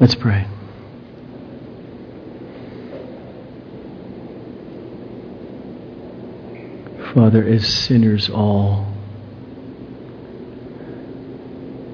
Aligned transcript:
Let's 0.00 0.14
pray. 0.14 0.46
Father, 7.14 7.44
as 7.44 7.66
sinners 7.66 8.30
all, 8.30 8.86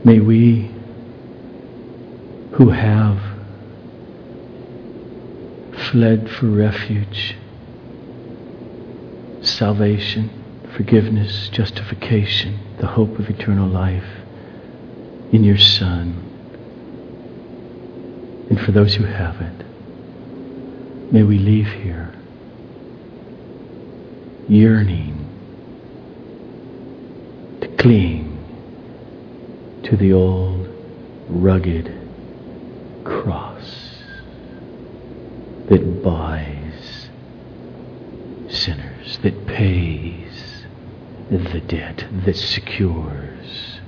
may 0.04 0.20
we 0.20 0.70
who 2.52 2.68
have 2.68 3.22
fled 5.90 6.30
for 6.30 6.46
refuge, 6.46 7.36
salvation, 9.40 10.28
forgiveness, 10.76 11.48
justification, 11.48 12.58
the 12.80 12.86
hope 12.86 13.18
of 13.18 13.30
eternal 13.30 13.66
life 13.68 14.04
in 15.32 15.42
your 15.42 15.56
Son. 15.58 16.33
For 18.64 18.72
those 18.72 18.94
who 18.94 19.04
haven't, 19.04 19.62
may 21.12 21.22
we 21.22 21.38
leave 21.38 21.66
here 21.66 22.14
yearning 24.48 25.26
to 27.60 27.68
cling 27.76 28.38
to 29.82 29.96
the 29.98 30.14
old 30.14 30.66
rugged 31.28 31.92
cross 33.04 33.98
that 35.68 36.02
buys 36.02 37.08
sinners, 38.48 39.18
that 39.18 39.46
pays 39.46 40.64
the 41.30 41.60
debt, 41.60 42.06
that 42.24 42.36
secures 42.36 43.80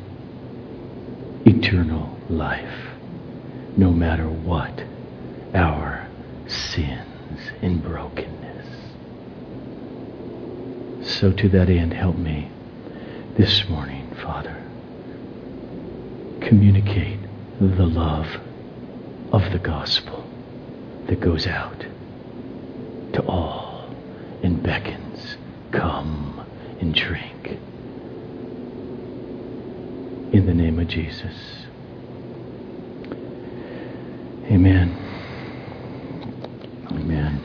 eternal 1.46 2.18
life, 2.28 2.85
no 3.76 3.90
matter 3.90 4.28
what 4.28 4.84
our 5.54 6.08
sins 6.46 7.50
and 7.62 7.82
brokenness. 7.82 8.66
So, 11.02 11.32
to 11.32 11.48
that 11.50 11.68
end, 11.68 11.92
help 11.92 12.16
me 12.16 12.50
this 13.36 13.68
morning, 13.68 14.14
Father, 14.22 14.56
communicate 16.40 17.20
the 17.60 17.86
love 17.86 18.40
of 19.32 19.52
the 19.52 19.58
gospel 19.58 20.24
that 21.06 21.20
goes 21.20 21.46
out 21.46 21.86
to 23.12 23.22
all 23.26 23.88
and 24.42 24.62
beckons, 24.62 25.36
Come 25.72 26.46
and 26.80 26.94
drink. 26.94 27.58
In 30.32 30.46
the 30.46 30.54
name 30.54 30.78
of 30.78 30.88
Jesus. 30.88 31.66
Amen. 34.50 34.96
Amen. 36.90 37.40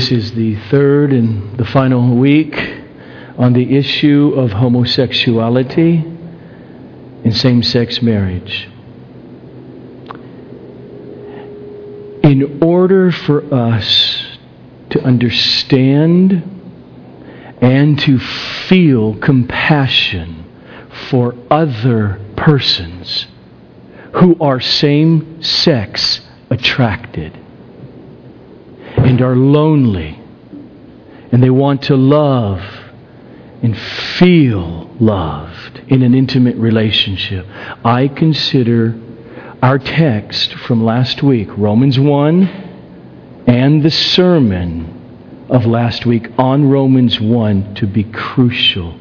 This 0.00 0.12
is 0.12 0.32
the 0.32 0.56
third 0.70 1.12
and 1.12 1.58
the 1.58 1.64
final 1.66 2.16
week 2.16 2.56
on 3.36 3.52
the 3.52 3.76
issue 3.76 4.32
of 4.34 4.50
homosexuality 4.50 5.96
and 7.22 7.36
same 7.36 7.62
sex 7.62 8.00
marriage. 8.00 8.66
In 12.22 12.60
order 12.62 13.12
for 13.12 13.44
us 13.52 14.38
to 14.88 15.02
understand 15.02 16.44
and 17.60 17.98
to 17.98 18.18
feel 18.18 19.16
compassion 19.16 20.50
for 21.10 21.34
other 21.50 22.18
persons 22.36 23.26
who 24.14 24.38
are 24.40 24.60
same 24.60 25.42
sex 25.42 26.22
attracted 26.48 27.36
and 29.10 29.20
are 29.22 29.34
lonely 29.34 30.16
and 31.32 31.42
they 31.42 31.50
want 31.50 31.82
to 31.82 31.96
love 31.96 32.60
and 33.60 33.76
feel 33.76 34.88
loved 35.00 35.80
in 35.88 36.02
an 36.02 36.14
intimate 36.14 36.54
relationship. 36.54 37.44
I 37.84 38.06
consider 38.06 38.96
our 39.60 39.80
text 39.80 40.54
from 40.54 40.84
last 40.84 41.24
week, 41.24 41.48
Romans 41.56 41.98
1, 41.98 42.42
and 43.48 43.82
the 43.82 43.90
sermon 43.90 45.46
of 45.50 45.66
last 45.66 46.06
week 46.06 46.28
on 46.38 46.70
Romans 46.70 47.20
1 47.20 47.74
to 47.74 47.88
be 47.88 48.04
crucial 48.04 48.96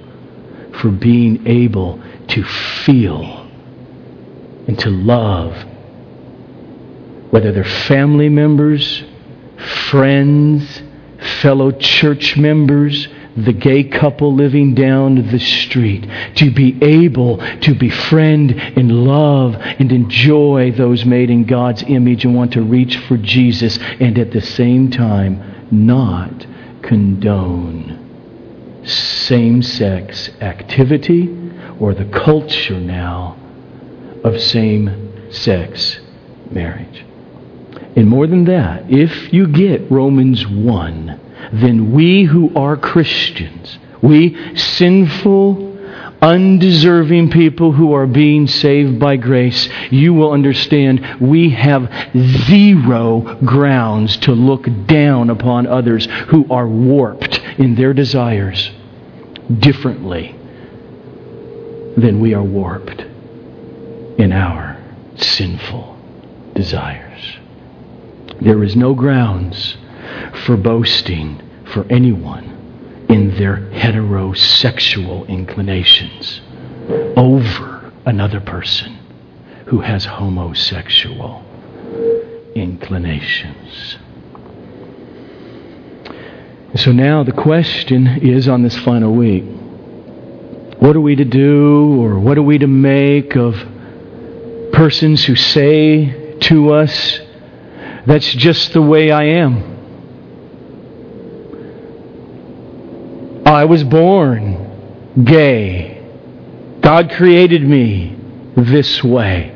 for 0.82 0.90
being 0.90 1.46
able 1.46 2.02
to 2.30 2.44
feel 2.44 3.48
and 4.68 4.80
to 4.80 4.90
love, 4.90 5.54
whether 7.30 7.52
they're 7.52 7.64
family 7.64 8.28
members, 8.28 9.04
friends, 9.90 10.82
fellow 11.42 11.72
church 11.72 12.38
members, 12.38 13.08
the 13.36 13.54
gay 13.54 13.84
couple 13.84 14.34
living 14.34 14.74
down 14.74 15.30
the 15.30 15.40
street, 15.40 16.08
to 16.36 16.52
be 16.52 16.78
able 16.84 17.38
to 17.60 17.74
befriend 17.76 18.52
and 18.52 19.06
love 19.06 19.56
and 19.56 19.92
enjoy 19.92 20.72
those 20.72 21.06
made 21.06 21.30
in 21.30 21.46
God's 21.46 21.84
image 21.84 22.26
and 22.26 22.36
want 22.36 22.54
to 22.54 22.62
reach 22.62 22.98
for 22.98 23.18
Jesus 23.18 23.78
and 24.00 24.18
at 24.18 24.32
the 24.32 24.42
same 24.42 24.92
time 24.92 25.68
not 25.72 26.46
condone 26.82 28.10
same 28.86 29.62
sex 29.62 30.30
activity 30.42 31.30
or 31.80 31.94
the 31.94 32.06
culture 32.06 32.80
now 32.80 33.38
of 34.24 34.42
same 34.42 35.32
sex 35.32 36.00
marriage. 36.52 37.06
And 37.96 38.08
more 38.08 38.28
than 38.28 38.46
that, 38.46 38.90
if 38.90 39.34
you 39.34 39.48
get 39.48 39.90
Romans 39.92 40.48
1, 40.48 41.20
then 41.54 41.92
we 41.92 42.24
who 42.24 42.56
are 42.56 42.78
Christians, 42.78 43.78
we 44.02 44.56
sinful, 44.56 45.70
undeserving 46.22 47.32
people 47.32 47.72
who 47.72 47.94
are 47.94 48.06
being 48.06 48.48
saved 48.48 49.00
by 49.00 49.16
grace, 49.16 49.70
you 49.90 50.14
will 50.14 50.32
understand 50.32 51.06
we 51.20 51.50
have 51.50 51.92
zero 52.16 53.22
grounds 53.46 54.18
to 54.18 54.34
look 54.34 54.68
down 54.86 55.30
upon 55.30 55.66
others 55.66 56.08
who 56.28 56.46
are 56.52 56.68
warped 56.68 57.40
in 57.58 57.76
their 57.76 57.94
desires 57.94 58.72
differently 59.60 60.36
than 61.98 62.20
we 62.20 62.34
are 62.34 62.44
warped 62.44 63.02
in 64.20 64.32
our 64.32 64.78
sinful 65.16 65.98
desires. 66.54 67.39
There 68.42 68.64
is 68.64 68.76
no 68.76 68.94
grounds 68.94 69.78
for 70.46 70.56
boasting 70.56 71.42
for 71.66 71.86
anyone 71.90 73.06
in 73.10 73.36
their 73.36 73.58
heterosexual 73.72 75.28
inclinations 75.28 76.42
over 77.18 77.92
another 78.06 78.40
person 78.40 78.98
who 79.66 79.82
has 79.82 80.06
homosexual 80.06 81.44
inclinations. 82.56 83.98
So 86.76 86.92
now 86.92 87.24
the 87.24 87.32
question 87.32 88.08
is 88.08 88.48
on 88.48 88.64
this 88.64 88.78
final 88.78 89.14
week 89.14 89.44
what 90.80 90.96
are 90.96 91.02
we 91.02 91.16
to 91.16 91.26
do 91.26 92.02
or 92.02 92.20
what 92.20 92.38
are 92.38 92.44
we 92.44 92.58
to 92.58 92.68
make 92.68 93.36
of 93.36 93.56
persons 94.72 95.26
who 95.26 95.36
say 95.36 96.38
to 96.40 96.74
us, 96.74 97.20
that's 98.10 98.34
just 98.34 98.74
the 98.74 98.82
way 98.82 99.12
I 99.12 99.24
am? 99.24 99.78
I 103.46 103.66
was 103.66 103.84
born 103.84 105.14
gay. 105.24 106.04
God 106.82 107.12
created 107.12 107.62
me 107.62 108.18
this 108.56 109.04
way. 109.04 109.56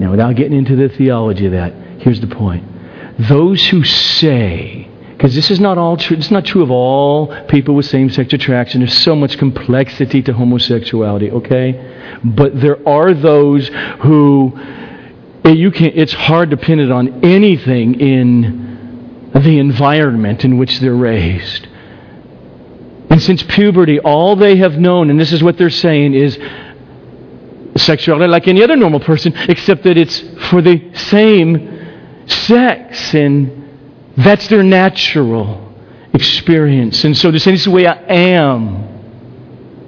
Now, 0.00 0.10
without 0.10 0.34
getting 0.34 0.58
into 0.58 0.74
the 0.74 0.88
theology 0.88 1.46
of 1.46 1.52
that, 1.52 1.72
here's 2.00 2.20
the 2.20 2.26
point. 2.26 2.64
Those 3.20 3.64
who 3.68 3.84
say, 3.84 4.88
because 5.10 5.36
this 5.36 5.52
is 5.52 5.60
not 5.60 5.78
all 5.78 5.96
true, 5.96 6.16
it's 6.16 6.32
not 6.32 6.44
true 6.44 6.64
of 6.64 6.72
all 6.72 7.28
people 7.46 7.76
with 7.76 7.86
same 7.86 8.10
sex 8.10 8.32
attraction. 8.32 8.80
There's 8.80 8.98
so 8.98 9.14
much 9.14 9.38
complexity 9.38 10.22
to 10.22 10.32
homosexuality, 10.32 11.30
okay? 11.30 12.18
But 12.24 12.60
there 12.60 12.88
are 12.88 13.14
those 13.14 13.68
who 14.00 14.58
you 15.44 15.70
can 15.70 15.92
it's 15.94 16.12
hard 16.12 16.50
to 16.50 16.56
pin 16.56 16.78
it 16.78 16.90
on 16.90 17.24
anything 17.24 18.00
in 18.00 19.30
the 19.32 19.58
environment 19.58 20.44
in 20.44 20.58
which 20.58 20.80
they're 20.80 20.94
raised. 20.94 21.66
And 23.10 23.22
since 23.22 23.42
puberty, 23.42 23.98
all 24.00 24.36
they 24.36 24.56
have 24.56 24.78
known, 24.78 25.10
and 25.10 25.18
this 25.18 25.32
is 25.32 25.42
what 25.42 25.56
they're 25.56 25.70
saying, 25.70 26.14
is 26.14 26.38
sexuality 27.76 28.28
like 28.28 28.48
any 28.48 28.62
other 28.62 28.76
normal 28.76 29.00
person, 29.00 29.32
except 29.48 29.84
that 29.84 29.96
it's 29.96 30.20
for 30.48 30.60
the 30.60 30.94
same 30.94 32.26
sex. 32.26 33.14
And 33.14 34.12
that's 34.16 34.48
their 34.48 34.62
natural 34.62 35.74
experience. 36.12 37.04
And 37.04 37.16
so 37.16 37.30
they're 37.30 37.40
saying, 37.40 37.54
this 37.54 37.62
is 37.62 37.66
the 37.66 37.70
way 37.70 37.86
I 37.86 37.94
am. 37.94 38.82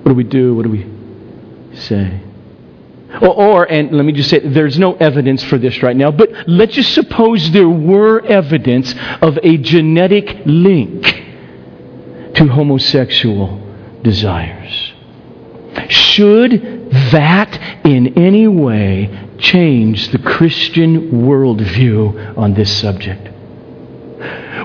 What 0.03 0.09
do 0.11 0.15
we 0.15 0.25
do? 0.25 0.55
What 0.55 0.65
do 0.65 0.71
we 0.71 1.77
say? 1.77 2.21
Or, 3.21 3.35
or, 3.35 3.65
and 3.71 3.91
let 3.93 4.05
me 4.05 4.13
just 4.13 4.31
say, 4.31 4.39
there's 4.39 4.79
no 4.79 4.95
evidence 4.95 5.43
for 5.43 5.59
this 5.59 5.83
right 5.83 5.97
now, 5.97 6.11
but 6.11 6.31
let's 6.47 6.75
just 6.75 6.95
suppose 6.95 7.51
there 7.51 7.69
were 7.69 8.25
evidence 8.25 8.95
of 9.21 9.39
a 9.43 9.57
genetic 9.57 10.43
link 10.47 11.03
to 12.35 12.47
homosexual 12.47 13.61
desires. 14.03 14.93
Should 15.89 16.91
that 17.11 17.85
in 17.85 18.17
any 18.19 18.47
way 18.47 19.29
change 19.39 20.11
the 20.11 20.19
Christian 20.19 21.11
worldview 21.11 22.39
on 22.39 22.55
this 22.55 22.75
subject? 22.81 23.29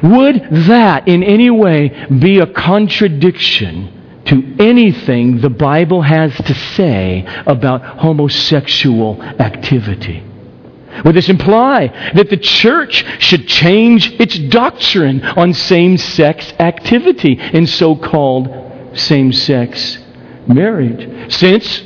Would 0.04 0.48
that 0.68 1.08
in 1.08 1.24
any 1.24 1.50
way 1.50 2.08
be 2.20 2.40
a 2.40 2.48
contradiction 2.48 3.95
to 4.26 4.56
anything 4.60 5.42
the 5.42 5.50
Bible 5.50 6.02
has 6.02 6.36
to 6.36 6.54
say 6.54 7.26
about 7.46 7.84
homosexual 8.00 9.22
activity? 9.22 10.24
Would 11.04 11.16
this 11.16 11.30
imply 11.30 11.88
that 12.14 12.30
the 12.30 12.38
church 12.38 13.06
should 13.22 13.48
change 13.48 14.14
its 14.14 14.38
doctrine 14.38 15.24
on 15.24 15.54
same 15.54 15.98
sex 15.98 16.54
activity 16.60 17.38
and 17.40 17.68
so 17.68 17.96
called 17.96 18.98
same 18.98 19.34
sex 19.34 19.98
marriage? 20.48 21.34
Since, 21.34 21.84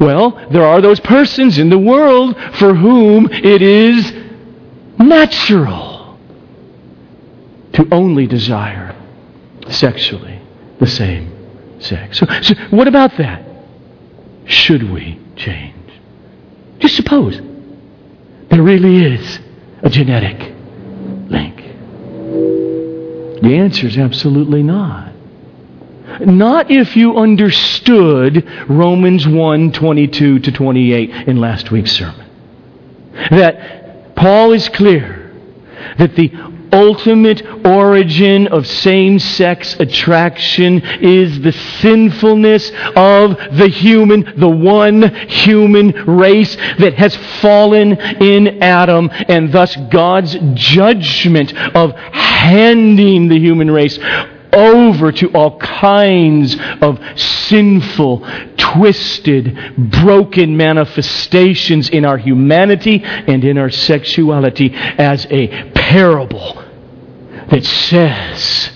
well, 0.00 0.48
there 0.50 0.64
are 0.64 0.80
those 0.80 0.98
persons 1.00 1.58
in 1.58 1.70
the 1.70 1.78
world 1.78 2.36
for 2.54 2.74
whom 2.74 3.28
it 3.30 3.62
is 3.62 4.12
natural 4.98 6.18
to 7.74 7.88
only 7.92 8.26
desire 8.26 8.96
sexually 9.68 10.40
the 10.78 10.86
same 10.86 11.33
sex. 11.80 12.18
So, 12.18 12.26
so 12.42 12.54
what 12.70 12.88
about 12.88 13.16
that? 13.18 13.44
Should 14.46 14.90
we 14.90 15.18
change? 15.36 15.74
Just 16.78 16.96
suppose 16.96 17.40
there 18.48 18.62
really 18.62 19.14
is 19.14 19.40
a 19.82 19.90
genetic 19.90 20.38
link. 21.30 21.56
The 23.42 23.56
answer 23.56 23.86
is 23.86 23.98
absolutely 23.98 24.62
not. 24.62 25.12
Not 26.20 26.70
if 26.70 26.96
you 26.96 27.16
understood 27.16 28.46
Romans 28.68 29.26
1 29.26 29.72
22 29.72 30.38
to 30.40 30.52
28 30.52 31.28
in 31.28 31.40
last 31.40 31.70
week's 31.70 31.92
sermon. 31.92 32.26
That 33.30 34.14
Paul 34.14 34.52
is 34.52 34.68
clear 34.68 35.32
that 35.98 36.14
the 36.14 36.53
ultimate 36.74 37.42
origin 37.64 38.48
of 38.48 38.66
same 38.66 39.18
sex 39.18 39.76
attraction 39.78 40.82
is 41.00 41.40
the 41.40 41.52
sinfulness 41.52 42.70
of 42.96 43.36
the 43.56 43.68
human, 43.68 44.34
the 44.36 44.48
one 44.48 45.14
human 45.28 45.92
race 46.06 46.56
that 46.78 46.94
has 46.94 47.16
fallen 47.40 47.92
in 48.20 48.62
Adam, 48.62 49.08
and 49.12 49.52
thus 49.52 49.76
God's 49.90 50.36
judgment 50.54 51.56
of 51.76 51.92
handing 51.94 53.28
the 53.28 53.38
human 53.38 53.70
race 53.70 53.98
over 54.52 55.10
to 55.10 55.28
all 55.30 55.58
kinds 55.58 56.56
of 56.80 57.00
sinful, 57.18 58.26
twisted, 58.56 59.56
broken 59.90 60.56
manifestations 60.56 61.88
in 61.90 62.04
our 62.04 62.18
humanity 62.18 63.02
and 63.04 63.44
in 63.44 63.58
our 63.58 63.70
sexuality 63.70 64.72
as 64.74 65.26
a 65.30 65.70
parable 65.72 66.63
that 67.50 67.64
says, 67.64 68.70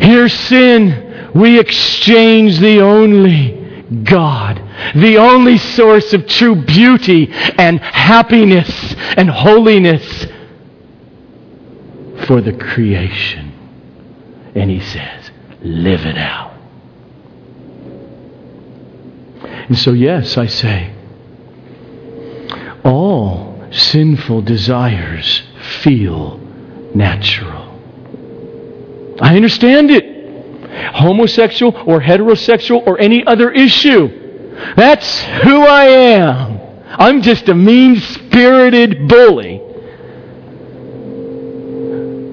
Here, 0.00 0.28
sin, 0.28 1.30
we 1.34 1.58
exchange 1.58 2.58
the 2.58 2.80
only 2.80 3.84
God, 4.02 4.62
the 4.94 5.18
only 5.18 5.58
source 5.58 6.12
of 6.12 6.26
true 6.26 6.56
beauty 6.56 7.30
and 7.32 7.78
happiness 7.80 8.94
and 9.16 9.30
holiness 9.30 10.26
for 12.26 12.40
the 12.40 12.52
creation. 12.52 13.52
And 14.54 14.70
he 14.70 14.80
says, 14.80 15.30
live 15.60 16.06
it 16.06 16.18
out. 16.18 16.54
And 19.68 19.78
so, 19.78 19.92
yes, 19.92 20.38
I 20.38 20.46
say, 20.46 20.92
all 22.84 23.62
sinful 23.72 24.42
desires 24.42 25.42
feel 25.82 26.40
natural. 26.96 27.66
I 29.20 29.36
understand 29.36 29.90
it. 29.90 30.14
Homosexual 30.94 31.74
or 31.86 32.00
heterosexual 32.00 32.86
or 32.86 32.98
any 32.98 33.26
other 33.26 33.50
issue. 33.50 34.08
That's 34.76 35.22
who 35.22 35.62
I 35.62 35.84
am. 35.84 36.60
I'm 36.88 37.22
just 37.22 37.48
a 37.48 37.54
mean 37.54 37.96
spirited 37.96 39.08
bully. 39.08 39.60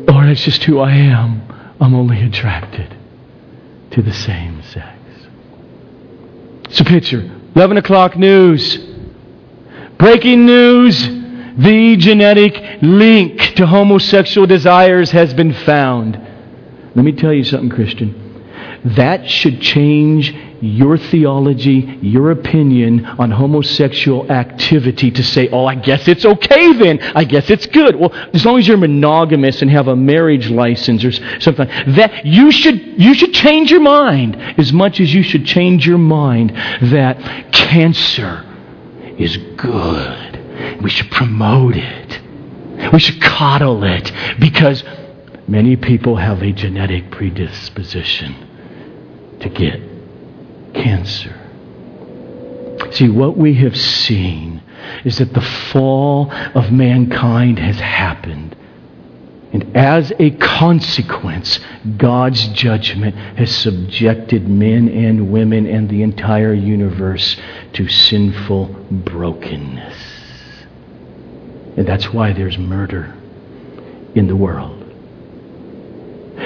Or 0.08 0.26
it's 0.28 0.44
just 0.44 0.64
who 0.64 0.80
I 0.80 0.92
am. 0.92 1.42
I'm 1.80 1.94
only 1.94 2.22
attracted 2.24 2.96
to 3.92 4.02
the 4.02 4.14
same 4.14 4.62
sex. 4.64 5.00
So 6.70 6.84
picture 6.84 7.30
11 7.56 7.78
o'clock 7.78 8.18
news. 8.18 8.78
Breaking 9.98 10.46
news 10.46 11.23
the 11.58 11.96
genetic 11.98 12.82
link 12.82 13.56
to 13.56 13.66
homosexual 13.66 14.48
desires 14.48 15.12
has 15.12 15.34
been 15.34 15.54
found. 15.54 16.20
Let 16.96 17.06
me 17.06 17.12
tell 17.12 17.34
you 17.34 17.44
something, 17.44 17.70
Christian. 17.70 18.20
That 18.86 19.30
should 19.30 19.62
change 19.62 20.36
your 20.62 20.98
theology, 20.98 22.00
your 22.02 22.32
opinion 22.32 23.06
on 23.06 23.32
homosexual 23.32 24.32
activity 24.32 25.12
to 25.12 25.24
say, 25.24 25.50
oh, 25.50 25.66
I 25.66 25.76
guess 25.76 26.08
it's 26.08 26.26
okay 26.26 26.74
then. 26.74 27.02
I 27.02 27.24
guess 27.26 27.50
it's 27.50 27.66
good. 27.66 27.96
Well, 27.96 28.14
as 28.34 28.46
long 28.46 28.60
as 28.60 28.68
you're 28.68 28.78
monogamous 28.78 29.62
and 29.62 29.70
have 29.72 29.88
a 29.88 29.96
marriage 29.96 30.50
license 30.50 31.04
or 31.04 31.12
something, 31.40 31.68
that 31.96 32.26
you 32.26 32.52
should, 32.52 33.02
you 33.02 33.14
should 33.14 33.34
change 33.34 33.72
your 33.72 33.82
mind 33.82 34.36
as 34.58 34.72
much 34.72 35.00
as 35.00 35.14
you 35.14 35.24
should 35.24 35.46
change 35.46 35.86
your 35.86 35.98
mind 35.98 36.52
that 36.82 37.52
cancer 37.52 38.46
is 39.18 39.38
good. 39.58 40.33
We 40.82 40.90
should 40.90 41.12
promote 41.12 41.76
it. 41.76 42.20
We 42.92 43.00
should 43.00 43.22
coddle 43.22 43.84
it 43.84 44.12
because 44.40 44.84
many 45.48 45.76
people 45.76 46.16
have 46.16 46.42
a 46.42 46.52
genetic 46.52 47.12
predisposition 47.12 48.36
to 49.40 49.50
get 49.50 49.80
cancer. 50.74 51.40
See, 52.92 53.10
what 53.10 53.38
we 53.38 53.56
have 53.56 53.78
seen 53.78 54.62
is 55.04 55.18
that 55.18 55.34
the 55.34 55.42
fall 55.42 56.32
of 56.32 56.72
mankind 56.72 57.60
has 57.60 57.80
happened. 57.80 58.56
And 59.54 59.78
as 59.78 60.12
a 60.18 60.32
consequence, 60.32 61.60
God's 61.98 62.48
judgment 62.50 63.16
has 63.38 63.56
subjected 63.56 64.48
men 64.48 64.90
and 64.90 65.32
women 65.32 65.68
and 65.68 65.90
the 65.90 66.02
entire 66.02 66.54
universe 66.54 67.38
to 67.74 67.88
sinful 67.88 68.66
brokenness. 68.90 70.13
And 71.78 71.88
that's 71.88 72.14
why 72.14 72.34
there's 72.34 72.58
murder 72.58 73.14
in 74.16 74.28
the 74.28 74.36
world. 74.36 74.80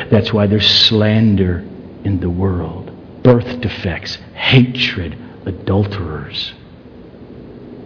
That's 0.10 0.32
why 0.32 0.48
there's 0.48 0.70
slander 0.70 1.66
in 2.04 2.20
the 2.20 2.30
world, 2.30 3.24
birth 3.24 3.60
defects, 3.62 4.16
hatred, 4.34 5.18
adulterers, 5.46 6.54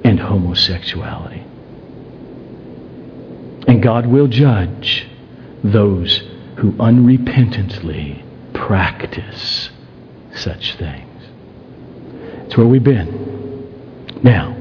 and 0.03 0.19
homosexuality. 0.19 1.43
And 3.67 3.81
God 3.81 4.05
will 4.05 4.27
judge 4.27 5.07
those 5.63 6.23
who 6.57 6.73
unrepentantly 6.73 8.23
practice 8.53 9.69
such 10.35 10.75
things. 10.75 11.07
It's 12.45 12.57
where 12.57 12.67
we've 12.67 12.83
been. 12.83 14.19
Now, 14.23 14.55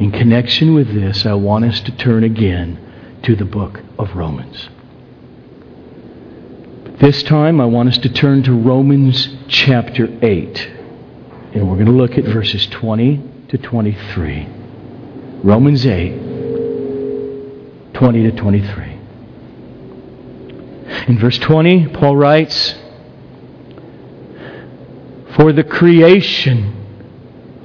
in 0.00 0.10
connection 0.10 0.74
with 0.74 0.92
this, 0.94 1.26
I 1.26 1.34
want 1.34 1.66
us 1.66 1.78
to 1.82 1.94
turn 1.94 2.24
again 2.24 3.20
to 3.22 3.36
the 3.36 3.44
book 3.44 3.82
of 3.98 4.16
Romans. 4.16 4.70
This 6.98 7.22
time, 7.22 7.60
I 7.60 7.66
want 7.66 7.90
us 7.90 7.98
to 7.98 8.08
turn 8.08 8.42
to 8.44 8.54
Romans 8.54 9.28
chapter 9.48 10.08
8. 10.22 10.70
And 11.52 11.68
we're 11.68 11.74
going 11.74 11.84
to 11.84 11.92
look 11.92 12.16
at 12.16 12.24
verses 12.24 12.66
20 12.68 13.20
to 13.48 13.58
23. 13.58 14.48
Romans 15.44 15.84
8, 15.84 17.92
20 17.92 18.22
to 18.22 18.32
23. 18.32 18.84
In 21.08 21.18
verse 21.18 21.38
20, 21.38 21.88
Paul 21.88 22.16
writes, 22.16 22.74
For 25.36 25.52
the 25.52 25.64
creation 25.64 26.74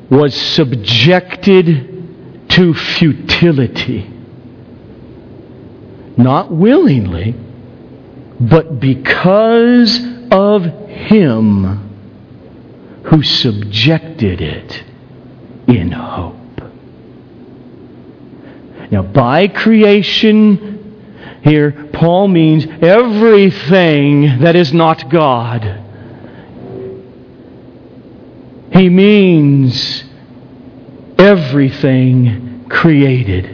was 0.09 0.35
subjected 0.35 1.94
to 2.49 2.73
futility. 2.73 4.09
Not 6.17 6.51
willingly, 6.51 7.35
but 8.39 8.79
because 8.79 9.99
of 10.31 10.63
Him 10.63 11.85
who 13.05 13.23
subjected 13.23 14.41
it 14.41 14.83
in 15.67 15.91
hope. 15.91 16.35
Now, 18.91 19.01
by 19.03 19.47
creation, 19.47 20.75
here, 21.43 21.89
Paul 21.93 22.27
means 22.27 22.65
everything 22.81 24.39
that 24.39 24.55
is 24.55 24.73
not 24.73 25.09
God. 25.09 25.81
He 28.71 28.89
means 28.89 30.03
everything 31.35 32.65
created. 32.69 33.45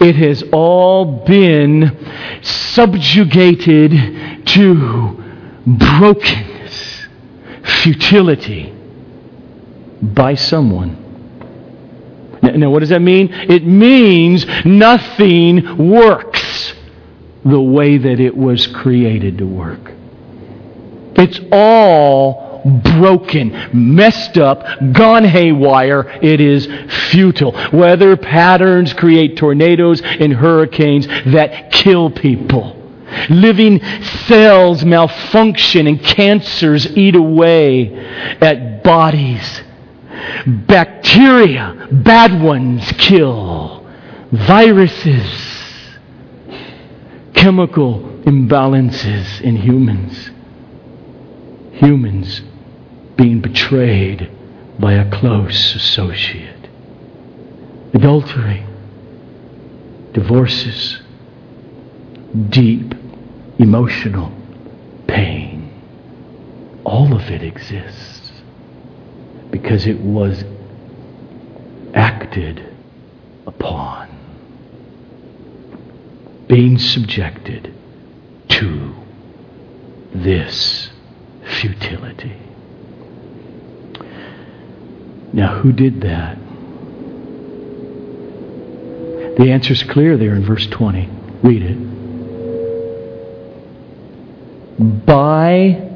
It 0.00 0.16
has 0.16 0.44
all 0.52 1.24
been 1.24 1.96
subjugated 2.42 3.92
to 4.46 5.24
brokenness, 5.66 7.06
futility 7.82 8.74
by 10.02 10.34
someone. 10.34 11.02
Now, 12.42 12.70
what 12.70 12.80
does 12.80 12.90
that 12.90 13.00
mean? 13.00 13.32
It 13.32 13.66
means 13.66 14.46
nothing 14.64 15.90
works 15.90 16.74
the 17.44 17.60
way 17.60 17.96
that 17.96 18.20
it 18.20 18.36
was 18.36 18.66
created 18.66 19.38
to 19.38 19.46
work. 19.46 19.92
It's 21.16 21.40
all 21.50 22.45
broken, 22.66 23.70
messed 23.72 24.38
up, 24.38 24.64
gone 24.92 25.24
haywire. 25.24 26.18
It 26.22 26.40
is 26.40 26.66
futile. 27.10 27.52
Weather 27.72 28.16
patterns 28.16 28.92
create 28.92 29.36
tornadoes 29.36 30.02
and 30.02 30.32
hurricanes 30.32 31.06
that 31.06 31.70
kill 31.70 32.10
people. 32.10 32.74
Living 33.30 33.80
cells 34.26 34.84
malfunction 34.84 35.86
and 35.86 36.02
cancers 36.02 36.86
eat 36.96 37.14
away 37.14 37.94
at 38.40 38.82
bodies. 38.82 39.62
Bacteria, 40.46 41.88
bad 41.92 42.42
ones, 42.42 42.90
kill. 42.98 43.86
Viruses, 44.32 45.94
chemical 47.32 48.00
imbalances 48.24 49.40
in 49.40 49.56
humans. 49.56 50.30
Humans 51.74 52.42
being 53.16 53.40
betrayed 53.40 54.30
by 54.78 54.92
a 54.92 55.10
close 55.10 55.74
associate. 55.74 56.68
Adultery, 57.94 58.64
divorces, 60.12 61.00
deep 62.50 62.94
emotional 63.58 64.30
pain. 65.06 65.72
All 66.84 67.14
of 67.14 67.22
it 67.30 67.42
exists 67.42 68.32
because 69.50 69.86
it 69.86 69.98
was 70.00 70.44
acted 71.94 72.62
upon, 73.46 74.08
being 76.48 76.78
subjected 76.78 77.72
to 78.48 78.94
this 80.12 80.90
futility. 81.60 82.45
Now, 85.36 85.58
who 85.58 85.70
did 85.70 86.00
that? 86.00 86.38
The 89.36 89.50
answer 89.50 89.74
is 89.74 89.82
clear 89.82 90.16
there 90.16 90.34
in 90.34 90.42
verse 90.42 90.66
20. 90.66 91.10
Read 91.42 91.62
it. 91.62 91.76
By 95.04 95.90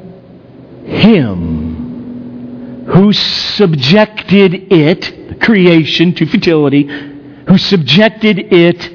him 0.85 2.85
who 2.85 3.11
subjected 3.13 4.71
it, 4.71 5.29
the 5.29 5.35
creation, 5.43 6.13
to 6.13 6.27
futility, 6.27 6.83
who 6.83 7.57
subjected 7.57 8.53
it 8.53 8.91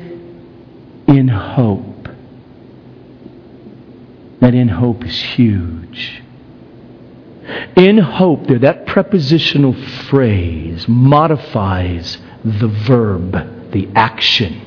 in 1.09 1.27
hope. 1.27 2.09
That 4.39 4.55
in 4.55 4.69
hope 4.69 5.05
is 5.05 5.21
huge. 5.21 6.23
In 7.77 7.99
hope, 7.99 8.47
there, 8.47 8.59
that 8.61 8.87
prepositional 8.87 9.75
phrase 10.09 10.89
modifies 10.89 12.17
the 12.43 12.69
verb, 12.69 13.71
the 13.71 13.89
action. 13.95 14.63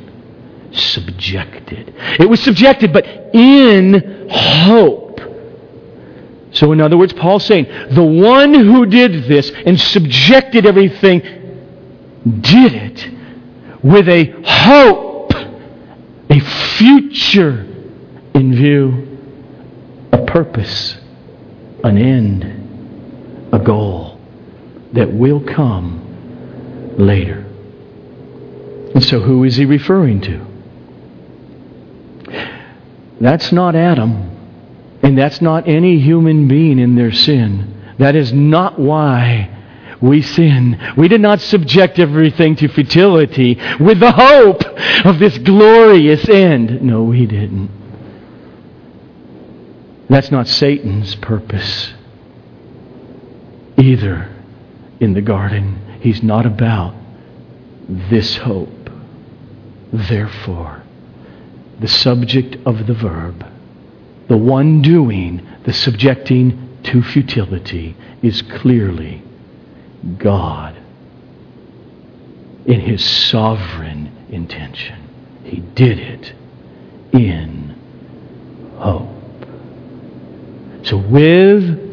Subjected. 0.72 1.96
It 2.20 2.30
was 2.30 2.39
subjected, 2.39 2.94
but 2.94 3.06
in 3.34 4.30
hope. 4.30 5.20
So, 6.51 6.72
in 6.72 6.82
other 6.82 6.98
words, 6.98 7.13
Paul's 7.13 7.46
saying, 7.46 7.66
the 7.92 8.04
one 8.04 8.54
who 8.54 8.86
did 8.86 9.24
this 9.24 9.51
and 9.66 9.80
subjected 9.80 10.68
everything 10.68 11.22
did 12.42 12.74
it 12.74 13.10
with 13.84 14.08
a 14.08 14.25
hope, 14.46 15.34
a 16.30 16.39
future 16.78 17.66
in 18.36 18.54
view, 18.54 19.18
a 20.12 20.25
purpose, 20.25 20.96
an 21.84 21.98
end 21.98 22.69
a 23.51 23.60
goal 23.60 24.20
that 24.94 25.12
will 25.12 25.41
come 25.41 26.96
later. 26.98 27.46
And 28.94 29.03
so, 29.03 29.20
who 29.20 29.44
is 29.44 29.56
he 29.56 29.65
referring 29.65 30.22
to? 30.22 30.46
That's 33.22 33.51
not 33.51 33.75
Adam, 33.75 34.38
and 35.03 35.18
that's 35.18 35.41
not 35.41 35.68
any 35.68 36.00
human 36.00 36.48
being 36.48 36.79
in 36.79 36.96
their 36.96 37.12
sin. 37.12 37.75
That 37.98 38.15
is 38.15 38.32
not 38.34 38.79
why 38.79 39.56
we 40.01 40.22
sin. 40.22 40.94
We 40.98 41.08
did 41.08 41.22
not 41.22 41.41
subject 41.41 42.00
everything 42.00 42.56
to 42.58 42.68
futility 42.70 43.60
with 43.79 44.00
the 44.00 44.12
hope 44.12 44.63
of 45.06 45.20
this 45.20 45.38
glorious 45.38 46.27
end. 46.29 46.82
No, 46.82 47.03
we 47.03 47.25
didn't. 47.25 47.70
That's 50.10 50.32
not 50.32 50.48
Satan's 50.48 51.15
purpose 51.15 51.94
either 53.79 54.29
in 55.00 55.13
the 55.13 55.21
garden. 55.21 55.79
He's 56.01 56.21
not 56.21 56.45
about 56.45 56.95
this 57.88 58.38
hope. 58.38 58.89
Therefore, 59.91 60.83
the 61.79 61.88
subject 61.88 62.57
of 62.65 62.86
the 62.88 62.93
verb, 62.93 63.45
the 64.27 64.38
one 64.38 64.81
doing 64.81 65.48
the 65.63 65.74
subjecting 65.74 66.77
to 66.83 67.01
futility, 67.01 67.95
is 68.21 68.41
clearly 68.41 69.21
God 70.17 70.75
in 72.65 72.79
his 72.79 73.03
sovereign 73.03 74.12
intention. 74.29 75.07
He 75.43 75.57
did 75.57 76.00
it 76.00 76.33
in 77.13 77.75
hope. 78.77 79.09
So, 80.83 80.98
with 80.98 81.88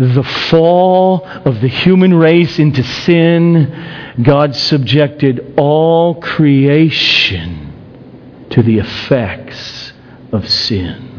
the 0.00 0.22
fall 0.22 1.26
of 1.26 1.60
the 1.60 1.68
human 1.68 2.14
race 2.14 2.58
into 2.58 2.82
sin, 2.82 4.16
God 4.22 4.56
subjected 4.56 5.54
all 5.58 6.14
creation 6.14 7.66
to 8.48 8.62
the 8.62 8.78
effects 8.78 9.92
of 10.32 10.48
sin. 10.48 11.10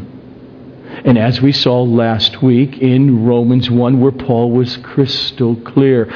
And 1.04 1.16
as 1.16 1.40
we 1.40 1.52
saw 1.52 1.82
last 1.82 2.42
week 2.42 2.78
in 2.78 3.24
Romans 3.24 3.70
1, 3.70 4.00
where 4.00 4.10
Paul 4.10 4.50
was 4.50 4.76
crystal 4.78 5.54
clear, 5.54 6.06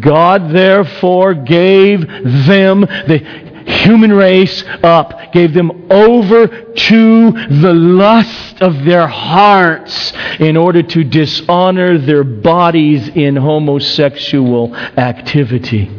God 0.00 0.52
therefore 0.52 1.34
gave 1.34 2.06
them, 2.06 2.82
the 2.82 3.51
human 3.66 4.12
race 4.12 4.64
up, 4.82 5.32
gave 5.32 5.54
them 5.54 5.90
over 5.90 6.46
to 6.46 7.30
the 7.30 7.72
lust 7.74 8.60
of 8.60 8.84
their 8.84 9.06
hearts 9.06 10.12
in 10.38 10.56
order 10.56 10.82
to 10.82 11.04
dishonor 11.04 11.98
their 11.98 12.24
bodies 12.24 13.08
in 13.08 13.36
homosexual 13.36 14.74
activity, 14.76 15.90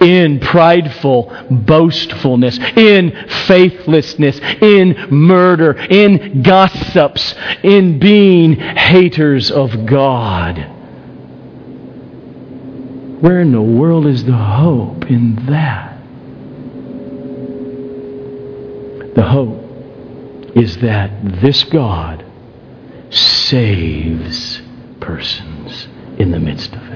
in 0.00 0.40
prideful 0.40 1.32
boastfulness, 1.50 2.58
in 2.76 3.10
faithlessness, 3.46 4.38
in 4.60 5.08
murder, 5.10 5.72
in 5.72 6.42
gossips, 6.42 7.34
in 7.62 7.98
being 7.98 8.54
haters 8.54 9.50
of 9.50 9.86
God. 9.86 10.74
Where 13.20 13.40
in 13.40 13.50
the 13.50 13.60
world 13.60 14.06
is 14.06 14.24
the 14.24 14.32
hope 14.32 15.10
in 15.10 15.46
that? 15.46 15.97
The 19.18 19.24
hope 19.24 20.56
is 20.56 20.76
that 20.76 21.10
this 21.42 21.64
God 21.64 22.24
saves 23.10 24.62
persons 25.00 25.88
in 26.18 26.30
the 26.30 26.38
midst 26.38 26.72
of. 26.74 26.87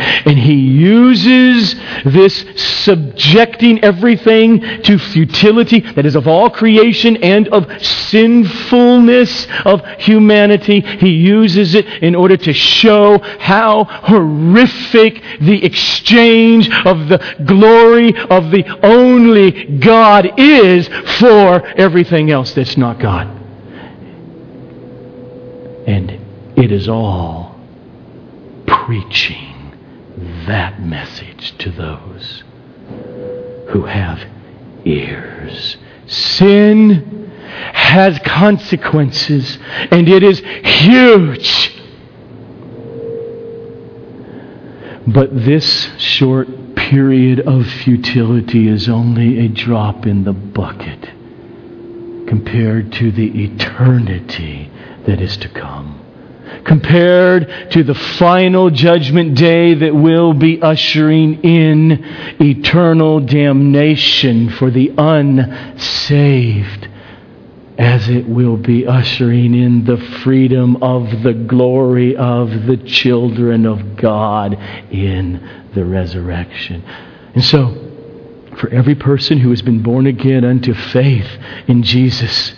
And 0.00 0.38
he 0.38 0.54
uses 0.54 1.74
this 2.04 2.44
subjecting 2.56 3.82
everything 3.84 4.60
to 4.82 4.98
futility 4.98 5.80
that 5.80 6.06
is 6.06 6.16
of 6.16 6.26
all 6.26 6.50
creation 6.50 7.16
and 7.18 7.48
of 7.48 7.66
sinfulness 7.84 9.46
of 9.64 9.84
humanity. 9.98 10.80
He 10.80 11.10
uses 11.10 11.74
it 11.74 11.86
in 12.02 12.14
order 12.14 12.36
to 12.38 12.52
show 12.52 13.18
how 13.18 13.84
horrific 13.84 15.22
the 15.40 15.64
exchange 15.64 16.70
of 16.84 17.08
the 17.08 17.18
glory 17.44 18.16
of 18.16 18.50
the 18.50 18.64
only 18.82 19.64
God 19.64 20.38
is 20.38 20.88
for 21.18 21.66
everything 21.76 22.30
else 22.30 22.52
that's 22.54 22.76
not 22.76 22.98
God. 22.98 23.28
And 25.86 26.10
it 26.56 26.72
is 26.72 26.88
all 26.88 27.58
preaching 28.66 29.49
that 30.46 30.80
message 30.80 31.56
to 31.58 31.70
those 31.70 32.42
who 33.68 33.84
have 33.84 34.22
ears. 34.84 35.76
Sin 36.06 37.30
has 37.72 38.18
consequences, 38.20 39.58
and 39.90 40.08
it 40.08 40.22
is 40.22 40.40
huge. 40.40 41.76
But 45.06 45.44
this 45.44 45.90
short 45.98 46.48
period 46.76 47.40
of 47.40 47.66
futility 47.66 48.68
is 48.68 48.88
only 48.88 49.44
a 49.44 49.48
drop 49.48 50.06
in 50.06 50.24
the 50.24 50.32
bucket 50.32 51.02
compared 52.26 52.92
to 52.92 53.10
the 53.10 53.44
eternity 53.44 54.70
that 55.06 55.20
is 55.20 55.36
to 55.38 55.48
come 55.48 55.99
compared 56.64 57.70
to 57.70 57.82
the 57.82 57.94
final 57.94 58.70
judgment 58.70 59.36
day 59.36 59.74
that 59.74 59.94
will 59.94 60.32
be 60.32 60.60
ushering 60.60 61.42
in 61.42 62.04
eternal 62.40 63.20
damnation 63.20 64.50
for 64.50 64.70
the 64.70 64.92
unsaved, 64.96 66.88
as 67.78 68.08
it 68.08 68.28
will 68.28 68.56
be 68.56 68.86
ushering 68.86 69.54
in 69.54 69.84
the 69.84 69.96
freedom 70.22 70.82
of 70.82 71.22
the 71.22 71.32
glory 71.32 72.16
of 72.16 72.66
the 72.66 72.76
children 72.76 73.64
of 73.66 73.96
God 73.96 74.54
in 74.90 75.68
the 75.74 75.84
resurrection. 75.84 76.82
And 77.34 77.44
so, 77.44 77.86
for 78.58 78.68
every 78.68 78.94
person 78.94 79.38
who 79.38 79.50
has 79.50 79.62
been 79.62 79.82
born 79.82 80.06
again 80.06 80.44
unto 80.44 80.74
faith 80.74 81.28
in 81.68 81.82
Jesus, 81.82 82.54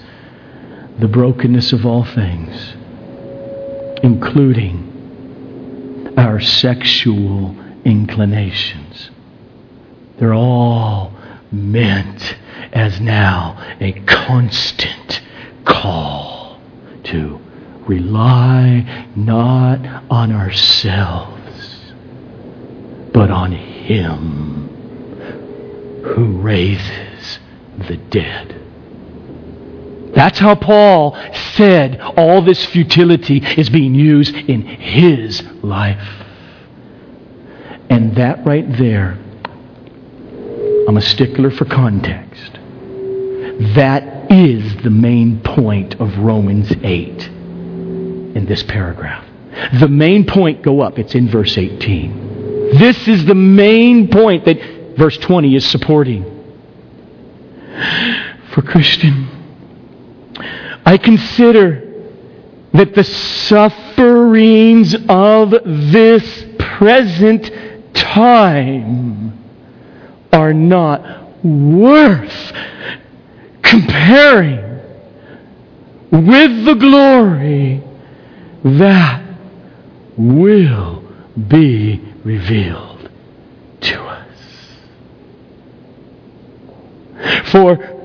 the 0.99 1.07
brokenness 1.07 1.73
of 1.73 1.87
all 1.87 2.05
things 2.05 2.75
including 4.02 4.88
our 6.16 6.40
sexual 6.40 7.56
inclinations. 7.85 9.11
They're 10.18 10.35
all 10.35 11.12
meant 11.50 12.37
as 12.73 13.00
now 13.00 13.56
a 13.80 13.92
constant 14.06 15.21
call 15.64 16.61
to 17.04 17.40
rely 17.87 19.09
not 19.14 20.04
on 20.11 20.32
ourselves, 20.32 21.92
but 23.12 23.30
on 23.30 23.52
Him 23.52 24.68
who 26.04 26.38
raises 26.40 27.38
the 27.88 27.97
dead. 27.97 28.62
That's 30.14 30.38
how 30.38 30.54
Paul 30.54 31.16
said 31.54 32.00
all 32.00 32.42
this 32.42 32.64
futility 32.66 33.38
is 33.57 33.71
being 33.71 33.95
used 33.95 34.35
in 34.35 34.62
his 34.62 35.42
life. 35.62 36.07
And 37.88 38.16
that 38.16 38.45
right 38.45 38.71
there, 38.76 39.19
I'm 40.88 40.97
a 40.97 41.02
stickler 41.02 41.50
for 41.50 41.64
context. 41.64 42.52
That 43.75 44.31
is 44.31 44.76
the 44.83 44.90
main 44.90 45.40
point 45.40 46.00
of 46.00 46.16
Romans 46.19 46.73
8 46.83 47.28
in 47.28 48.47
this 48.47 48.62
paragraph. 48.62 49.25
The 49.78 49.88
main 49.88 50.26
point, 50.26 50.62
go 50.62 50.81
up, 50.81 50.99
it's 50.99 51.14
in 51.14 51.28
verse 51.28 51.57
18. 51.57 52.78
This 52.78 53.07
is 53.07 53.26
the 53.26 53.35
main 53.35 54.09
point 54.09 54.47
that 54.47 54.59
verse 54.97 55.19
20 55.19 55.54
is 55.54 55.67
supporting. 55.67 56.25
For 58.54 58.63
Christian, 58.63 59.42
I 60.84 60.99
consider 60.99 61.88
that 62.73 62.95
the 62.95 63.04
sufferings 63.04 64.95
of 65.08 65.50
this 65.50 66.47
present 66.58 67.50
time 67.95 69.38
are 70.32 70.52
not 70.52 71.45
worth 71.45 72.52
comparing 73.62 74.80
with 76.10 76.64
the 76.64 76.75
glory 76.75 77.82
that 78.64 79.23
will 80.16 81.02
be 81.49 82.00
revealed 82.25 83.10
to 83.80 84.02
us. 84.02 84.28
For 87.50 88.01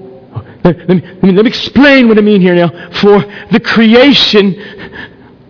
let 0.72 0.90
me, 0.90 1.02
let 1.02 1.24
me, 1.24 1.32
let 1.32 1.46
me 1.46 1.50
explain 1.50 2.08
what 2.08 2.18
I 2.18 2.22
mean 2.22 2.42
here 2.42 2.56
now. 2.56 2.92
For 2.92 3.20
the 3.52 3.60
creation 3.60 4.56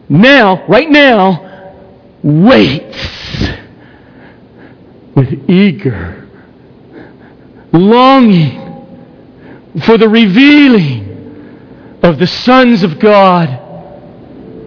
now, 0.10 0.66
right 0.68 0.90
now, 0.90 1.74
waits 2.24 3.48
with 5.16 5.50
eager 5.50 6.28
longing 7.72 8.64
for 9.82 9.98
the 9.98 10.08
revealing 10.08 12.00
of 12.04 12.20
the 12.20 12.28
sons 12.28 12.84
of 12.84 13.00
God. 13.00 13.48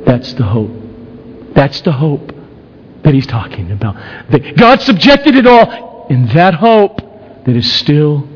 That's 0.04 0.32
the 0.34 0.44
hope. 0.44 0.70
That's 1.54 1.80
the 1.80 1.92
hope 1.92 2.32
that 3.02 3.14
he's 3.14 3.26
talking 3.26 3.72
about. 3.72 3.94
That 4.30 4.56
God 4.56 4.80
subjected 4.80 5.36
it 5.36 5.46
all 5.46 6.06
in 6.08 6.26
that 6.28 6.54
hope 6.54 6.98
that 7.44 7.56
is 7.56 7.70
still 7.72 8.28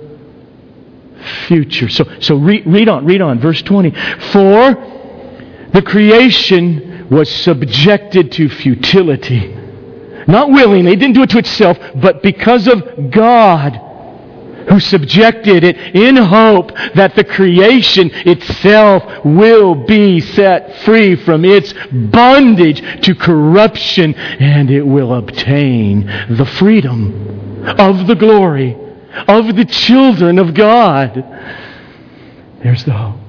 future. 1.47 1.89
So, 1.89 2.05
so 2.21 2.37
read, 2.37 2.67
read 2.67 2.89
on, 2.89 3.05
read 3.05 3.21
on. 3.21 3.41
Verse 3.41 3.63
20. 3.63 3.91
For 4.33 4.75
the 5.73 5.83
creation 5.83 7.09
was 7.11 7.31
subjected 7.31 8.33
to 8.33 8.49
futility. 8.49 9.55
Not 10.27 10.51
willingly, 10.51 10.93
it 10.93 10.97
didn't 10.97 11.15
do 11.15 11.23
it 11.23 11.31
to 11.31 11.39
itself, 11.39 11.79
but 11.97 12.23
because 12.23 12.67
of 12.67 13.11
God 13.11 13.81
who 14.69 14.81
subjected 14.81 15.65
it 15.65 15.77
in 15.95 16.17
hope 16.17 16.73
that 16.95 17.15
the 17.15 17.25
creation 17.25 18.11
itself 18.13 19.25
will 19.25 19.75
be 19.75 20.21
set 20.21 20.77
free 20.79 21.17
from 21.17 21.45
its 21.45 21.75
bondage 21.93 22.81
to 23.05 23.15
corruption 23.15 24.15
and 24.15 24.71
it 24.71 24.83
will 24.83 25.15
obtain 25.15 26.07
the 26.31 26.47
freedom 26.47 27.65
of 27.79 28.07
the 28.07 28.15
glory 28.15 28.77
of 29.29 29.57
the 29.57 29.65
children 29.65 30.39
of 30.39 30.55
God. 30.55 31.15
There's 32.63 32.85
the 32.85 32.93
hope. 32.93 33.21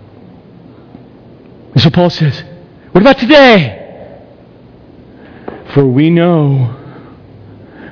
And 1.74 1.82
so 1.82 1.89
Paul 1.89 2.10
says, 2.10 2.43
What 2.91 3.02
about 3.02 3.17
today? 3.17 3.82
For 5.74 5.86
we 5.86 6.10
know 6.10 6.82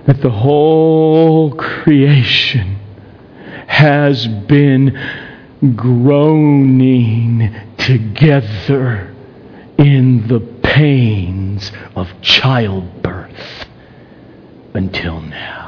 that 0.08 0.22
the 0.22 0.30
whole 0.30 1.54
creation 1.56 2.78
has 3.68 4.28
been 4.28 4.98
groaning 5.76 7.54
together 7.78 9.14
in 9.78 10.28
the 10.28 10.40
pains 10.40 11.72
of 11.96 12.10
childbirth 12.22 13.66
until 14.74 15.22
now. 15.22 15.63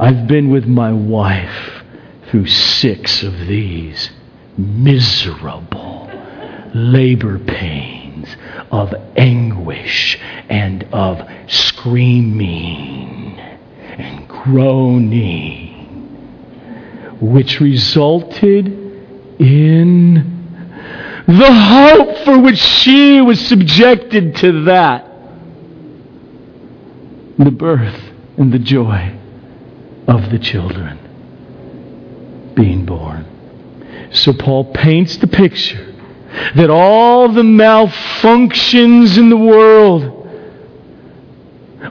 I've 0.00 0.28
been 0.28 0.50
with 0.50 0.64
my 0.66 0.92
wife 0.92 1.82
through 2.30 2.46
six 2.46 3.24
of 3.24 3.36
these 3.46 4.10
miserable 4.56 6.08
labor 6.72 7.40
pains 7.40 8.28
of 8.70 8.94
anguish 9.16 10.16
and 10.48 10.84
of 10.92 11.28
screaming 11.48 13.40
and 13.40 14.28
groaning, 14.28 15.74
which 17.20 17.58
resulted 17.58 18.66
in 19.40 20.14
the 21.26 21.52
hope 21.52 22.18
for 22.24 22.38
which 22.38 22.58
she 22.58 23.20
was 23.20 23.44
subjected 23.44 24.36
to 24.36 24.64
that. 24.64 25.06
The 27.36 27.50
birth 27.50 28.00
and 28.36 28.52
the 28.52 28.60
joy 28.60 29.17
of 30.08 30.30
the 30.30 30.38
children 30.38 30.98
being 32.54 32.84
born. 32.84 33.26
So 34.12 34.32
Paul 34.32 34.72
paints 34.72 35.18
the 35.18 35.28
picture 35.28 35.94
that 36.56 36.70
all 36.70 37.28
the 37.28 37.42
malfunctions 37.42 39.16
in 39.16 39.30
the 39.30 39.36
world 39.36 40.18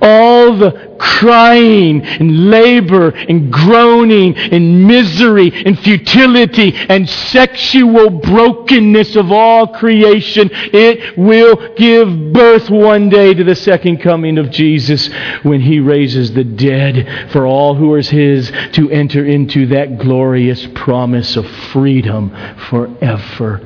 all 0.01 0.57
the 0.57 0.86
crying 0.99 2.01
and 2.01 2.49
labor 2.49 3.09
and 3.09 3.51
groaning 3.51 4.35
and 4.37 4.87
misery 4.87 5.51
and 5.65 5.79
futility 5.79 6.73
and 6.73 7.09
sexual 7.09 8.09
brokenness 8.09 9.15
of 9.15 9.31
all 9.31 9.67
creation, 9.67 10.49
it 10.51 11.17
will 11.17 11.75
give 11.75 12.33
birth 12.33 12.69
one 12.69 13.09
day 13.09 13.33
to 13.33 13.43
the 13.43 13.55
second 13.55 13.97
coming 13.97 14.37
of 14.37 14.51
Jesus 14.51 15.09
when 15.43 15.61
he 15.61 15.79
raises 15.79 16.33
the 16.33 16.43
dead 16.43 17.31
for 17.31 17.45
all 17.45 17.75
who 17.75 17.93
are 17.93 18.01
his 18.01 18.51
to 18.73 18.89
enter 18.91 19.25
into 19.25 19.65
that 19.67 19.97
glorious 19.97 20.67
promise 20.75 21.35
of 21.35 21.47
freedom 21.71 22.29
forevermore. 22.69 23.63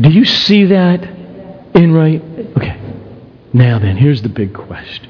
Do 0.00 0.10
you 0.10 0.24
see 0.24 0.64
that 0.66 1.13
in 1.74 1.92
right? 1.92 2.22
Okay. 2.56 2.80
Now 3.52 3.78
then, 3.78 3.96
here's 3.96 4.22
the 4.22 4.28
big 4.28 4.54
question. 4.54 5.08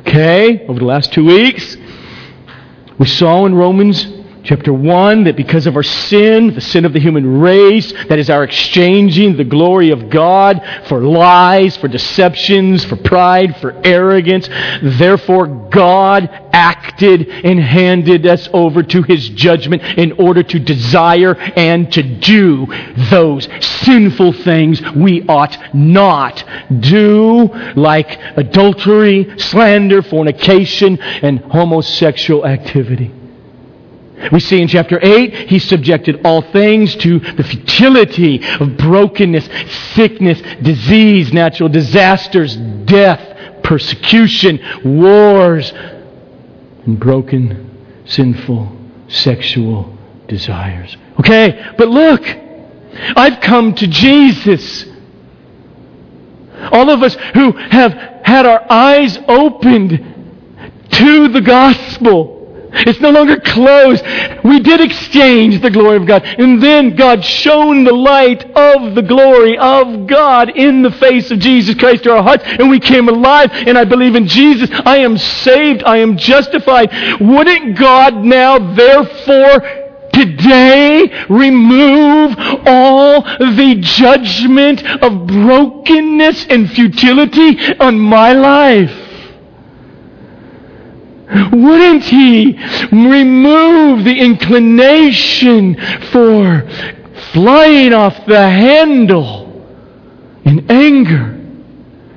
Okay, 0.00 0.66
over 0.66 0.78
the 0.78 0.84
last 0.84 1.12
two 1.12 1.24
weeks, 1.24 1.76
we 2.98 3.06
saw 3.06 3.46
in 3.46 3.54
Romans 3.54 4.06
chapter 4.48 4.72
1 4.72 5.24
that 5.24 5.36
because 5.36 5.66
of 5.66 5.76
our 5.76 5.82
sin, 5.82 6.54
the 6.54 6.60
sin 6.62 6.86
of 6.86 6.94
the 6.94 6.98
human 6.98 7.38
race, 7.38 7.92
that 8.08 8.18
is 8.18 8.30
our 8.30 8.44
exchanging 8.44 9.36
the 9.36 9.44
glory 9.44 9.90
of 9.90 10.08
God 10.08 10.62
for 10.88 11.02
lies, 11.02 11.76
for 11.76 11.86
deceptions, 11.86 12.82
for 12.82 12.96
pride, 12.96 13.58
for 13.58 13.78
arrogance, 13.84 14.48
therefore 14.82 15.68
God 15.68 16.30
acted 16.50 17.28
and 17.28 17.60
handed 17.60 18.24
us 18.24 18.48
over 18.54 18.82
to 18.84 19.02
his 19.02 19.28
judgment 19.28 19.82
in 19.82 20.12
order 20.12 20.42
to 20.42 20.58
desire 20.58 21.36
and 21.36 21.92
to 21.92 22.02
do 22.02 22.66
those 23.10 23.46
sinful 23.60 24.32
things 24.32 24.80
we 24.92 25.28
ought 25.28 25.58
not 25.74 26.42
do, 26.80 27.50
like 27.76 28.18
adultery, 28.38 29.38
slander, 29.38 30.00
fornication, 30.00 30.98
and 30.98 31.40
homosexual 31.40 32.46
activity. 32.46 33.12
We 34.32 34.40
see 34.40 34.60
in 34.60 34.68
chapter 34.68 34.98
8, 35.00 35.48
he 35.48 35.58
subjected 35.58 36.20
all 36.24 36.42
things 36.42 36.94
to 36.96 37.20
the 37.20 37.44
futility 37.44 38.44
of 38.60 38.76
brokenness, 38.76 39.48
sickness, 39.94 40.40
disease, 40.60 41.32
natural 41.32 41.68
disasters, 41.68 42.56
death, 42.56 43.62
persecution, 43.62 44.60
wars, 44.84 45.72
and 46.84 46.98
broken, 46.98 48.02
sinful, 48.06 48.76
sexual 49.08 49.96
desires. 50.26 50.96
Okay, 51.20 51.72
but 51.76 51.88
look, 51.88 52.26
I've 53.16 53.40
come 53.40 53.74
to 53.74 53.86
Jesus. 53.86 54.84
All 56.72 56.90
of 56.90 57.02
us 57.02 57.14
who 57.34 57.52
have 57.52 57.92
had 58.24 58.46
our 58.46 58.66
eyes 58.70 59.16
opened 59.28 59.90
to 60.90 61.28
the 61.28 61.40
gospel 61.40 62.37
it's 62.70 63.00
no 63.00 63.10
longer 63.10 63.38
closed. 63.40 64.04
We 64.44 64.60
did 64.60 64.80
exchange 64.80 65.60
the 65.60 65.70
glory 65.70 65.96
of 65.96 66.06
God. 66.06 66.24
And 66.24 66.62
then 66.62 66.96
God 66.96 67.24
shone 67.24 67.84
the 67.84 67.92
light 67.92 68.44
of 68.56 68.94
the 68.94 69.02
glory 69.02 69.56
of 69.58 70.06
God 70.06 70.50
in 70.50 70.82
the 70.82 70.90
face 70.92 71.30
of 71.30 71.38
Jesus 71.38 71.74
Christ 71.74 72.04
to 72.04 72.16
our 72.16 72.22
hearts. 72.22 72.44
And 72.46 72.70
we 72.70 72.80
came 72.80 73.08
alive. 73.08 73.50
And 73.52 73.78
I 73.78 73.84
believe 73.84 74.14
in 74.14 74.26
Jesus. 74.26 74.70
I 74.84 74.98
am 74.98 75.16
saved. 75.18 75.82
I 75.84 75.98
am 75.98 76.16
justified. 76.16 76.90
Wouldn't 77.20 77.78
God 77.78 78.16
now, 78.16 78.74
therefore, 78.74 79.60
today 80.12 81.26
remove 81.28 82.34
all 82.66 83.22
the 83.22 83.78
judgment 83.80 84.84
of 85.02 85.26
brokenness 85.26 86.46
and 86.46 86.70
futility 86.70 87.58
on 87.78 87.98
my 87.98 88.32
life? 88.32 89.07
Wouldn't 91.30 92.04
he 92.04 92.58
remove 92.90 94.04
the 94.04 94.18
inclination 94.18 95.76
for 96.10 96.66
flying 97.32 97.92
off 97.92 98.24
the 98.26 98.40
handle 98.40 99.46
in 100.44 100.70
anger? 100.70 101.34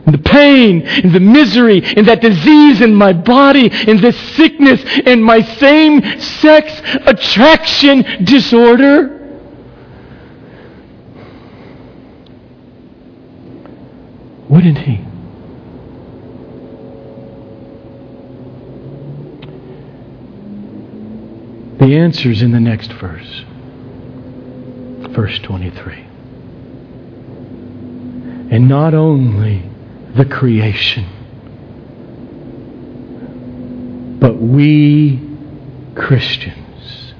And 0.06 0.15
the 0.15 0.30
pain 0.30 0.82
and 0.82 1.13
the 1.13 1.19
misery 1.19 1.84
and 1.84 2.08
that 2.08 2.21
disease 2.21 2.82
in 2.82 2.95
my 2.95 3.13
body 3.13 3.69
and 3.71 4.00
this 4.00 4.17
sickness 4.36 4.82
and 5.06 5.24
my 5.24 5.41
same 5.41 6.02
sex 6.19 6.82
attraction 7.06 8.26
disorder? 8.26 9.17
Wouldn't 14.50 14.80
he? 14.80 15.11
The 21.81 21.97
answer 21.97 22.29
is 22.29 22.43
in 22.43 22.51
the 22.51 22.59
next 22.59 22.93
verse, 22.93 23.43
verse 25.15 25.39
23. 25.39 26.05
And 28.51 28.69
not 28.69 28.93
only 28.93 29.63
the 30.15 30.25
creation, 30.25 31.07
but 34.19 34.35
we 34.35 35.27
Christians, 35.95 37.15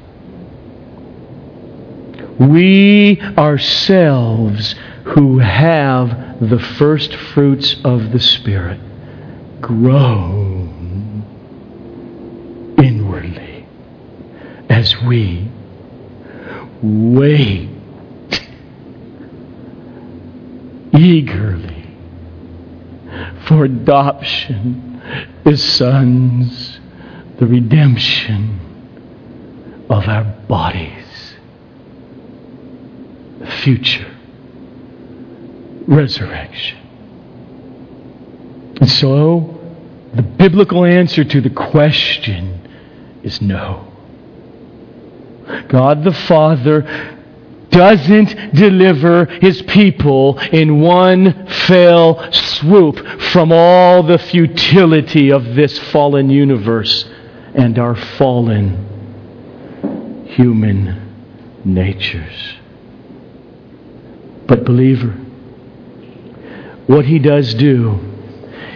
we 2.38 3.20
ourselves 3.20 4.76
who 5.06 5.40
have 5.40 6.40
the 6.40 6.60
first 6.60 7.16
fruits 7.16 7.78
of 7.84 8.12
the 8.12 8.20
Spirit 8.20 8.80
grow 9.60 10.61
as 14.72 14.96
we 15.02 15.52
wait 16.82 17.70
eagerly 20.98 21.86
for 23.46 23.66
adoption 23.66 25.02
as 25.46 25.62
sons, 25.62 26.80
the 27.38 27.46
redemption 27.46 28.62
of 29.90 30.08
our 30.08 30.24
bodies, 30.24 31.36
the 33.40 33.48
future 33.48 34.16
resurrection. 35.86 36.78
And 38.80 38.90
so, 38.90 39.60
the 40.14 40.22
biblical 40.22 40.86
answer 40.86 41.26
to 41.26 41.42
the 41.42 41.50
question 41.50 43.20
is 43.22 43.42
no. 43.42 43.91
God 45.68 46.04
the 46.04 46.14
Father 46.14 46.84
doesn't 47.72 48.54
deliver 48.54 49.26
his 49.26 49.62
people 49.64 50.38
in 50.40 50.82
one 50.82 51.48
fell 51.48 52.32
swoop 52.32 53.00
from 53.32 53.52
all 53.52 54.04
the 54.04 54.20
futility 54.20 55.32
of 55.32 55.56
this 55.56 55.80
fallen 55.80 56.30
universe 56.30 57.10
and 57.56 57.80
our 57.80 57.96
fallen 57.96 60.28
human 60.28 61.10
natures. 61.64 62.56
But, 64.48 64.66
believer, 64.66 65.12
what 66.88 67.06
he 67.06 67.20
does 67.20 67.54
do 67.54 68.00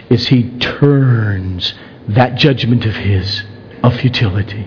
is 0.08 0.28
he 0.28 0.58
turns 0.58 1.74
that 2.08 2.36
judgment 2.36 2.86
of 2.86 2.94
his 2.94 3.42
of 3.82 3.94
futility 3.96 4.66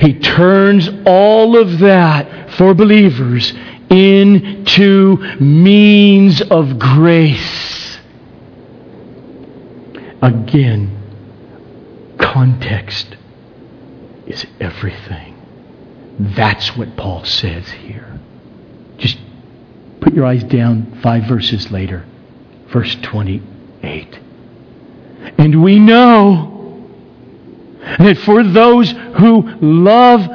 he 0.00 0.18
turns 0.18 0.88
all 1.06 1.56
of 1.56 1.78
that 1.80 2.50
for 2.54 2.74
believers 2.74 3.52
into 3.88 5.16
means 5.40 6.42
of 6.42 6.78
grace. 6.78 7.98
Again, 10.22 12.16
context 12.18 13.16
is 14.26 14.46
everything. 14.60 15.36
That's 16.18 16.76
what 16.76 16.96
Paul 16.96 17.24
says 17.24 17.68
here. 17.70 18.20
Just 18.98 19.18
put 20.00 20.12
your 20.12 20.26
eyes 20.26 20.44
down 20.44 21.00
five 21.02 21.24
verses 21.24 21.70
later, 21.70 22.04
verse 22.68 22.94
28. 22.96 24.18
And 25.38 25.62
we 25.62 25.78
know 25.78 26.59
that 27.80 28.18
for 28.24 28.42
those 28.44 28.90
who 28.90 29.42
love 29.60 30.26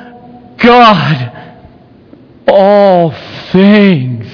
God, 0.58 1.32
all 2.48 3.12
things, 3.52 4.28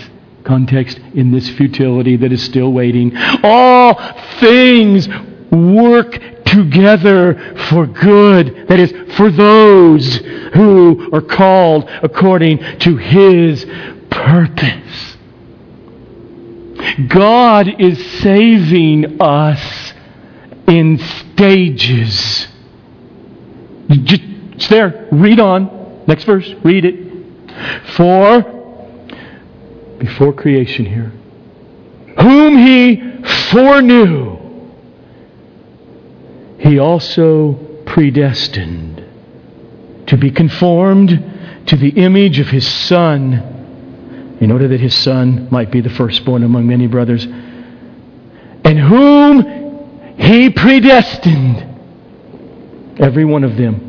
context 0.43 0.97
in 1.13 1.32
this 1.32 1.50
futility 1.50 2.17
that 2.17 2.32
is 2.32 2.43
still 2.43 2.71
waiting, 2.71 3.15
all 3.43 3.95
things 4.39 5.08
work 5.52 6.45
together 6.45 7.56
for 7.69 7.86
good. 7.86 8.67
That 8.67 8.80
is, 8.80 9.15
for 9.15 9.30
those 9.30 10.17
who 10.54 11.10
are 11.13 11.21
called 11.21 11.89
according 12.04 12.58
to 12.80 12.97
His 12.97 13.65
purpose. 14.10 15.17
God 17.08 17.82
is 17.82 18.06
saving 18.21 19.21
us 19.21 19.93
in 20.67 20.97
stages. 20.97 22.47
Just, 23.91 24.21
it's 24.54 24.67
there. 24.67 25.08
Read 25.12 25.39
on. 25.39 26.04
Next 26.08 26.23
verse. 26.23 26.54
Read 26.63 26.86
it. 26.86 27.12
For, 27.95 28.41
before 29.99 30.34
creation 30.34 30.86
here, 30.86 31.12
whom 32.19 32.58
he 32.58 33.21
foreknew, 33.51 34.38
he 36.60 36.80
also 36.80 37.54
predestined 37.86 39.04
to 40.08 40.17
be 40.17 40.32
conformed 40.32 41.10
to 41.67 41.75
the 41.75 41.89
image 41.89 42.39
of 42.39 42.47
his 42.47 42.67
Son, 42.67 44.38
in 44.39 44.51
order 44.51 44.67
that 44.69 44.80
his 44.80 44.95
Son 44.95 45.47
might 45.51 45.71
be 45.71 45.82
the 45.82 45.89
firstborn 45.89 46.43
among 46.43 46.67
many 46.67 46.88
brothers, 46.88 47.25
and 47.25 48.80
whom 48.80 50.15
he 50.17 50.49
predestined, 50.49 51.70
every 52.97 53.25
one 53.25 53.43
of 53.43 53.58
them, 53.58 53.88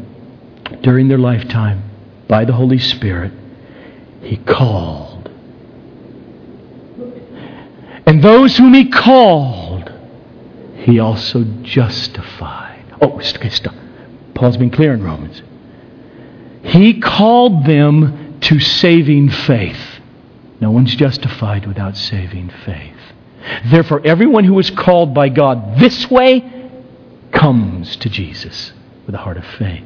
during 0.82 1.08
their 1.08 1.18
lifetime, 1.18 1.90
by 2.28 2.44
the 2.44 2.52
Holy 2.52 2.78
Spirit, 2.78 3.32
he 4.22 4.36
called. 4.36 5.30
And 8.06 8.22
those 8.22 8.56
whom 8.56 8.74
he 8.74 8.88
called, 8.88 9.92
he 10.76 10.98
also 10.98 11.44
justified. 11.62 12.84
Oh, 13.00 13.20
okay, 13.20 13.50
stop. 13.50 13.74
Paul's 14.34 14.56
been 14.56 14.70
clear 14.70 14.92
in 14.92 15.02
Romans. 15.02 15.42
He 16.64 17.00
called 17.00 17.66
them 17.66 18.40
to 18.40 18.60
saving 18.60 19.30
faith. 19.30 20.00
No 20.60 20.70
one's 20.70 20.94
justified 20.94 21.66
without 21.66 21.96
saving 21.96 22.50
faith. 22.64 22.96
Therefore, 23.66 24.00
everyone 24.04 24.44
who 24.44 24.58
is 24.58 24.70
called 24.70 25.12
by 25.12 25.28
God 25.28 25.78
this 25.78 26.10
way 26.10 26.70
comes 27.32 27.96
to 27.96 28.08
Jesus 28.08 28.72
with 29.06 29.14
a 29.14 29.18
heart 29.18 29.36
of 29.36 29.44
faith. 29.58 29.84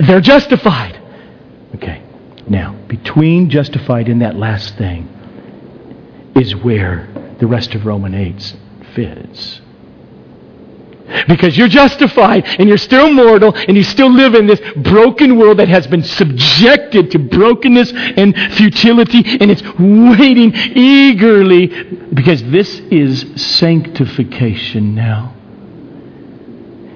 They're 0.00 0.20
justified. 0.20 1.00
Okay, 1.74 2.02
now, 2.48 2.74
between 2.88 3.50
justified 3.50 4.08
and 4.08 4.22
that 4.22 4.36
last 4.36 4.76
thing 4.76 5.08
is 6.34 6.56
where 6.56 7.08
the 7.38 7.46
rest 7.46 7.74
of 7.74 7.84
Roman 7.84 8.14
8 8.14 8.56
fits. 8.94 9.60
Because 11.26 11.56
you're 11.56 11.68
justified 11.68 12.44
and 12.58 12.68
you're 12.68 12.76
still 12.76 13.10
mortal 13.10 13.54
and 13.56 13.76
you 13.76 13.82
still 13.82 14.12
live 14.12 14.34
in 14.34 14.46
this 14.46 14.60
broken 14.76 15.38
world 15.38 15.58
that 15.58 15.68
has 15.68 15.86
been 15.86 16.02
subjected 16.02 17.10
to 17.12 17.18
brokenness 17.18 17.92
and 17.94 18.36
futility 18.54 19.22
and 19.40 19.50
it's 19.50 19.62
waiting 19.78 20.52
eagerly 20.54 21.66
because 22.12 22.42
this 22.44 22.80
is 22.90 23.24
sanctification 23.42 24.94
now. 24.94 25.34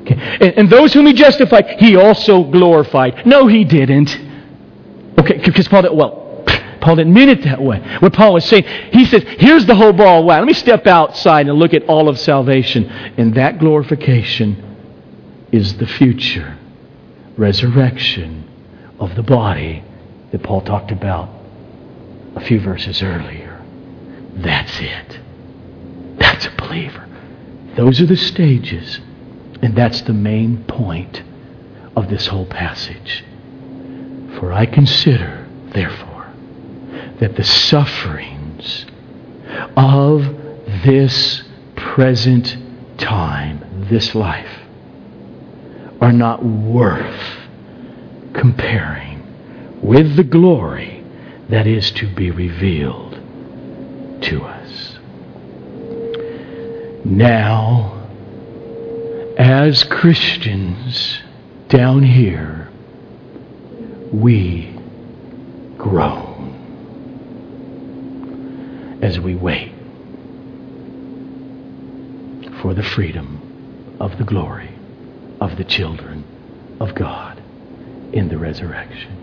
Okay. 0.03 0.15
And, 0.57 0.69
those 0.69 0.93
whom 0.93 1.07
he 1.07 1.13
justified, 1.13 1.79
he 1.79 1.97
also 1.97 2.45
glorified. 2.45 3.25
No, 3.25 3.47
he 3.47 3.65
didn't. 3.65 4.19
Okay, 5.19 5.39
because 5.39 5.69
Paul, 5.69 5.83
did, 5.83 5.93
well, 5.93 6.45
Paul 6.81 6.97
didn't 6.97 7.15
mean 7.15 7.29
it 7.29 7.45
that 7.45 7.63
way. 7.63 7.79
What 8.01 8.13
Paul 8.13 8.35
was 8.35 8.45
saying, 8.45 8.65
he 8.93 9.05
says, 9.05 9.23
here's 9.39 9.65
the 9.67 9.75
whole 9.77 9.93
ball 9.93 10.25
Wow, 10.25 10.39
Let 10.39 10.47
me 10.47 10.53
step 10.55 10.87
outside 10.89 11.47
and 11.47 11.57
look 11.57 11.73
at 11.73 11.85
all 11.85 12.09
of 12.09 12.19
salvation. 12.19 12.87
And 12.91 13.35
that 13.35 13.61
glorification 13.61 15.47
is 15.53 15.77
the 15.77 15.87
future 15.87 16.59
resurrection 17.37 18.49
of 18.99 19.15
the 19.15 19.23
body 19.23 19.85
that 20.33 20.43
Paul 20.43 20.63
talked 20.63 20.91
about 20.91 21.29
a 22.35 22.41
few 22.41 22.59
verses 22.59 23.03
earlier. 23.03 23.63
That's 24.35 24.81
it. 24.81 25.21
That's 26.17 26.47
a 26.47 26.51
believer. 26.57 27.07
Those 27.77 28.01
are 28.01 28.07
the 28.07 28.17
stages. 28.17 29.01
And 29.63 29.77
that's 29.77 30.03
the 30.03 30.13
main 30.13 30.65
point 30.65 31.23
of 31.97 32.11
this 32.11 32.27
whole 32.27 32.47
passage. 32.47 33.25
For 34.39 34.53
I 34.53 34.67
consider, 34.67 35.47
therefore, 35.69 36.27
that 37.21 37.37
the 37.37 37.45
sufferings 37.45 38.87
of 39.77 40.37
this 40.85 41.45
present 41.77 42.57
time, 42.99 43.87
this 43.89 44.15
life, 44.15 44.59
are 46.01 46.13
not 46.13 46.45
worth 46.45 47.39
comparing 48.33 49.81
with 49.81 50.17
the 50.17 50.25
glory 50.25 51.05
that 51.49 51.67
is 51.67 51.93
to 51.93 52.13
be 52.15 52.31
revealed 52.31 53.13
to 54.23 54.43
us. 54.43 54.99
Now, 57.05 58.02
as 59.39 59.85
Christians 59.85 61.21
down 61.69 62.03
here, 62.03 62.69
we 64.13 64.79
groan 65.79 66.31
as 69.03 69.19
we 69.19 69.35
wait 69.35 69.73
for 72.61 72.75
the 72.75 72.83
freedom 72.83 73.97
of 74.01 74.19
the 74.19 74.25
glory 74.25 74.71
of 75.41 75.57
the 75.57 75.65
children 75.65 76.25
of 76.81 76.95
God 76.95 77.43
in 78.13 78.29
the 78.29 78.39
resurrection. 78.39 79.19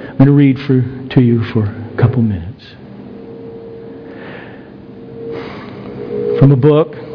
I'm 0.00 0.16
going 0.16 0.26
to 0.26 0.32
read 0.32 0.58
for, 0.58 0.82
to 1.14 1.22
you 1.22 1.44
for 1.44 1.64
a 1.64 1.96
couple 1.96 2.22
minutes 2.22 2.66
from 6.38 6.52
a 6.52 6.56
book 6.56 7.09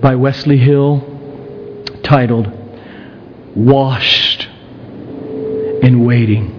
by 0.00 0.14
Wesley 0.14 0.58
Hill 0.58 1.00
titled 2.02 2.52
Washed 3.54 4.48
and 5.82 6.06
Waiting 6.06 6.56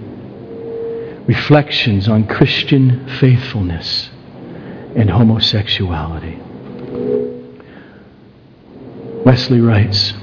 reflections 1.28 2.08
on 2.08 2.26
Christian 2.26 3.06
faithfulness 3.20 4.08
and 4.96 5.10
homosexuality. 5.10 6.36
Wesley 9.24 9.60
writes 9.60 10.14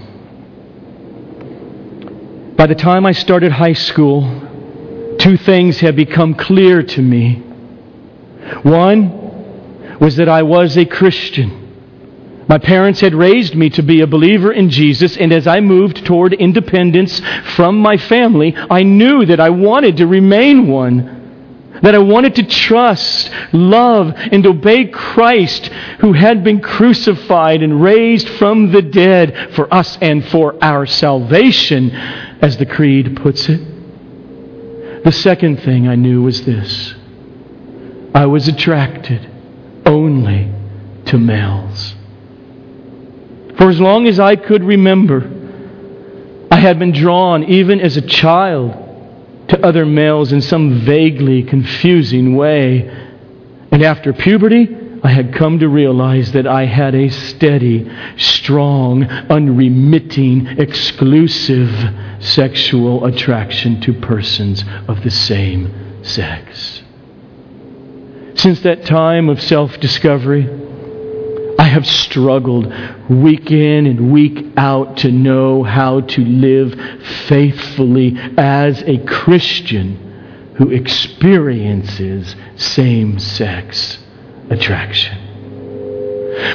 By 2.58 2.66
the 2.66 2.76
time 2.76 3.06
I 3.06 3.12
started 3.12 3.52
high 3.52 3.74
school, 3.74 5.18
two 5.20 5.38
things 5.38 5.80
had 5.80 5.96
become 5.96 6.34
clear 6.34 6.82
to 6.82 7.02
me. 7.02 7.36
One 8.64 10.00
was 10.00 10.16
that 10.16 10.28
I 10.28 10.42
was 10.42 10.76
a 10.76 10.86
Christian. 10.86 11.65
My 12.48 12.60
parents 12.60 13.02
had 13.02 13.16
raised 13.16 13.56
me 13.56 13.70
to 13.72 13.82
be 13.82 14.02
a 14.02 14.08
believer 14.08 14.52
in 14.52 14.70
Jesus, 14.70 15.18
and 15.18 15.32
as 15.32 15.48
I 15.48 15.62
moved 15.62 16.06
toward 16.06 16.34
independence 16.34 17.20
from 17.56 17.80
my 17.80 17.98
family, 17.98 18.56
I 18.56 18.84
knew 18.84 19.26
that 19.26 19.40
I 19.40 19.50
wanted 19.50 19.98
to 19.98 20.08
remain 20.08 20.68
one. 20.68 21.24
That 21.82 21.96
I 21.96 22.00
wanted 22.00 22.36
to 22.36 22.44
trust, 22.44 23.30
love, 23.52 24.14
and 24.16 24.46
obey 24.46 24.86
Christ 24.86 25.68
who 26.00 26.14
had 26.14 26.44
been 26.44 26.62
crucified 26.62 27.62
and 27.64 27.82
raised 27.82 28.30
from 28.30 28.72
the 28.72 28.82
dead 28.82 29.54
for 29.56 29.72
us 29.74 29.98
and 30.00 30.24
for 30.26 30.56
our 30.64 30.86
salvation, 30.86 31.92
as 31.92 32.58
the 32.58 32.66
Creed 32.66 33.18
puts 33.18 33.50
it. 33.50 35.04
The 35.04 35.12
second 35.12 35.58
thing 35.62 35.88
I 35.88 35.96
knew 35.96 36.22
was 36.24 36.46
this 36.46 36.96
I 38.14 38.26
was 38.28 38.48
attracted 38.48 39.30
only 39.86 40.52
to 41.08 41.18
males. 41.18 41.95
For 43.58 43.70
as 43.70 43.80
long 43.80 44.08
as 44.08 44.20
I 44.20 44.36
could 44.36 44.64
remember, 44.64 45.32
I 46.52 46.58
had 46.58 46.78
been 46.80 46.92
drawn, 46.92 47.44
even 47.46 47.80
as 47.80 47.98
a 47.98 48.02
child, 48.02 48.74
to 49.50 49.66
other 49.66 49.86
males 49.86 50.32
in 50.32 50.42
some 50.42 50.82
vaguely 50.82 51.44
confusing 51.44 52.36
way. 52.36 52.90
And 53.72 53.84
after 53.84 54.14
puberty, 54.14 54.76
I 55.04 55.10
had 55.10 55.34
come 55.34 55.60
to 55.60 55.70
realize 55.70 56.32
that 56.32 56.48
I 56.48 56.66
had 56.66 56.96
a 56.96 57.10
steady, 57.10 57.90
strong, 58.18 59.04
unremitting, 59.04 60.48
exclusive 60.60 61.70
sexual 62.20 63.06
attraction 63.06 63.80
to 63.82 63.94
persons 63.94 64.64
of 64.88 65.04
the 65.04 65.12
same 65.12 66.04
sex. 66.04 66.82
Since 68.36 68.62
that 68.62 68.86
time 68.86 69.30
of 69.30 69.42
self 69.42 69.80
discovery, 69.80 70.65
have 71.76 71.86
struggled 71.86 72.74
week 73.10 73.52
in 73.52 73.86
and 73.86 74.10
week 74.10 74.46
out 74.56 74.96
to 74.96 75.12
know 75.12 75.62
how 75.62 76.00
to 76.00 76.24
live 76.24 76.74
faithfully 77.28 78.16
as 78.38 78.82
a 78.84 78.98
Christian 79.00 80.54
who 80.58 80.70
experiences 80.70 82.34
same 82.56 83.20
sex 83.20 83.98
attraction. 84.50 85.18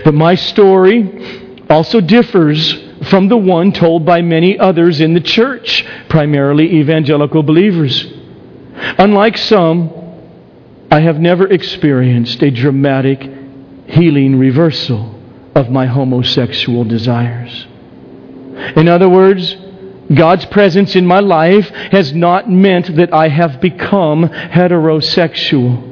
But 0.07 0.15
my 0.15 0.37
story 0.37 1.61
also 1.69 2.01
differs 2.01 2.83
from 3.11 3.29
the 3.29 3.37
one 3.37 3.73
told 3.73 4.07
by 4.07 4.23
many 4.23 4.59
others 4.59 5.03
in 5.03 5.13
the 5.13 5.21
church, 5.21 5.85
primarily 6.09 6.77
evangelical 6.81 7.43
believers. 7.43 8.11
Unlike 8.75 9.37
some, 9.37 9.93
I 10.91 11.01
have 11.01 11.21
never 11.21 11.47
experienced 11.47 12.43
a 12.43 12.51
dramatic 12.51 13.40
healing 13.91 14.39
reversal 14.39 15.15
of 15.55 15.71
my 15.71 15.87
homosexual 15.87 16.85
desires. 16.85 17.67
In 18.77 18.89
other 18.89 19.09
words, 19.09 19.57
God's 20.15 20.45
presence 20.47 20.97
in 20.97 21.07
my 21.07 21.21
life 21.21 21.69
has 21.69 22.13
not 22.13 22.51
meant 22.51 22.97
that 22.97 23.13
I 23.13 23.29
have 23.29 23.61
become 23.61 24.25
heterosexual. 24.29 25.89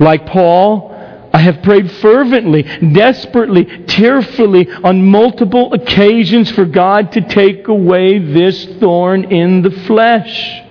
Like 0.00 0.26
Paul, 0.26 0.90
I 1.32 1.38
have 1.38 1.62
prayed 1.62 1.90
fervently, 1.92 2.62
desperately, 2.62 3.64
tearfully 3.86 4.68
on 4.82 5.04
multiple 5.04 5.72
occasions 5.72 6.50
for 6.50 6.64
God 6.64 7.12
to 7.12 7.20
take 7.20 7.68
away 7.68 8.18
this 8.18 8.64
thorn 8.80 9.24
in 9.32 9.62
the 9.62 9.70
flesh. 9.70 10.62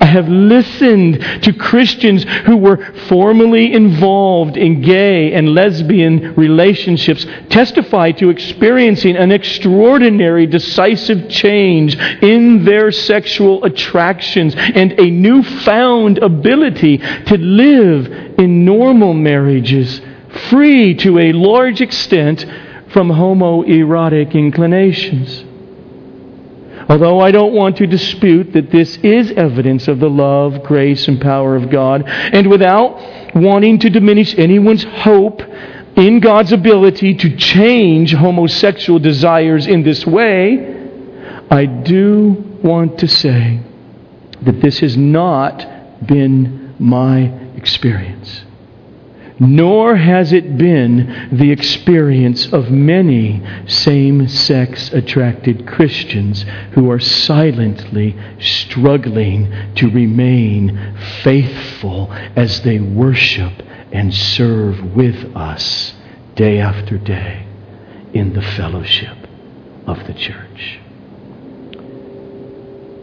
I 0.00 0.06
have 0.06 0.28
listened 0.28 1.20
to 1.42 1.52
Christians 1.52 2.24
who 2.46 2.56
were 2.56 2.76
formerly 3.08 3.72
involved 3.72 4.56
in 4.56 4.80
gay 4.80 5.32
and 5.32 5.54
lesbian 5.54 6.34
relationships 6.34 7.26
testify 7.48 8.12
to 8.12 8.30
experiencing 8.30 9.16
an 9.16 9.32
extraordinary 9.32 10.46
decisive 10.46 11.28
change 11.28 11.96
in 12.22 12.64
their 12.64 12.92
sexual 12.92 13.64
attractions 13.64 14.54
and 14.56 14.92
a 15.00 15.10
newfound 15.10 16.18
ability 16.18 16.98
to 16.98 17.36
live 17.36 18.06
in 18.38 18.64
normal 18.64 19.14
marriages, 19.14 20.00
free 20.48 20.94
to 20.94 21.18
a 21.18 21.32
large 21.32 21.80
extent 21.80 22.46
from 22.92 23.08
homoerotic 23.08 24.32
inclinations. 24.32 25.44
Although 26.88 27.20
I 27.20 27.30
don't 27.30 27.52
want 27.52 27.76
to 27.78 27.86
dispute 27.86 28.52
that 28.54 28.70
this 28.70 28.96
is 28.98 29.30
evidence 29.32 29.88
of 29.88 30.00
the 30.00 30.08
love, 30.08 30.62
grace, 30.62 31.06
and 31.06 31.20
power 31.20 31.54
of 31.54 31.70
God, 31.70 32.04
and 32.06 32.48
without 32.48 33.34
wanting 33.34 33.78
to 33.80 33.90
diminish 33.90 34.36
anyone's 34.38 34.84
hope 34.84 35.42
in 35.96 36.20
God's 36.20 36.52
ability 36.52 37.14
to 37.14 37.36
change 37.36 38.14
homosexual 38.14 38.98
desires 38.98 39.66
in 39.66 39.82
this 39.82 40.06
way, 40.06 40.76
I 41.50 41.66
do 41.66 42.58
want 42.62 42.98
to 43.00 43.08
say 43.08 43.60
that 44.42 44.60
this 44.62 44.78
has 44.78 44.96
not 44.96 46.06
been 46.06 46.74
my 46.78 47.24
experience 47.56 48.44
nor 49.40 49.96
has 49.96 50.32
it 50.32 50.58
been 50.58 51.28
the 51.32 51.50
experience 51.50 52.52
of 52.52 52.70
many 52.70 53.42
same 53.66 54.26
sex 54.28 54.92
attracted 54.92 55.66
Christians 55.66 56.44
who 56.72 56.90
are 56.90 56.98
silently 56.98 58.16
struggling 58.40 59.52
to 59.76 59.88
remain 59.90 60.96
faithful 61.22 62.10
as 62.34 62.62
they 62.62 62.80
worship 62.80 63.52
and 63.92 64.12
serve 64.12 64.96
with 64.96 65.36
us 65.36 65.94
day 66.34 66.58
after 66.58 66.98
day 66.98 67.46
in 68.12 68.32
the 68.32 68.42
fellowship 68.42 69.16
of 69.86 70.04
the 70.06 70.14
church. 70.14 70.80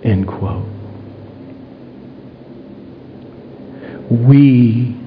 End 0.03 0.27
quote. 0.27 0.67
We 4.11 5.04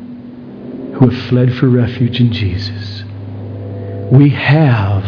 who 0.99 1.09
have 1.09 1.29
fled 1.29 1.55
for 1.55 1.69
refuge 1.69 2.21
in 2.21 2.33
Jesus, 2.33 3.05
we 4.11 4.31
have 4.31 5.05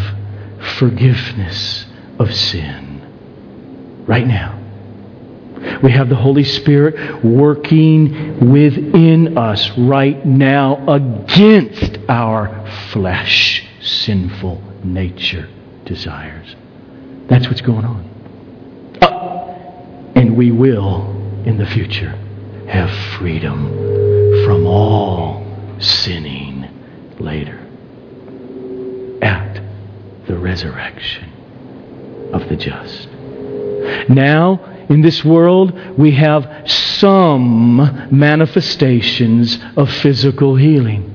forgiveness 0.77 1.85
of 2.17 2.33
sin 2.33 4.05
right 4.07 4.25
now. 4.25 4.57
We 5.83 5.91
have 5.91 6.09
the 6.09 6.15
Holy 6.15 6.43
Spirit 6.43 7.23
working 7.23 8.51
within 8.51 9.37
us 9.37 9.69
right 9.77 10.25
now 10.25 10.87
against 10.87 11.97
our 12.07 12.65
flesh, 12.91 13.65
sinful 13.81 14.61
nature 14.83 15.49
desires. 15.85 16.55
That's 17.27 17.47
what's 17.47 17.61
going 17.61 17.85
on. 17.85 18.97
Uh, 19.01 20.11
and 20.15 20.37
we 20.37 20.51
will, 20.51 21.11
in 21.45 21.57
the 21.57 21.65
future, 21.65 22.11
have 22.67 22.89
freedom 23.17 23.69
from 24.45 24.65
all 24.65 25.40
sinning 25.81 26.67
later 27.19 27.59
at 29.21 29.61
the 30.27 30.37
resurrection 30.37 31.31
of 32.33 32.47
the 32.49 32.55
just. 32.55 33.09
Now, 34.09 34.59
in 34.89 35.01
this 35.01 35.23
world, 35.23 35.97
we 35.97 36.11
have 36.11 36.69
some 36.69 37.77
manifestations 38.11 39.57
of 39.77 39.91
physical 39.91 40.55
healing. 40.55 41.07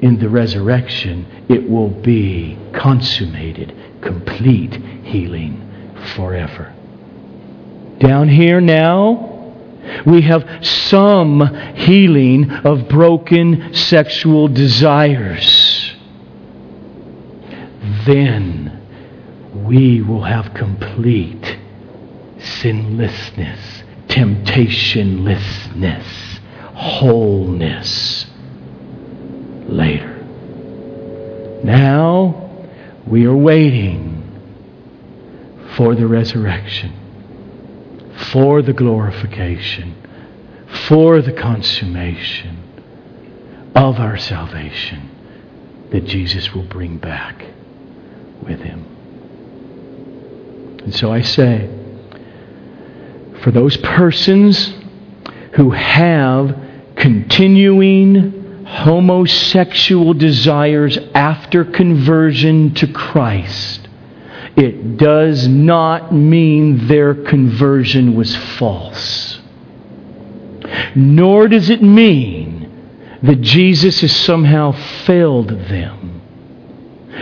In 0.00 0.18
the 0.18 0.28
resurrection, 0.28 1.26
it 1.48 1.68
will 1.68 1.88
be 1.88 2.58
consummated, 2.72 3.74
complete 4.00 4.74
healing 5.04 5.60
forever. 6.16 6.74
Down 7.98 8.28
here 8.28 8.60
now, 8.60 9.31
we 10.06 10.22
have 10.22 10.64
some 10.64 11.54
healing 11.74 12.50
of 12.50 12.88
broken 12.88 13.74
sexual 13.74 14.48
desires. 14.48 15.94
Then 18.06 18.80
we 19.54 20.02
will 20.02 20.22
have 20.22 20.54
complete 20.54 21.58
sinlessness, 22.38 23.82
temptationlessness, 24.08 26.04
wholeness 26.74 28.26
later. 29.66 30.18
Now 31.64 32.50
we 33.06 33.26
are 33.26 33.36
waiting 33.36 34.18
for 35.76 35.94
the 35.94 36.06
resurrection 36.06 37.01
for 38.16 38.62
the 38.62 38.72
glorification, 38.72 39.94
for 40.86 41.20
the 41.20 41.32
consummation 41.32 42.58
of 43.74 43.98
our 43.98 44.18
salvation 44.18 45.08
that 45.90 46.04
Jesus 46.04 46.54
will 46.54 46.64
bring 46.64 46.98
back 46.98 47.44
with 48.42 48.60
him. 48.60 48.86
And 50.84 50.94
so 50.94 51.12
I 51.12 51.20
say, 51.22 51.70
for 53.42 53.50
those 53.50 53.76
persons 53.76 54.74
who 55.54 55.70
have 55.70 56.58
continuing 56.96 58.64
homosexual 58.64 60.14
desires 60.14 60.98
after 61.14 61.64
conversion 61.64 62.74
to 62.74 62.86
Christ, 62.86 63.81
it 64.56 64.98
does 64.98 65.48
not 65.48 66.12
mean 66.12 66.86
their 66.86 67.14
conversion 67.14 68.14
was 68.14 68.36
false. 68.58 69.40
Nor 70.94 71.48
does 71.48 71.70
it 71.70 71.82
mean 71.82 73.18
that 73.22 73.40
Jesus 73.40 74.02
has 74.02 74.14
somehow 74.14 74.72
failed 75.06 75.48
them. 75.48 76.20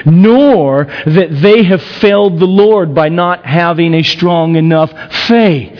Nor 0.06 0.84
that 0.84 1.28
they 1.30 1.62
have 1.62 1.82
failed 1.82 2.40
the 2.40 2.46
Lord 2.46 2.94
by 2.94 3.08
not 3.10 3.44
having 3.44 3.94
a 3.94 4.02
strong 4.02 4.56
enough 4.56 4.92
faith. 5.26 5.78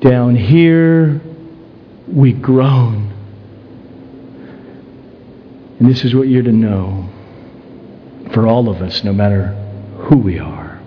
Down 0.00 0.36
here, 0.36 1.20
we 2.06 2.32
groan. 2.32 3.10
And 5.80 5.90
this 5.90 6.04
is 6.04 6.14
what 6.14 6.28
you're 6.28 6.42
to 6.42 6.52
know 6.52 7.10
for 8.32 8.46
all 8.46 8.68
of 8.68 8.82
us, 8.82 9.04
no 9.04 9.12
matter 9.12 9.48
who 9.98 10.16
we 10.16 10.38
are. 10.38 10.80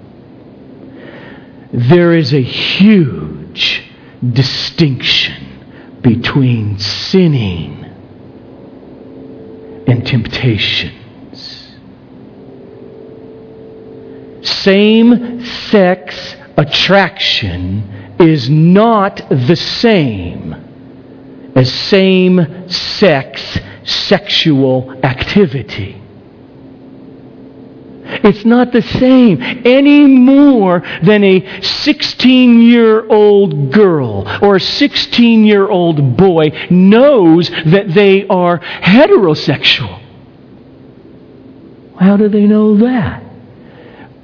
There 1.71 2.13
is 2.13 2.34
a 2.34 2.41
huge 2.41 3.84
distinction 4.34 6.00
between 6.02 6.80
sinning 6.80 7.84
and 9.88 10.06
temptations. 10.06 11.73
Same 14.42 15.44
sex 15.44 16.35
attraction 16.58 18.15
is 18.19 18.50
not 18.50 19.29
the 19.29 19.56
same 19.56 20.54
as 21.56 21.73
same 21.73 22.69
sex 22.69 23.60
sexual 23.83 24.94
activity. 25.04 26.02
It's 28.23 28.45
not 28.45 28.71
the 28.71 28.81
same 28.81 29.41
any 29.65 30.05
more 30.05 30.83
than 31.03 31.23
a 31.23 31.61
16 31.61 32.61
year 32.61 33.07
old 33.07 33.71
girl 33.71 34.27
or 34.41 34.55
a 34.57 34.59
16 34.59 35.45
year 35.45 35.67
old 35.67 36.17
boy 36.17 36.47
knows 36.69 37.49
that 37.49 37.93
they 37.93 38.27
are 38.27 38.59
heterosexual. 38.59 40.01
How 41.99 42.17
do 42.17 42.29
they 42.29 42.45
know 42.45 42.77
that? 42.77 43.23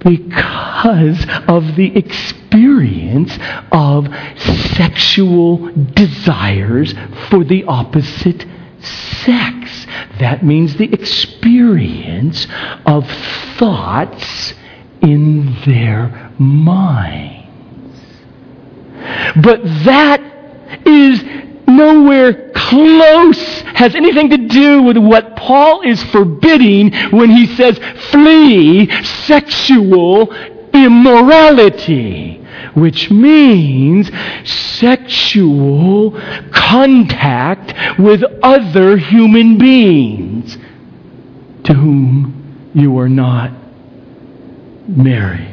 because 0.03 1.25
of 1.47 1.75
the 1.75 1.95
experience 1.95 3.37
of 3.71 4.07
sexual 4.75 5.69
desires 5.93 6.93
for 7.29 7.43
the 7.43 7.63
opposite 7.65 8.45
sex. 8.83 9.85
That 10.19 10.43
means 10.43 10.75
the 10.75 10.91
experience 10.93 12.47
of 12.85 13.09
thoughts 13.57 14.53
in 15.01 15.55
their 15.65 16.31
minds. 16.39 17.43
But 19.41 19.63
that 19.85 20.21
is 20.85 21.23
nowhere 21.67 22.51
close, 22.51 23.61
has 23.61 23.95
anything 23.95 24.29
to 24.29 24.37
do 24.37 24.81
with 24.83 24.97
what 24.97 25.35
Paul 25.35 25.81
is 25.81 26.01
forbidding 26.03 26.93
when 27.11 27.29
he 27.29 27.47
says, 27.55 27.77
flee 28.11 28.89
sexual 29.03 30.33
immorality, 30.73 32.42
which 32.73 33.11
means 33.11 34.11
sexual 34.43 36.11
contact 36.51 37.99
with 37.99 38.23
other 38.41 38.97
human 38.97 39.57
beings 39.57 40.57
to 41.63 41.73
whom 41.73 42.71
you 42.73 42.97
are 42.97 43.09
not 43.09 43.51
married. 44.87 45.49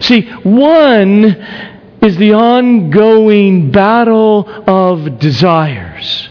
See, 0.00 0.22
one 0.42 1.24
is 2.02 2.16
the 2.16 2.32
ongoing 2.34 3.70
battle 3.70 4.48
of 4.66 5.18
desires. 5.18 6.28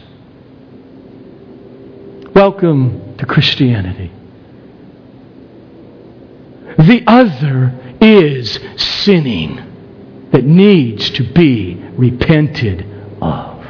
Welcome 2.36 3.18
to 3.18 3.26
Christianity. 3.26 4.12
The 6.78 7.04
other 7.08 7.81
is 8.02 8.60
sinning 8.78 10.30
that 10.32 10.44
needs 10.44 11.12
to 11.12 11.24
be 11.24 11.76
repented 11.98 12.86
of. 13.22 13.66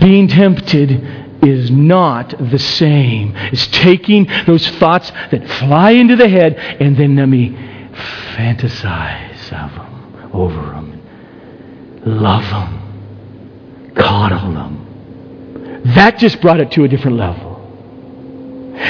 Being 0.00 0.28
tempted 0.28 1.44
is 1.44 1.70
not 1.70 2.34
the 2.50 2.58
same 2.58 3.34
as 3.36 3.66
taking 3.68 4.26
those 4.46 4.68
thoughts 4.78 5.10
that 5.30 5.48
fly 5.60 5.92
into 5.92 6.16
the 6.16 6.28
head 6.28 6.56
and 6.56 6.96
then 6.96 7.16
let 7.16 7.26
me 7.26 7.50
fantasize 8.34 9.52
of 9.52 9.70
them, 9.72 10.30
over 10.32 10.60
them, 10.60 11.02
love 12.04 12.44
them, 12.50 13.92
coddle 13.94 14.52
them. 14.52 15.82
That 15.94 16.18
just 16.18 16.40
brought 16.40 16.60
it 16.60 16.72
to 16.72 16.84
a 16.84 16.88
different 16.88 17.16
level. 17.16 17.56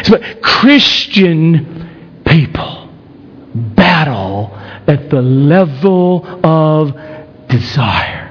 So, 0.05 0.19
Christian 0.41 2.23
people 2.25 2.80
at 4.87 5.11
the 5.11 5.23
level 5.23 6.27
of 6.45 6.95
desire. 7.49 8.31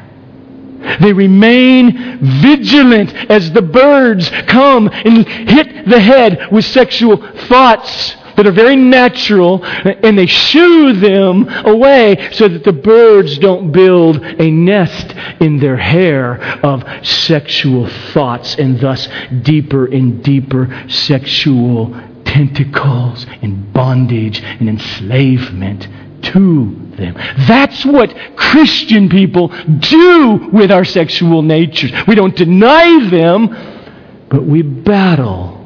They 1.01 1.13
remain 1.13 2.19
vigilant 2.41 3.13
as 3.29 3.51
the 3.51 3.61
birds 3.61 4.29
come 4.47 4.87
and 4.87 5.27
hit 5.27 5.87
the 5.87 5.99
head 5.99 6.51
with 6.51 6.65
sexual 6.65 7.17
thoughts 7.47 8.15
that 8.35 8.47
are 8.47 8.53
very 8.53 8.77
natural, 8.77 9.61
and 9.65 10.17
they 10.17 10.25
shoo 10.25 10.93
them 10.93 11.49
away 11.65 12.29
so 12.31 12.47
that 12.47 12.63
the 12.63 12.71
birds 12.71 13.37
don't 13.37 13.73
build 13.73 14.23
a 14.23 14.49
nest 14.49 15.13
in 15.41 15.59
their 15.59 15.75
hair 15.75 16.41
of 16.63 16.85
sexual 17.05 17.87
thoughts 18.13 18.55
and 18.55 18.79
thus 18.79 19.09
deeper 19.41 19.87
and 19.87 20.23
deeper 20.23 20.85
sexual 20.87 21.93
tentacles 22.23 23.25
and 23.41 23.73
bondage 23.73 24.39
and 24.41 24.69
enslavement 24.69 25.89
to 26.23 26.75
them. 26.95 27.15
That's 27.47 27.85
what 27.85 28.15
Christian 28.35 29.09
people 29.09 29.47
do 29.79 30.49
with 30.51 30.71
our 30.71 30.85
sexual 30.85 31.41
natures. 31.41 31.91
We 32.07 32.15
don't 32.15 32.35
deny 32.35 33.09
them, 33.09 34.27
but 34.29 34.43
we 34.43 34.61
battle 34.61 35.65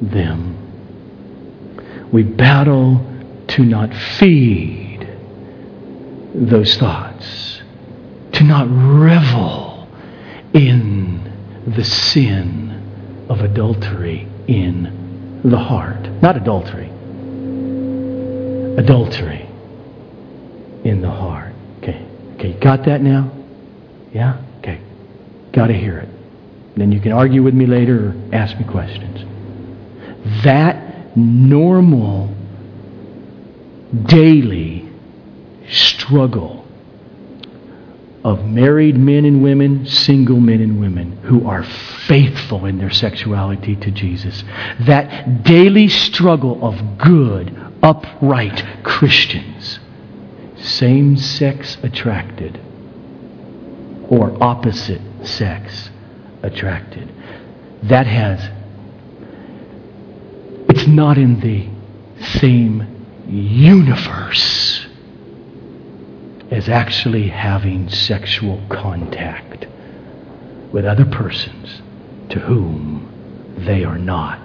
them. 0.00 0.54
We 2.12 2.22
battle 2.22 3.04
to 3.48 3.64
not 3.64 3.94
feed 3.94 5.08
those 6.34 6.76
thoughts, 6.76 7.62
to 8.32 8.44
not 8.44 8.66
revel 8.68 9.88
in 10.52 11.32
the 11.66 11.84
sin 11.84 13.26
of 13.28 13.40
adultery 13.40 14.28
in 14.46 15.40
the 15.44 15.58
heart. 15.58 16.00
Not 16.22 16.36
adultery, 16.36 16.88
adultery 18.78 19.45
in 20.86 21.00
the 21.00 21.10
heart. 21.10 21.52
Okay. 21.78 22.06
Okay, 22.34 22.52
got 22.60 22.84
that 22.84 23.02
now? 23.02 23.32
Yeah? 24.12 24.42
Okay. 24.58 24.80
Got 25.52 25.68
to 25.68 25.74
hear 25.74 25.98
it. 25.98 26.08
Then 26.76 26.92
you 26.92 27.00
can 27.00 27.12
argue 27.12 27.42
with 27.42 27.54
me 27.54 27.66
later 27.66 28.10
or 28.10 28.34
ask 28.34 28.58
me 28.58 28.64
questions. 28.64 29.24
That 30.44 31.16
normal, 31.16 32.34
daily 34.06 34.88
struggle 35.68 36.66
of 38.22 38.44
married 38.44 38.96
men 38.96 39.24
and 39.24 39.42
women, 39.42 39.86
single 39.86 40.40
men 40.40 40.60
and 40.60 40.80
women 40.80 41.12
who 41.22 41.48
are 41.48 41.62
faithful 42.06 42.66
in 42.66 42.76
their 42.76 42.90
sexuality 42.90 43.76
to 43.76 43.90
Jesus. 43.90 44.44
That 44.80 45.44
daily 45.44 45.88
struggle 45.88 46.62
of 46.66 46.98
good, 46.98 47.56
upright 47.82 48.82
Christians 48.82 49.78
same 50.66 51.16
sex 51.16 51.78
attracted 51.82 52.60
or 54.08 54.36
opposite 54.42 55.00
sex 55.24 55.90
attracted. 56.42 57.12
That 57.84 58.06
has, 58.06 58.50
it's 60.68 60.86
not 60.86 61.18
in 61.18 61.40
the 61.40 61.68
same 62.38 62.86
universe 63.28 64.86
as 66.50 66.68
actually 66.68 67.28
having 67.28 67.88
sexual 67.88 68.62
contact 68.68 69.66
with 70.72 70.84
other 70.84 71.04
persons 71.04 71.82
to 72.30 72.38
whom 72.38 73.12
they 73.58 73.84
are 73.84 73.98
not 73.98 74.38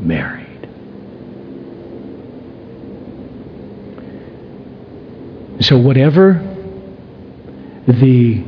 married. 0.00 0.47
So, 5.60 5.76
whatever 5.76 6.34
the 7.86 8.44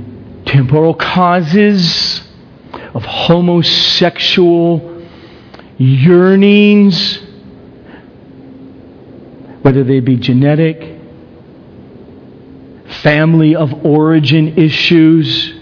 temporal 0.47 0.95
causes 0.95 2.23
of 2.95 3.05
homosexual 3.05 5.05
yearnings, 5.77 7.19
whether 9.63 9.83
they 9.83 10.01
be 10.01 10.17
genetic, 10.17 10.99
family 13.03 13.57
of 13.57 13.85
origin 13.85 14.57
issues, 14.57 15.55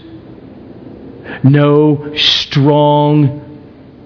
no 1.45 2.15
strong, 2.17 3.45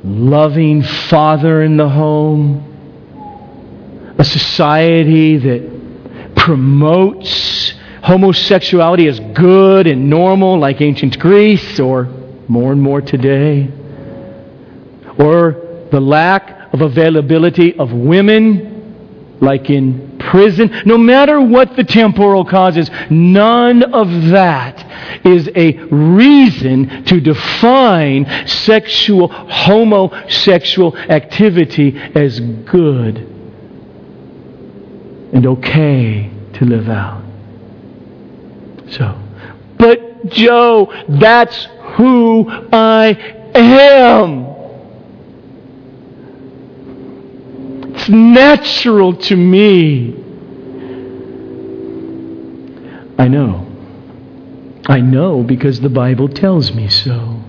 loving 0.04 0.82
father 0.82 1.62
in 1.62 1.76
the 1.76 1.88
home, 1.88 2.68
a 4.18 4.24
society 4.24 5.38
that 5.38 5.71
promotes 6.42 7.72
homosexuality 8.02 9.06
as 9.06 9.20
good 9.32 9.86
and 9.86 10.10
normal, 10.10 10.58
like 10.58 10.80
ancient 10.80 11.16
Greece, 11.20 11.78
or 11.78 12.06
more 12.48 12.72
and 12.72 12.82
more 12.82 13.00
today, 13.00 13.70
or 15.20 15.86
the 15.92 16.00
lack 16.00 16.72
of 16.74 16.80
availability 16.80 17.78
of 17.78 17.92
women, 17.92 19.38
like 19.40 19.70
in 19.70 20.18
prison. 20.18 20.82
No 20.84 20.98
matter 20.98 21.40
what 21.40 21.76
the 21.76 21.84
temporal 21.84 22.44
causes, 22.44 22.90
none 23.08 23.84
of 23.94 24.08
that 24.30 25.24
is 25.24 25.48
a 25.54 25.74
reason 25.94 27.04
to 27.04 27.20
define 27.20 28.48
sexual, 28.48 29.28
homosexual 29.28 30.96
activity 30.96 31.96
as 32.16 32.40
good 32.40 33.31
and 35.32 35.46
okay 35.46 36.30
to 36.54 36.64
live 36.64 36.88
out. 36.88 37.22
So, 38.90 39.18
but 39.78 40.26
Joe, 40.26 40.92
that's 41.08 41.66
who 41.96 42.48
I 42.72 43.08
am. 43.54 44.46
It's 47.94 48.08
natural 48.08 49.16
to 49.16 49.36
me. 49.36 50.18
I 53.18 53.28
know. 53.28 53.66
I 54.86 55.00
know 55.00 55.42
because 55.42 55.80
the 55.80 55.88
Bible 55.88 56.28
tells 56.28 56.72
me 56.72 56.88
so. 56.88 57.40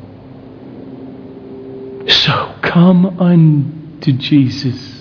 So 2.08 2.56
come 2.62 3.20
unto 3.20 4.12
Jesus 4.14 4.93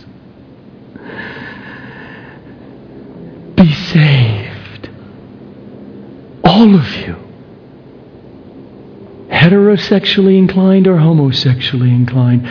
All 6.45 6.75
of 6.75 6.95
you. 6.97 7.17
Heterosexually 9.29 10.37
inclined 10.37 10.87
or 10.87 10.99
homosexually 10.99 11.91
inclined. 11.91 12.47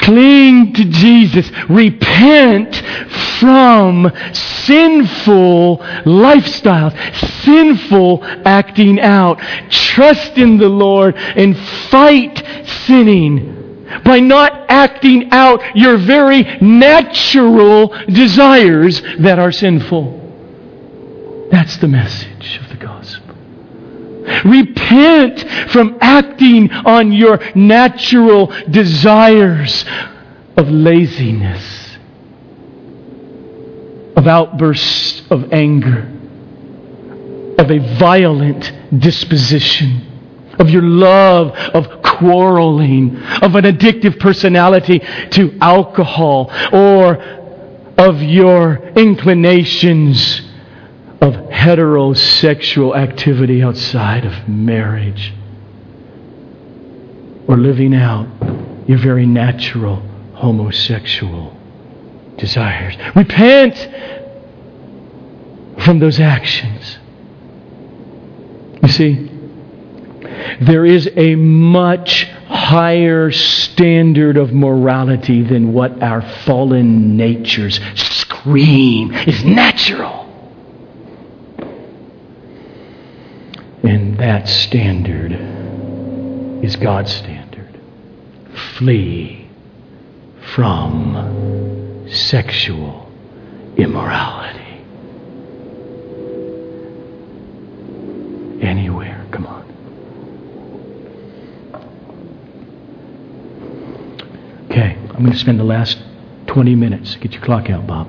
Cling 0.00 0.72
to 0.74 0.84
Jesus. 0.84 1.50
Repent 1.68 2.74
from 3.38 4.10
sinful 4.32 5.78
lifestyles, 6.04 6.94
sinful 7.44 8.24
acting 8.44 9.00
out. 9.00 9.40
Trust 9.70 10.36
in 10.38 10.58
the 10.58 10.68
Lord 10.68 11.16
and 11.16 11.56
fight 11.90 12.42
sinning 12.86 13.54
by 14.04 14.20
not 14.20 14.66
acting 14.68 15.30
out 15.32 15.76
your 15.76 15.96
very 15.96 16.42
natural 16.60 17.88
desires 18.08 19.00
that 19.18 19.38
are 19.38 19.52
sinful. 19.52 20.25
That's 21.50 21.76
the 21.76 21.88
message 21.88 22.58
of 22.62 22.68
the 22.68 22.76
gospel. 22.76 23.34
Repent 24.44 25.48
from 25.70 25.98
acting 26.00 26.70
on 26.72 27.12
your 27.12 27.38
natural 27.54 28.52
desires 28.70 29.84
of 30.56 30.68
laziness, 30.68 31.96
of 34.16 34.26
outbursts 34.26 35.22
of 35.30 35.52
anger, 35.52 36.10
of 37.58 37.70
a 37.70 37.98
violent 37.98 38.72
disposition, 38.98 40.02
of 40.58 40.70
your 40.70 40.82
love 40.82 41.52
of 41.52 42.02
quarreling, 42.02 43.16
of 43.42 43.54
an 43.54 43.64
addictive 43.64 44.18
personality 44.18 45.00
to 45.30 45.56
alcohol, 45.60 46.50
or 46.72 47.16
of 47.98 48.22
your 48.22 48.76
inclinations 48.96 50.45
of 51.20 51.34
heterosexual 51.34 52.96
activity 52.96 53.62
outside 53.62 54.24
of 54.24 54.48
marriage, 54.48 55.32
or 57.48 57.56
living 57.56 57.94
out 57.94 58.26
your 58.88 58.98
very 58.98 59.26
natural 59.26 59.96
homosexual 60.34 61.56
desires. 62.36 62.94
Repent 63.14 63.76
from 65.82 65.98
those 65.98 66.20
actions. 66.20 66.98
You 68.82 68.88
see, 68.88 69.30
there 70.60 70.84
is 70.84 71.08
a 71.16 71.34
much 71.34 72.24
higher 72.46 73.30
standard 73.32 74.36
of 74.36 74.52
morality 74.52 75.42
than 75.42 75.72
what 75.72 76.02
our 76.02 76.22
fallen 76.44 77.16
natures 77.16 77.80
scream 77.94 79.12
is 79.12 79.44
natural. 79.44 80.24
And 83.82 84.15
that 84.26 84.48
standard 84.48 85.30
is 86.64 86.74
God's 86.74 87.14
standard. 87.14 87.80
Flee 88.76 89.48
from 90.52 92.08
sexual 92.10 93.08
immorality. 93.76 94.58
Anywhere. 98.66 99.24
Come 99.30 99.46
on. 99.46 99.62
Okay, 104.68 104.98
I'm 105.10 105.20
going 105.20 105.30
to 105.30 105.38
spend 105.38 105.60
the 105.60 105.64
last 105.64 105.98
20 106.48 106.74
minutes. 106.74 107.14
Get 107.14 107.32
your 107.32 107.42
clock 107.42 107.70
out, 107.70 107.86
Bob. 107.86 108.08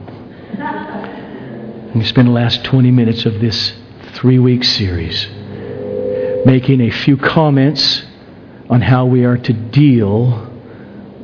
I'm 0.58 1.90
going 1.90 2.00
to 2.00 2.08
spend 2.08 2.30
the 2.30 2.32
last 2.32 2.64
20 2.64 2.90
minutes 2.90 3.28
of 3.28 3.40
this 3.40 3.74
three 4.16 4.40
week 4.40 4.64
series 4.64 5.28
making 6.48 6.80
a 6.80 6.90
few 6.90 7.18
comments 7.18 8.06
on 8.70 8.80
how 8.80 9.06
we 9.06 9.26
are 9.26 9.38
to 9.38 9.52
deal 9.52 10.50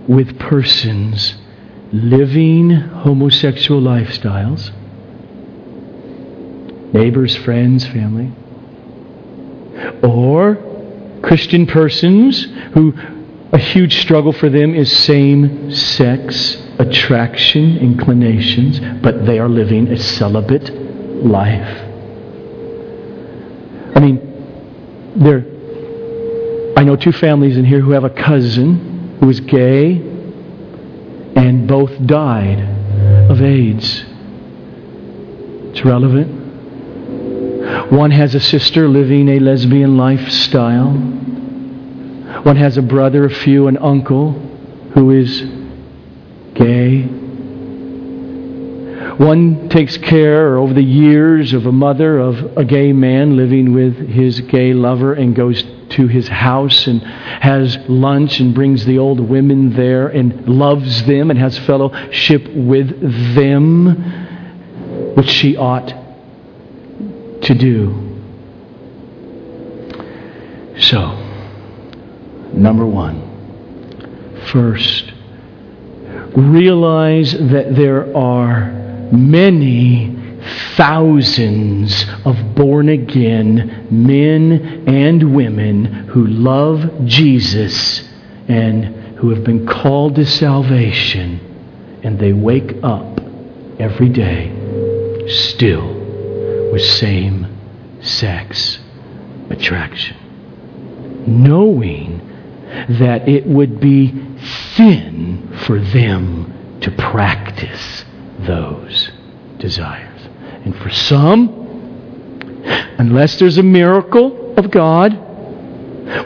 with 0.06 0.38
persons 0.38 1.36
living 1.94 2.72
homosexual 2.72 3.80
lifestyles, 3.80 4.70
neighbors, 6.94 7.38
friends, 7.38 7.88
family, 7.88 8.30
or 10.04 10.58
Christian 11.24 11.68
persons 11.68 12.44
who 12.74 12.94
a 13.54 13.58
huge 13.58 14.02
struggle 14.02 14.34
for 14.34 14.50
them 14.50 14.76
is 14.76 14.92
same 14.92 15.72
sex 15.72 16.58
attraction, 16.80 17.78
inclinations, 17.78 18.82
but 19.02 19.26
they 19.26 19.40
are 19.40 19.48
living 19.48 19.88
a 19.88 19.98
celibate 19.98 20.70
life. 21.24 21.82
I 23.96 24.00
mean, 24.02 24.34
there. 25.16 25.46
I 26.78 26.84
know 26.84 26.96
two 26.96 27.12
families 27.12 27.58
in 27.58 27.66
here 27.66 27.80
who 27.80 27.92
have 27.92 28.04
a 28.04 28.10
cousin 28.10 29.18
who 29.20 29.30
is 29.30 29.40
gay 29.40 29.96
and 31.36 31.68
both 31.68 31.92
died 32.06 32.60
of 33.30 33.42
AIDS. 33.42 34.06
It's 35.72 35.86
relevant. 35.86 36.42
One 37.92 38.12
has 38.12 38.36
a 38.36 38.40
sister 38.40 38.88
living 38.88 39.30
a 39.30 39.40
lesbian 39.40 39.98
lifestyle. 39.98 40.92
One 42.44 42.56
has 42.56 42.78
a 42.78 42.82
brother, 42.82 43.26
a 43.26 43.30
few, 43.30 43.68
an 43.68 43.78
uncle 43.78 44.34
who 44.94 45.12
is 45.12 45.42
gay. 46.54 47.23
One 49.18 49.70
takes 49.70 49.96
care 49.98 50.58
over 50.58 50.74
the 50.74 50.84
years 50.84 51.54
of 51.54 51.68
a 51.68 51.72
mother 51.72 52.18
of 52.18 52.58
a 52.58 52.66
gay 52.66 52.94
man 52.94 53.38
living 53.38 53.74
with 53.74 53.96
his 54.10 54.42
gay 54.42 54.74
lover 54.74 55.14
and 55.14 55.36
goes 55.36 55.64
to 55.90 56.08
his 56.08 56.28
house 56.28 56.88
and 56.88 57.02
has 57.02 57.78
lunch 57.88 58.40
and 58.40 58.56
brings 58.56 58.86
the 58.86 58.98
old 58.98 59.20
women 59.20 59.74
there 59.74 60.08
and 60.08 60.48
loves 60.48 61.06
them 61.06 61.30
and 61.30 61.38
has 61.38 61.60
fellowship 61.60 62.48
with 62.56 63.36
them, 63.36 65.14
which 65.16 65.30
she 65.30 65.58
ought 65.58 65.94
to 67.44 67.54
do. 67.54 68.00
So, 70.80 71.12
number 72.52 72.88
one, 72.88 73.22
first, 74.52 75.14
realize 76.36 77.34
that 77.34 77.76
there 77.76 78.18
are 78.18 78.83
many 79.14 80.16
thousands 80.76 82.06
of 82.26 82.56
born 82.56 82.90
again 82.90 83.88
men 83.90 84.88
and 84.88 85.36
women 85.36 85.86
who 86.08 86.26
love 86.28 87.06
Jesus 87.06 88.08
and 88.48 88.84
who 89.18 89.30
have 89.30 89.44
been 89.44 89.66
called 89.66 90.16
to 90.16 90.26
salvation, 90.26 91.40
and 92.04 92.20
they 92.20 92.34
wake 92.34 92.74
up 92.84 93.22
every 93.80 94.10
day 94.10 94.52
still 95.30 95.94
with 96.72 96.84
same 96.84 97.48
sex 98.02 98.80
attraction, 99.50 100.18
knowing 101.26 102.20
that 102.90 103.30
it 103.30 103.46
would 103.46 103.80
be 103.80 104.10
sin 104.76 105.58
for 105.66 105.80
them 105.80 106.80
to 106.82 106.92
practice 106.92 108.04
those 108.46 109.12
desires. 109.60 110.28
And 110.66 110.76
for 110.78 110.90
some, 110.90 111.64
unless 112.98 113.40
there's 113.40 113.58
a 113.58 113.64
miracle 113.64 114.56
of 114.58 114.72
God 114.72 115.14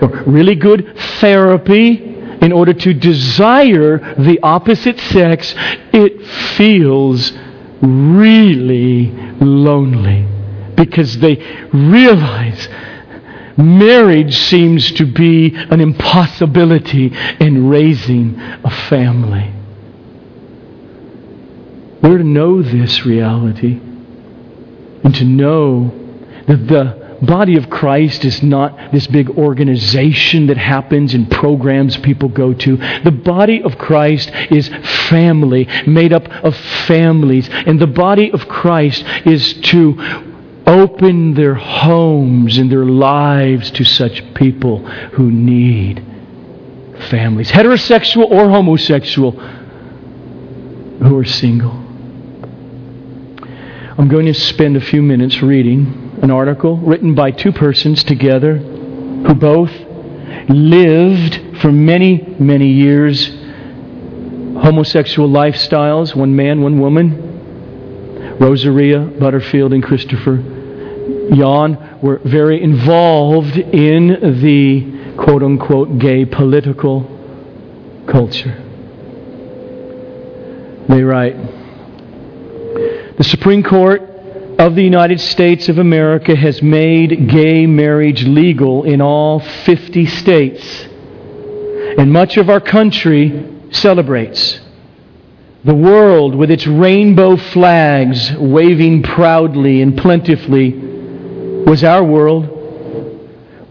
or 0.02 0.24
really 0.26 0.56
good 0.56 0.98
therapy 1.20 2.16
in 2.42 2.52
order 2.52 2.74
to 2.74 2.94
desire 2.94 3.98
the 4.16 4.40
opposite 4.44 5.00
sex, 5.00 5.54
it 5.94 6.26
feels 6.56 7.32
really 7.82 9.12
lonely 9.40 10.26
because 10.76 11.18
they 11.18 11.36
realize 11.74 12.68
marriage 13.58 14.38
seems 14.38 14.92
to 14.92 15.06
be 15.06 15.56
an 15.56 15.82
impossibility 15.82 17.12
in 17.40 17.68
raising 17.68 18.40
a 18.40 18.70
family. 18.90 19.52
We're 22.02 22.20
to 22.20 22.24
know 22.24 22.62
this 22.62 23.06
reality 23.06 23.80
and 25.04 25.16
to 25.16 25.24
know 25.26 25.92
that 26.48 26.68
the 26.68 27.18
body 27.22 27.58
of 27.58 27.70
Christ 27.70 28.26
is 28.26 28.44
not 28.44 28.92
this 28.92 29.08
big 29.08 29.30
organization 29.32 30.48
that 30.48 30.58
happens 30.58 31.14
in 31.14 31.26
programs 31.28 31.98
people 31.98 32.30
go 32.30 32.54
to. 32.54 32.78
The 33.04 33.12
body 33.12 33.64
of 33.64 33.78
Christ 33.78 34.30
is 34.52 34.70
family, 35.10 35.68
made 35.88 36.14
up 36.14 36.28
of 36.28 36.56
families. 36.56 37.50
And 37.50 37.80
the 37.80 37.88
body 37.88 38.32
of 38.32 38.48
Christ 38.48 39.04
is 39.26 39.54
to 39.54 39.98
open 40.68 41.34
their 41.34 41.56
homes 41.56 42.58
and 42.58 42.72
their 42.72 42.86
lives 42.86 43.72
to 43.72 43.84
such 43.84 44.34
people 44.34 44.86
who 44.86 45.32
need 45.32 46.04
families, 47.10 47.50
heterosexual 47.50 48.30
or 48.30 48.50
homosexual, 48.50 49.32
who 49.32 51.18
are 51.18 51.26
single. 51.26 51.87
I'm 54.00 54.10
going 54.10 54.28
to 54.28 54.34
spend 54.36 54.78
a 54.78 54.82
few 54.82 55.02
minutes 55.02 55.42
reading 55.42 56.20
an 56.22 56.30
article 56.30 56.78
written 56.78 57.16
by 57.16 57.32
two 57.32 57.52
persons 57.52 58.04
together 58.04 58.58
who 58.58 59.34
both 59.34 59.72
lived 60.50 61.58
for 61.60 61.72
many, 61.72 62.36
many 62.38 62.74
years 62.74 63.26
homosexual 64.62 65.28
lifestyles, 65.28 66.16
one 66.16 66.36
man, 66.36 66.62
one 66.62 66.80
woman. 66.80 68.38
Rosaria, 68.40 69.00
Butterfield, 69.00 69.74
and 69.74 69.84
Christopher 69.84 70.36
Yuan 71.34 72.00
were 72.04 72.20
very 72.24 72.62
involved 72.62 73.58
in 73.58 74.42
the 74.42 75.16
quote 75.18 75.42
unquote 75.42 75.98
gay 75.98 76.24
political 76.24 77.02
culture. 78.06 78.64
They 80.88 81.02
write 81.02 81.57
The 83.18 83.24
Supreme 83.24 83.64
Court 83.64 84.04
of 84.60 84.76
the 84.76 84.84
United 84.84 85.20
States 85.20 85.70
of 85.70 85.80
America 85.80 86.36
has 86.36 86.62
made 86.62 87.28
gay 87.28 87.66
marriage 87.66 88.24
legal 88.24 88.84
in 88.84 89.02
all 89.02 89.40
50 89.40 90.06
states. 90.06 90.84
And 91.98 92.14
much 92.14 92.38
of 92.38 92.52
our 92.52 92.60
country 92.60 93.72
celebrates. 93.72 94.60
The 95.64 95.74
world, 95.74 96.36
with 96.36 96.52
its 96.52 96.68
rainbow 96.68 97.38
flags 97.38 98.32
waving 98.34 99.02
proudly 99.02 99.82
and 99.82 99.98
plentifully, 99.98 100.74
was 100.74 101.84
our 101.84 102.04
world. 102.04 102.54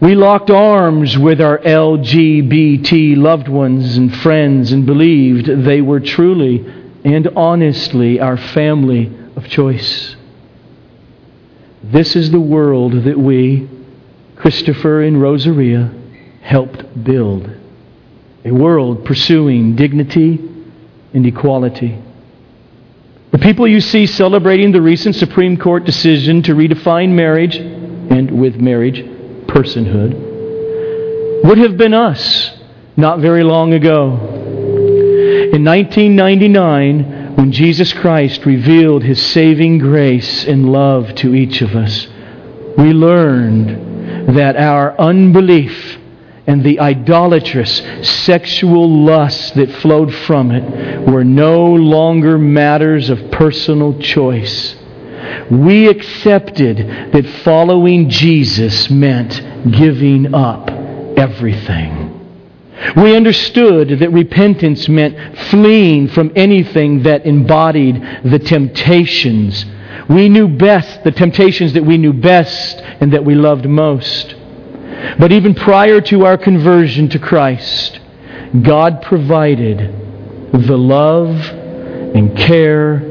We 0.01 0.13
locked 0.15 0.49
arms 0.49 1.17
with 1.17 1.39
our 1.39 1.59
LGBT 1.59 3.15
loved 3.15 3.47
ones 3.47 3.95
and 3.95 4.13
friends 4.13 4.73
and 4.73 4.85
believed 4.85 5.45
they 5.63 5.79
were 5.79 6.01
truly 6.01 6.65
and 7.05 7.29
honestly 7.37 8.19
our 8.19 8.35
family 8.35 9.16
of 9.37 9.47
choice. 9.47 10.15
This 11.83 12.15
is 12.15 12.31
the 12.31 12.39
world 12.39 13.03
that 13.03 13.17
we, 13.17 13.69
Christopher 14.35 15.03
and 15.03 15.21
Rosaria, 15.21 15.93
helped 16.41 17.03
build. 17.03 17.49
A 18.43 18.51
world 18.51 19.05
pursuing 19.05 19.75
dignity 19.75 20.39
and 21.13 21.25
equality. 21.25 22.01
The 23.31 23.37
people 23.37 23.67
you 23.67 23.79
see 23.79 24.07
celebrating 24.07 24.71
the 24.71 24.81
recent 24.81 25.15
Supreme 25.15 25.55
Court 25.55 25.83
decision 25.85 26.41
to 26.43 26.53
redefine 26.53 27.11
marriage, 27.11 27.57
and 27.57 28.41
with 28.41 28.55
marriage, 28.55 29.03
personhood, 29.45 31.43
would 31.43 31.59
have 31.59 31.77
been 31.77 31.93
us 31.93 32.57
not 32.95 33.19
very 33.19 33.43
long 33.43 33.73
ago. 33.73 34.13
In 35.53 35.63
1999, 35.63 37.16
when 37.37 37.51
Jesus 37.51 37.93
Christ 37.93 38.47
revealed 38.47 39.03
his 39.03 39.23
saving 39.23 39.77
grace 39.77 40.43
and 40.47 40.71
love 40.71 41.13
to 41.17 41.35
each 41.35 41.61
of 41.61 41.75
us, 41.75 42.07
we 42.79 42.93
learned 42.93 44.35
that 44.35 44.55
our 44.55 44.99
unbelief 44.99 45.99
and 46.47 46.63
the 46.63 46.79
idolatrous 46.79 47.77
sexual 48.01 48.89
lusts 48.89 49.51
that 49.51 49.71
flowed 49.83 50.11
from 50.15 50.49
it 50.49 51.07
were 51.07 51.23
no 51.23 51.73
longer 51.75 52.39
matters 52.39 53.11
of 53.11 53.29
personal 53.29 53.99
choice. 53.99 54.75
We 55.51 55.89
accepted 55.89 57.11
that 57.11 57.41
following 57.43 58.09
Jesus 58.09 58.89
meant 58.89 59.43
giving 59.73 60.33
up 60.33 60.71
everything. 60.71 62.06
We 62.95 63.15
understood 63.15 63.99
that 63.99 64.11
repentance 64.11 64.87
meant 64.87 65.37
fleeing 65.49 66.09
from 66.09 66.31
anything 66.35 67.03
that 67.03 67.25
embodied 67.25 68.01
the 68.23 68.39
temptations. 68.39 69.65
We 70.09 70.29
knew 70.29 70.47
best 70.47 71.03
the 71.03 71.11
temptations 71.11 71.73
that 71.73 71.83
we 71.83 71.97
knew 71.97 72.13
best 72.13 72.77
and 73.01 73.13
that 73.13 73.25
we 73.25 73.35
loved 73.35 73.65
most. 73.65 74.35
But 75.19 75.31
even 75.31 75.55
prior 75.55 76.01
to 76.01 76.25
our 76.25 76.37
conversion 76.37 77.09
to 77.09 77.19
Christ, 77.19 77.99
God 78.61 79.01
provided 79.01 79.79
the 80.53 80.77
love 80.77 81.35
and 82.15 82.37
care 82.37 83.03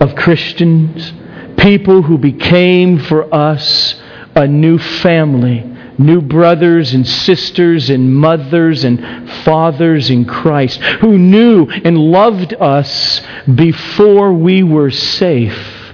of 0.00 0.14
Christians, 0.16 1.12
people 1.56 2.02
who 2.02 2.18
became 2.18 2.98
for 2.98 3.32
us 3.32 4.00
a 4.34 4.46
new 4.46 4.78
family, 4.78 5.69
new 6.00 6.20
brothers 6.20 6.94
and 6.94 7.06
sisters 7.06 7.90
and 7.90 8.14
mothers 8.14 8.84
and 8.84 9.30
fathers 9.44 10.10
in 10.10 10.24
Christ, 10.24 10.80
who 10.80 11.18
knew 11.18 11.66
and 11.66 11.98
loved 11.98 12.54
us 12.54 13.20
before 13.54 14.32
we 14.32 14.62
were 14.62 14.90
safe 14.90 15.92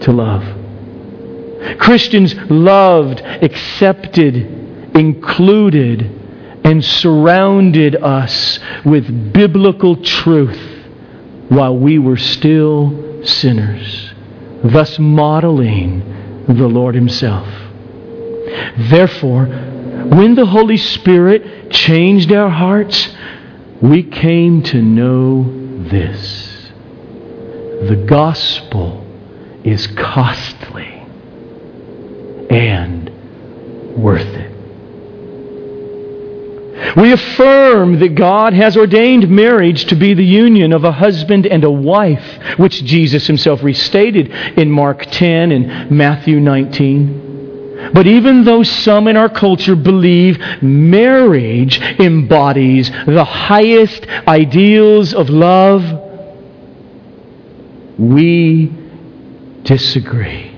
to 0.00 0.12
love. 0.12 0.44
Christians 1.78 2.34
loved, 2.50 3.20
accepted, 3.20 4.36
included 4.96 6.18
and 6.64 6.84
surrounded 6.84 7.96
us 7.96 8.58
with 8.84 9.32
biblical 9.32 9.96
truth 9.96 10.60
while 11.48 11.76
we 11.76 11.98
were 11.98 12.16
still 12.16 13.24
sinners, 13.24 14.12
thus 14.62 14.98
modeling 14.98 16.44
the 16.46 16.68
Lord 16.68 16.94
Himself. 16.94 17.69
Therefore, 18.90 19.46
when 19.46 20.34
the 20.34 20.46
Holy 20.46 20.76
Spirit 20.76 21.70
changed 21.70 22.32
our 22.32 22.50
hearts, 22.50 23.14
we 23.80 24.02
came 24.02 24.62
to 24.64 24.82
know 24.82 25.44
this 25.88 26.48
the 27.82 27.96
gospel 27.96 29.06
is 29.64 29.86
costly 29.86 31.02
and 32.50 33.10
worth 33.96 34.26
it. 34.26 34.50
We 36.96 37.12
affirm 37.12 38.00
that 38.00 38.14
God 38.16 38.52
has 38.52 38.76
ordained 38.76 39.30
marriage 39.30 39.86
to 39.86 39.94
be 39.94 40.12
the 40.14 40.24
union 40.24 40.72
of 40.72 40.84
a 40.84 40.92
husband 40.92 41.46
and 41.46 41.62
a 41.62 41.70
wife, 41.70 42.58
which 42.58 42.84
Jesus 42.84 43.26
himself 43.26 43.62
restated 43.62 44.30
in 44.58 44.70
Mark 44.70 45.06
10 45.10 45.52
and 45.52 45.90
Matthew 45.90 46.40
19. 46.40 47.29
But 47.92 48.06
even 48.06 48.44
though 48.44 48.62
some 48.62 49.08
in 49.08 49.16
our 49.16 49.28
culture 49.28 49.76
believe 49.76 50.38
marriage 50.62 51.80
embodies 51.80 52.90
the 52.90 53.24
highest 53.24 54.06
ideals 54.28 55.12
of 55.14 55.28
love, 55.30 55.82
we 57.98 58.72
disagree. 59.64 60.50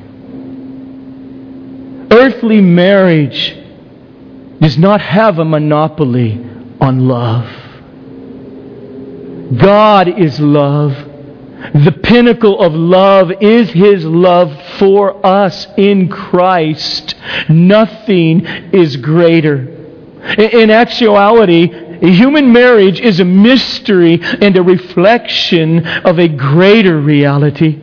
Earthly 2.11 2.61
marriage 2.61 3.57
does 4.61 4.79
not 4.79 5.01
have 5.01 5.39
a 5.39 5.45
monopoly 5.45 6.35
on 6.81 7.09
love. 7.09 7.49
God 9.59 10.21
is 10.21 10.39
love. 10.39 11.12
The 11.75 11.93
pinnacle 12.03 12.61
of 12.61 12.75
love 12.75 13.31
is 13.41 13.71
His 13.71 14.05
love 14.05 14.53
for 14.79 15.25
us 15.25 15.67
in 15.77 16.09
Christ. 16.09 17.15
Nothing 17.49 18.45
is 18.73 18.97
greater. 18.97 19.69
In 20.39 20.71
actuality, 20.71 21.69
human 22.01 22.53
marriage 22.53 23.01
is 23.01 23.21
a 23.21 23.25
mystery 23.25 24.21
and 24.23 24.57
a 24.57 24.63
reflection 24.63 25.87
of 25.87 26.19
a 26.19 26.29
greater 26.29 26.99
reality. 27.01 27.81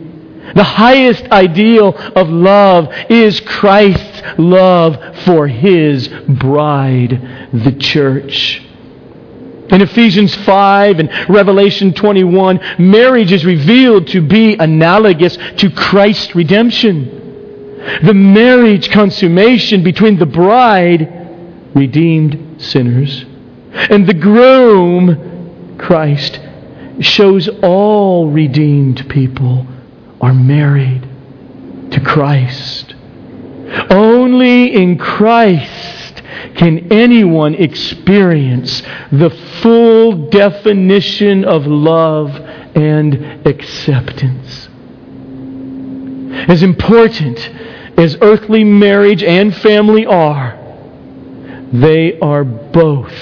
The 0.55 0.63
highest 0.63 1.25
ideal 1.32 1.95
of 2.15 2.30
love 2.30 2.93
is 3.09 3.39
Christ's 3.39 4.21
love 4.38 5.17
for 5.23 5.47
his 5.47 6.07
bride, 6.27 7.49
the 7.53 7.75
church. 7.80 8.61
In 9.72 9.82
Ephesians 9.82 10.34
5 10.36 10.99
and 10.99 11.30
Revelation 11.30 11.93
21, 11.93 12.59
marriage 12.80 13.32
is 13.32 13.45
revealed 13.45 14.07
to 14.07 14.22
be 14.22 14.55
analogous 14.55 15.38
to 15.57 15.70
Christ's 15.70 16.34
redemption. 16.36 17.17
The 18.03 18.13
marriage 18.13 18.89
consummation 18.89 19.84
between 19.84 20.17
the 20.17 20.26
bride, 20.26 21.72
redeemed 21.76 22.61
sinners, 22.61 23.26
and 23.74 24.07
the 24.07 24.13
groom, 24.13 25.78
Christ, 25.78 26.39
shows 26.99 27.47
all 27.61 28.30
redeemed 28.30 29.07
people 29.09 29.65
are 30.20 30.34
married 30.34 31.07
to 31.91 32.01
Christ. 32.01 32.95
Only 33.89 34.74
in 34.74 34.97
Christ 34.97 35.99
can 36.55 36.91
anyone 36.91 37.55
experience 37.55 38.82
the 39.11 39.30
full 39.61 40.30
definition 40.30 41.45
of 41.45 41.65
love 41.65 42.36
and 42.75 43.47
acceptance. 43.47 44.67
As 46.49 46.63
important 46.63 47.49
as 47.97 48.17
earthly 48.21 48.63
marriage 48.63 49.23
and 49.23 49.55
family 49.55 50.05
are, 50.05 50.57
they 51.73 52.19
are 52.19 52.43
both 52.43 53.13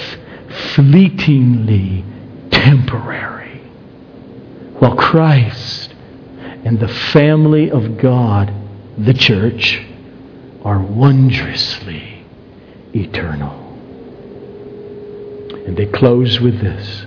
fleetingly 0.76 2.04
temporary. 2.52 3.60
While 4.80 4.96
Christ 4.96 5.94
and 6.64 6.80
the 6.80 6.88
family 6.88 7.72
of 7.72 7.98
God, 7.98 8.54
the 8.98 9.14
church, 9.14 9.82
are 10.64 10.80
wondrously 10.80 12.17
eternal. 12.98 13.66
And 15.66 15.78
they 15.78 15.86
close 15.86 16.40
with 16.40 16.60
this. 16.62 17.06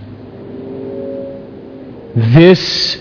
This 2.15 2.97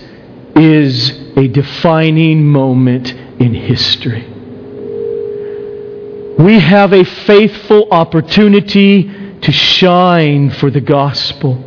is 0.56 1.10
a 1.38 1.48
defining 1.48 2.46
moment 2.46 3.14
in 3.14 3.54
history. 3.54 4.26
We 6.38 6.60
have 6.60 6.94
a 6.94 7.04
faithful 7.04 7.90
opportunity 7.92 9.40
to 9.42 9.52
shine 9.52 10.52
for 10.52 10.70
the 10.70 10.82
gospel. 10.82 11.66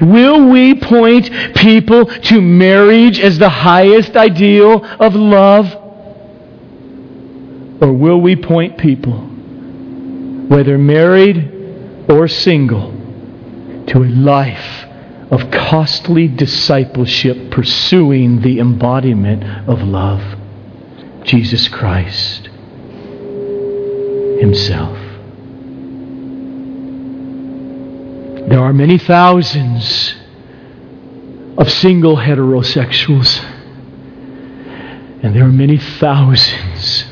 Will 0.00 0.48
we 0.48 0.74
point 0.74 1.30
people 1.54 2.06
to 2.06 2.40
marriage 2.40 3.20
as 3.20 3.38
the 3.38 3.48
highest 3.48 4.16
ideal 4.16 4.84
of 4.84 5.14
love? 5.14 5.74
Or 7.80 7.92
will 7.92 8.20
we 8.20 8.36
point 8.36 8.78
people, 8.78 9.27
whether 10.48 10.78
married 10.78 12.06
or 12.08 12.26
single, 12.26 12.92
to 13.86 14.02
a 14.02 14.08
life 14.08 14.84
of 15.30 15.50
costly 15.50 16.26
discipleship 16.26 17.50
pursuing 17.50 18.40
the 18.40 18.58
embodiment 18.58 19.68
of 19.68 19.82
love? 19.82 20.22
Jesus 21.24 21.68
Christ 21.68 22.48
Himself. 24.40 24.96
There 28.48 28.60
are 28.60 28.72
many 28.72 28.96
thousands 28.96 30.14
of 31.58 31.70
single 31.70 32.16
heterosexuals, 32.16 33.44
and 35.22 35.36
there 35.36 35.44
are 35.44 35.52
many 35.52 35.76
thousands 35.76 37.04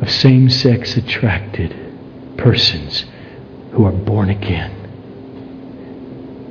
of 0.00 0.10
same 0.10 0.48
sex 0.48 0.96
attracted 0.96 1.87
persons 2.38 3.04
who 3.72 3.84
are 3.84 3.92
born 3.92 4.30
again 4.30 4.70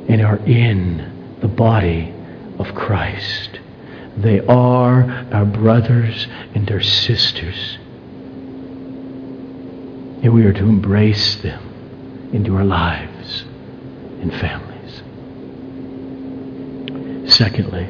and 0.10 0.22
are 0.22 0.38
in 0.46 1.38
the 1.42 1.48
body 1.48 2.14
of 2.60 2.76
Christ. 2.76 3.60
They 4.18 4.40
are 4.42 5.04
our 5.32 5.46
brothers 5.46 6.28
and 6.56 6.70
our 6.72 6.82
sisters. 6.82 7.78
And 10.24 10.34
we 10.34 10.46
are 10.46 10.54
to 10.54 10.64
embrace 10.64 11.36
them 11.38 12.30
into 12.34 12.56
our 12.56 12.66
lives 12.66 13.44
and 14.22 14.32
families. 14.34 15.04
Secondly, 17.34 17.88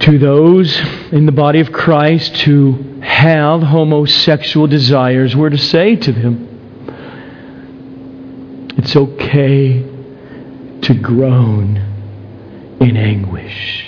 to 0.00 0.18
those 0.18 0.78
in 1.12 1.26
the 1.26 1.32
body 1.32 1.60
of 1.60 1.72
Christ 1.72 2.36
who 2.38 3.00
have 3.02 3.62
homosexual 3.62 4.66
desires, 4.66 5.36
we're 5.36 5.50
to 5.50 5.58
say 5.58 5.96
to 5.96 6.12
them, 6.12 6.48
it's 8.78 8.96
okay 8.96 9.82
to 10.82 10.94
groan 10.94 11.76
in 12.80 12.96
anguish 12.96 13.86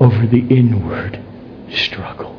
over 0.00 0.26
the 0.26 0.46
inward 0.48 1.18
struggle. 1.70 2.37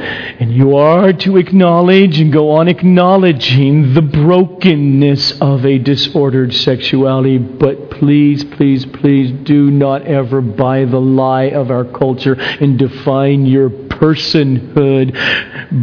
And 0.00 0.52
you 0.52 0.76
are 0.76 1.12
to 1.12 1.36
acknowledge 1.36 2.20
and 2.20 2.32
go 2.32 2.50
on 2.50 2.68
acknowledging 2.68 3.94
the 3.94 4.02
brokenness 4.02 5.40
of 5.40 5.64
a 5.66 5.78
disordered 5.78 6.54
sexuality. 6.54 7.38
But 7.38 7.90
please, 7.90 8.44
please, 8.44 8.86
please 8.86 9.30
do 9.44 9.70
not 9.70 10.02
ever 10.02 10.40
buy 10.40 10.84
the 10.84 11.00
lie 11.00 11.50
of 11.50 11.70
our 11.70 11.84
culture 11.84 12.34
and 12.34 12.78
define 12.78 13.46
your 13.46 13.68
personhood 13.70 15.14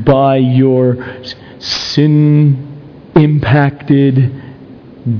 by 0.06 0.38
your 0.38 1.24
sin 1.60 3.12
impacted 3.16 4.44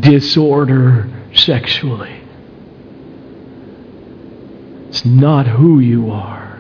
disorder 0.02 1.10
sexually. 1.34 2.22
It's 4.90 5.06
not 5.06 5.48
who 5.48 5.80
you 5.80 6.12
are. 6.12 6.57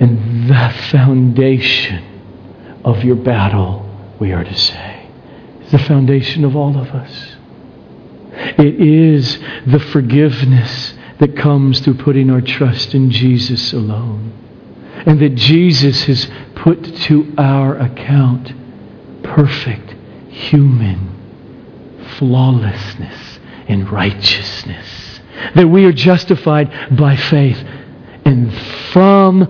And 0.00 0.48
the 0.48 0.74
foundation 0.90 2.04
of 2.84 3.04
your 3.04 3.16
battle, 3.16 3.86
we 4.18 4.32
are 4.32 4.44
to 4.44 4.54
say, 4.54 5.06
is 5.62 5.70
the 5.70 5.78
foundation 5.78 6.44
of 6.44 6.56
all 6.56 6.76
of 6.78 6.88
us. 6.88 7.36
It 8.32 8.80
is 8.80 9.38
the 9.66 9.78
forgiveness 9.78 10.94
that 11.18 11.36
comes 11.36 11.80
through 11.80 11.98
putting 11.98 12.30
our 12.30 12.40
trust 12.40 12.94
in 12.94 13.10
Jesus 13.10 13.72
alone. 13.74 14.32
And 15.06 15.20
that 15.20 15.34
Jesus 15.34 16.04
has 16.04 16.30
put 16.54 16.82
to 16.82 17.34
our 17.36 17.78
account 17.78 18.52
perfect 19.22 19.94
human 20.30 21.08
flawlessness 22.18 23.38
and 23.68 23.90
righteousness. 23.90 25.20
That 25.54 25.68
we 25.68 25.84
are 25.84 25.92
justified 25.92 26.96
by 26.96 27.16
faith 27.16 27.62
and 28.24 28.52
from 28.92 29.40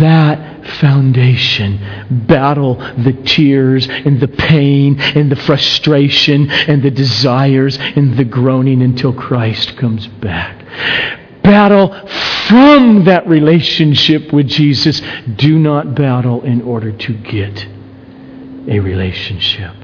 that 0.00 0.66
foundation, 0.80 1.78
battle 2.26 2.74
the 2.74 3.12
tears 3.24 3.88
and 3.88 4.20
the 4.20 4.28
pain 4.28 5.00
and 5.00 5.30
the 5.30 5.36
frustration 5.36 6.50
and 6.50 6.82
the 6.82 6.90
desires 6.90 7.76
and 7.78 8.16
the 8.16 8.24
groaning 8.24 8.82
until 8.82 9.12
Christ 9.12 9.76
comes 9.76 10.06
back. 10.06 10.64
Battle 11.42 11.88
from 12.48 13.04
that 13.04 13.26
relationship 13.26 14.32
with 14.32 14.46
Jesus. 14.48 15.00
Do 15.36 15.58
not 15.58 15.94
battle 15.94 16.42
in 16.42 16.62
order 16.62 16.92
to 16.92 17.12
get 17.14 17.66
a 18.68 18.78
relationship 18.78 19.74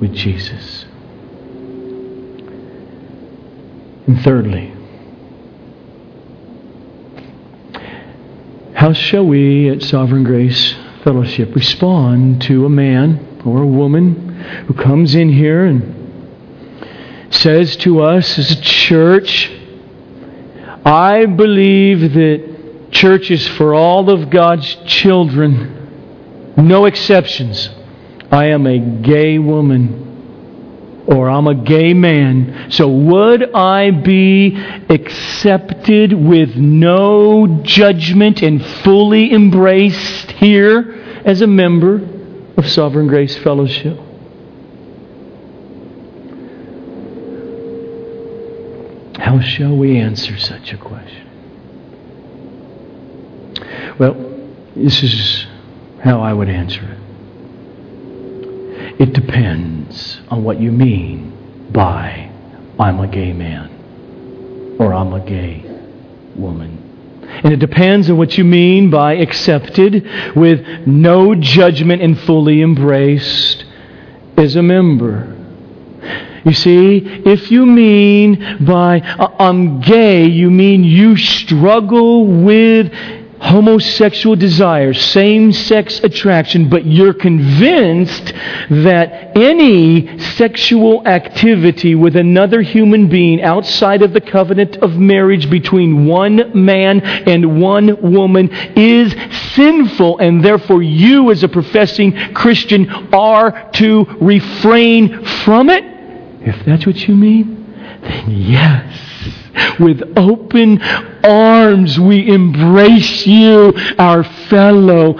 with 0.00 0.12
Jesus. 0.14 0.86
And 4.06 4.20
thirdly, 4.22 4.71
How 8.82 8.92
shall 8.92 9.24
we 9.24 9.68
at 9.68 9.80
Sovereign 9.80 10.24
Grace 10.24 10.74
Fellowship 11.04 11.54
respond 11.54 12.42
to 12.42 12.66
a 12.66 12.68
man 12.68 13.40
or 13.44 13.62
a 13.62 13.66
woman 13.66 14.34
who 14.66 14.74
comes 14.74 15.14
in 15.14 15.28
here 15.28 15.66
and 15.66 17.32
says 17.32 17.76
to 17.76 18.02
us 18.02 18.40
as 18.40 18.50
a 18.50 18.60
church, 18.60 19.52
I 20.84 21.26
believe 21.26 22.12
that 22.14 22.88
church 22.90 23.30
is 23.30 23.46
for 23.46 23.72
all 23.72 24.10
of 24.10 24.30
God's 24.30 24.74
children, 24.84 26.52
no 26.56 26.86
exceptions. 26.86 27.70
I 28.32 28.46
am 28.46 28.66
a 28.66 28.80
gay 28.80 29.38
woman 29.38 30.11
or 31.06 31.28
I'm 31.28 31.46
a 31.46 31.54
gay 31.54 31.94
man. 31.94 32.70
So 32.70 32.88
would 32.88 33.54
I 33.54 33.90
be 33.90 34.56
accepted 34.88 36.12
with 36.12 36.56
no 36.56 37.60
judgment 37.62 38.42
and 38.42 38.64
fully 38.64 39.32
embraced 39.32 40.30
here 40.32 41.20
as 41.24 41.40
a 41.40 41.46
member 41.46 42.00
of 42.56 42.68
Sovereign 42.68 43.08
Grace 43.08 43.36
Fellowship? 43.36 43.98
How 49.18 49.40
shall 49.40 49.76
we 49.76 49.98
answer 49.98 50.38
such 50.38 50.72
a 50.72 50.76
question? 50.76 51.28
Well, 53.98 54.14
this 54.74 55.02
is 55.02 55.46
how 56.02 56.20
I 56.20 56.32
would 56.32 56.48
answer 56.48 56.82
it. 56.82 57.01
It 58.98 59.12
depends 59.12 60.20
on 60.28 60.44
what 60.44 60.60
you 60.60 60.70
mean 60.70 61.68
by 61.72 62.30
I'm 62.78 63.00
a 63.00 63.08
gay 63.08 63.32
man 63.32 64.76
or 64.78 64.92
I'm 64.92 65.12
a 65.12 65.20
gay 65.20 65.64
woman. 66.36 66.78
And 67.44 67.52
it 67.52 67.58
depends 67.58 68.10
on 68.10 68.18
what 68.18 68.36
you 68.36 68.44
mean 68.44 68.90
by 68.90 69.14
accepted 69.14 70.36
with 70.36 70.86
no 70.86 71.34
judgment 71.34 72.02
and 72.02 72.18
fully 72.20 72.60
embraced 72.62 73.64
as 74.36 74.56
a 74.56 74.62
member. 74.62 75.36
You 76.44 76.52
see, 76.52 76.98
if 77.24 77.50
you 77.50 77.64
mean 77.64 78.64
by 78.64 79.00
uh, 79.00 79.34
I'm 79.38 79.80
gay, 79.80 80.26
you 80.26 80.50
mean 80.50 80.82
you 80.82 81.16
struggle 81.16 82.26
with 82.26 82.92
homosexual 83.42 84.36
desires, 84.36 85.04
same 85.04 85.52
sex 85.52 85.98
attraction, 86.04 86.68
but 86.68 86.86
you're 86.86 87.12
convinced 87.12 88.32
that 88.70 89.36
any 89.36 90.16
sexual 90.18 91.06
activity 91.06 91.96
with 91.96 92.14
another 92.14 92.62
human 92.62 93.08
being 93.08 93.42
outside 93.42 94.00
of 94.02 94.12
the 94.12 94.20
covenant 94.20 94.76
of 94.76 94.96
marriage 94.96 95.50
between 95.50 96.06
one 96.06 96.52
man 96.54 97.00
and 97.00 97.60
one 97.60 98.00
woman 98.12 98.48
is 98.76 99.12
sinful, 99.54 100.18
and 100.18 100.44
therefore 100.44 100.82
you, 100.82 101.32
as 101.32 101.42
a 101.42 101.48
professing 101.48 102.12
Christian, 102.32 102.88
are 103.12 103.70
to 103.72 104.04
refrain 104.20 105.24
from 105.24 105.68
it? 105.68 105.84
If 106.46 106.64
that's 106.64 106.86
what 106.86 107.08
you 107.08 107.16
mean, 107.16 107.74
then 108.02 108.30
yes 108.30 109.11
With 109.78 110.16
open 110.16 110.80
arms, 111.24 111.98
we 111.98 112.28
embrace 112.28 113.26
you, 113.26 113.72
our 113.98 114.24
fellow 114.24 115.18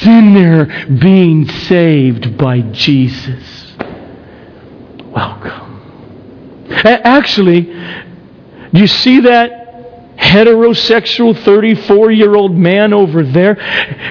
sinner, 0.00 0.86
being 0.98 1.48
saved 1.48 2.36
by 2.36 2.60
Jesus. 2.60 3.74
Welcome. 5.04 5.70
Actually, 6.84 7.62
do 7.62 8.80
you 8.80 8.86
see 8.86 9.20
that 9.20 10.16
heterosexual 10.16 11.36
34 11.42 12.10
year 12.12 12.34
old 12.34 12.56
man 12.56 12.92
over 12.92 13.22
there? 13.22 13.56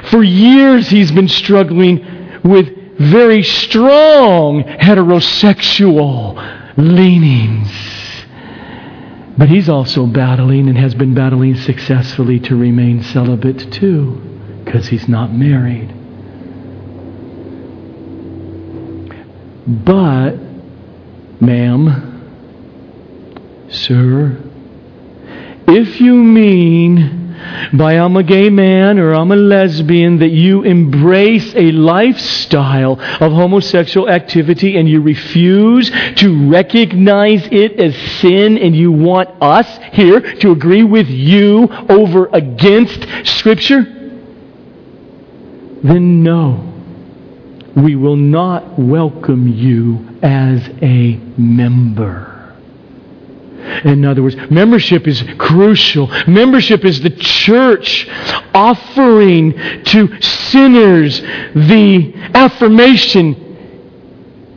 For 0.10 0.24
years, 0.24 0.90
he's 0.90 1.12
been 1.12 1.30
struggling 1.30 2.42
with 2.44 2.98
very 3.00 3.44
strong 3.44 4.64
heterosexual 4.64 6.36
leanings. 6.78 7.99
But 9.40 9.48
he's 9.48 9.70
also 9.70 10.06
battling 10.06 10.68
and 10.68 10.78
has 10.78 10.94
been 10.94 11.14
battling 11.14 11.56
successfully 11.56 12.42
to 12.42 12.58
remain 12.58 13.02
celibate 13.04 13.72
too, 13.72 14.22
because 14.66 14.90
he's 14.90 15.08
not 15.08 15.32
married. 15.32 15.94
But, 19.66 20.36
ma'am, 21.40 22.20
sir, 23.70 24.38
if 25.68 26.02
you 26.02 26.16
mean 26.16 27.29
by 27.74 27.98
I'm 27.98 28.16
a 28.16 28.24
gay 28.24 28.50
man 28.50 29.00
or 29.00 29.14
I'm 29.14 29.32
a 29.32 29.36
lesbian 29.36 30.20
that 30.20 30.30
you 30.30 30.64
embrace 30.64 31.54
a 31.56 31.72
lifestyle 31.72 33.00
of 33.00 33.32
homosexual 33.32 34.10
activity 34.10 34.78
and 34.78 34.90
you 34.90 35.02
refuse 35.02 35.90
to 36.18 36.50
recognize 36.50 37.48
it 37.52 37.80
as 37.80 37.96
sin 38.20 38.58
and 38.58 38.76
you 38.76 38.92
want 38.92 39.30
us 39.42 39.68
here 39.94 40.20
to 40.38 40.52
agree 40.52 40.84
with 40.84 41.08
you 41.08 41.68
over 41.90 42.28
against 42.34 43.06
Scripture, 43.26 43.84
then 45.84 46.24
no. 46.24 46.66
We 47.76 47.96
will 47.96 48.18
not 48.18 48.78
welcome 48.78 49.48
you 49.48 50.18
as 50.22 50.68
a 50.82 51.16
member. 51.38 52.39
In 53.84 54.06
other 54.06 54.24
words, 54.24 54.36
membership 54.50 55.08
is 55.08 55.24
crucial. 55.38 56.08
Membership 56.28 56.86
is 56.86 57.02
the 57.02 57.10
church 57.10 58.08
offering 58.54 59.54
to 59.86 60.22
sinners 60.22 61.20
the 61.20 62.14
affirmation 62.34 63.50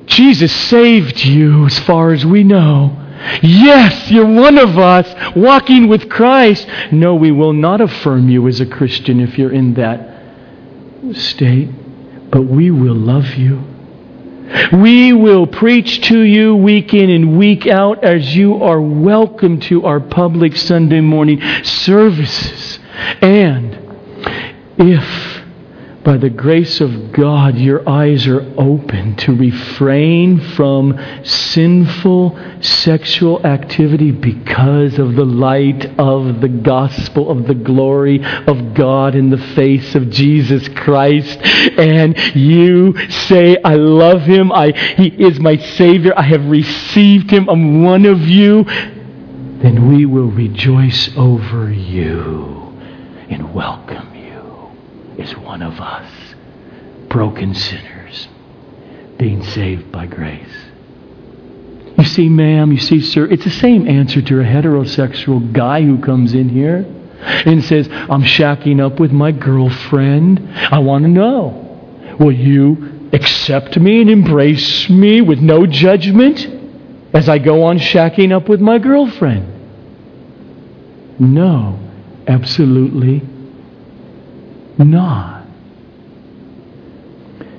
Jesus 0.06 0.52
saved 0.52 1.24
you 1.24 1.66
as 1.66 1.78
far 1.80 2.12
as 2.12 2.26
we 2.26 2.44
know. 2.44 2.98
Yes, 3.42 4.10
you're 4.10 4.26
one 4.26 4.58
of 4.58 4.76
us 4.78 5.34
walking 5.34 5.88
with 5.88 6.10
Christ. 6.10 6.66
No, 6.90 7.14
we 7.14 7.30
will 7.30 7.52
not 7.52 7.80
affirm 7.80 8.28
you 8.28 8.46
as 8.48 8.60
a 8.60 8.66
Christian 8.66 9.20
if 9.20 9.38
you're 9.38 9.52
in 9.52 9.74
that 9.74 10.10
state, 11.14 11.70
but 12.30 12.42
we 12.42 12.70
will 12.70 12.96
love 12.96 13.34
you. 13.36 13.71
We 14.72 15.12
will 15.12 15.46
preach 15.46 16.08
to 16.08 16.20
you 16.20 16.56
week 16.56 16.94
in 16.94 17.10
and 17.10 17.38
week 17.38 17.66
out 17.66 18.04
as 18.04 18.34
you 18.34 18.62
are 18.62 18.80
welcome 18.80 19.60
to 19.60 19.84
our 19.84 20.00
public 20.00 20.56
Sunday 20.56 21.00
morning 21.00 21.40
services. 21.62 22.78
And 23.20 23.78
if 24.78 25.31
by 26.04 26.16
the 26.16 26.30
grace 26.30 26.80
of 26.80 27.12
God, 27.12 27.56
your 27.56 27.88
eyes 27.88 28.26
are 28.26 28.42
open 28.58 29.14
to 29.18 29.36
refrain 29.36 30.40
from 30.40 30.98
sinful 31.22 32.38
sexual 32.60 33.44
activity 33.46 34.10
because 34.10 34.98
of 34.98 35.14
the 35.14 35.24
light 35.24 35.86
of 36.00 36.40
the 36.40 36.48
gospel 36.48 37.30
of 37.30 37.46
the 37.46 37.54
glory 37.54 38.24
of 38.24 38.74
God 38.74 39.14
in 39.14 39.30
the 39.30 39.38
face 39.54 39.94
of 39.94 40.10
Jesus 40.10 40.68
Christ. 40.70 41.38
And 41.78 42.18
you 42.34 42.96
say, 43.08 43.56
I 43.62 43.76
love 43.76 44.22
him. 44.22 44.50
I, 44.50 44.72
he 44.96 45.06
is 45.06 45.38
my 45.38 45.56
Savior. 45.56 46.14
I 46.16 46.22
have 46.22 46.46
received 46.46 47.30
him. 47.30 47.48
I'm 47.48 47.84
one 47.84 48.06
of 48.06 48.22
you. 48.22 48.64
Then 48.64 49.88
we 49.88 50.04
will 50.06 50.30
rejoice 50.30 51.16
over 51.16 51.72
you 51.72 52.76
and 53.30 53.54
welcome 53.54 54.11
is 55.22 55.36
one 55.36 55.62
of 55.62 55.80
us, 55.80 56.10
broken 57.08 57.54
sinners, 57.54 58.28
being 59.18 59.42
saved 59.44 59.90
by 59.92 60.06
grace. 60.06 60.66
You 61.96 62.04
see, 62.04 62.28
ma'am, 62.28 62.72
you 62.72 62.78
see, 62.78 63.00
sir, 63.00 63.26
it's 63.26 63.44
the 63.44 63.50
same 63.50 63.86
answer 63.86 64.20
to 64.20 64.40
a 64.40 64.44
heterosexual 64.44 65.52
guy 65.52 65.82
who 65.82 65.98
comes 66.00 66.34
in 66.34 66.48
here 66.48 66.84
and 67.20 67.64
says, 67.64 67.88
I'm 67.90 68.22
shacking 68.22 68.80
up 68.84 68.98
with 68.98 69.12
my 69.12 69.30
girlfriend. 69.30 70.48
I 70.54 70.80
want 70.80 71.04
to 71.04 71.08
know, 71.08 72.16
will 72.18 72.32
you 72.32 73.10
accept 73.12 73.78
me 73.78 74.00
and 74.00 74.10
embrace 74.10 74.90
me 74.90 75.20
with 75.20 75.38
no 75.38 75.66
judgment 75.66 76.46
as 77.14 77.28
I 77.28 77.38
go 77.38 77.62
on 77.64 77.78
shacking 77.78 78.32
up 78.32 78.48
with 78.48 78.60
my 78.60 78.78
girlfriend? 78.78 79.48
No, 81.20 81.78
absolutely 82.26 83.22
not. 84.84 85.46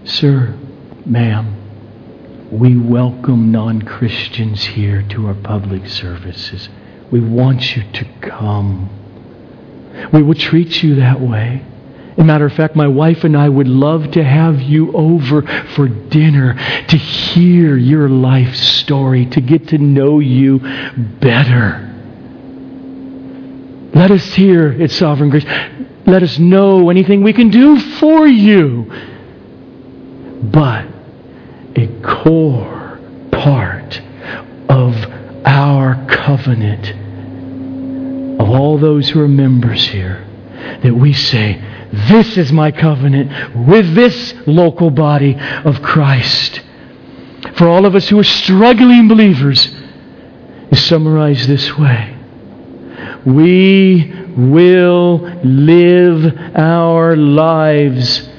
Sir, 0.05 0.57
ma'am, 1.05 2.49
we 2.51 2.77
welcome 2.77 3.51
non 3.51 3.81
Christians 3.81 4.63
here 4.63 5.01
to 5.09 5.27
our 5.27 5.33
public 5.33 5.87
services. 5.87 6.69
We 7.11 7.19
want 7.19 7.75
you 7.75 7.83
to 7.93 8.05
come. 8.21 8.89
We 10.11 10.21
will 10.23 10.35
treat 10.35 10.83
you 10.83 10.95
that 10.95 11.21
way. 11.21 11.63
As 12.17 12.23
matter 12.23 12.45
of 12.45 12.53
fact, 12.53 12.75
my 12.75 12.87
wife 12.87 13.23
and 13.23 13.35
I 13.35 13.49
would 13.49 13.67
love 13.67 14.11
to 14.11 14.23
have 14.23 14.61
you 14.61 14.91
over 14.93 15.41
for 15.75 15.87
dinner 15.87 16.53
to 16.87 16.97
hear 16.97 17.75
your 17.75 18.07
life 18.07 18.55
story, 18.55 19.25
to 19.27 19.41
get 19.41 19.69
to 19.69 19.77
know 19.79 20.19
you 20.19 20.59
better. 21.19 21.89
Let 23.95 24.11
us 24.11 24.33
hear 24.33 24.71
it's 24.71 24.95
sovereign 24.95 25.29
grace 25.31 25.45
let 26.05 26.23
us 26.23 26.37
know 26.39 26.89
anything 26.89 27.23
we 27.23 27.33
can 27.33 27.49
do 27.49 27.79
for 27.79 28.27
you. 28.27 28.91
But 30.43 30.85
a 31.75 31.87
core 32.01 32.99
part 33.31 34.01
of 34.69 34.95
our 35.45 36.05
covenant, 36.07 36.91
of 38.41 38.49
all 38.49 38.77
those 38.77 39.09
who 39.09 39.21
are 39.21 39.27
members 39.27 39.87
here, 39.87 40.27
that 40.83 40.93
we 40.93 41.13
say, 41.13 41.61
This 42.09 42.37
is 42.37 42.51
my 42.51 42.71
covenant 42.71 43.67
with 43.67 43.95
this 43.95 44.33
local 44.45 44.89
body 44.89 45.37
of 45.39 45.81
Christ. 45.81 46.61
For 47.55 47.67
all 47.67 47.85
of 47.85 47.95
us 47.95 48.09
who 48.09 48.19
are 48.19 48.23
struggling 48.23 49.07
believers, 49.07 49.73
is 50.73 50.85
summarized 50.85 51.47
this 51.47 51.77
way. 51.77 52.17
We 53.25 54.22
will 54.37 55.17
live 55.43 56.37
our 56.55 57.15
lives 57.15 58.29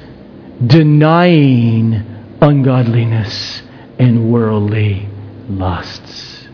denying 0.65 2.03
ungodliness 2.41 3.61
and 3.99 4.31
worldly 4.31 5.07
lusts. 5.49 6.47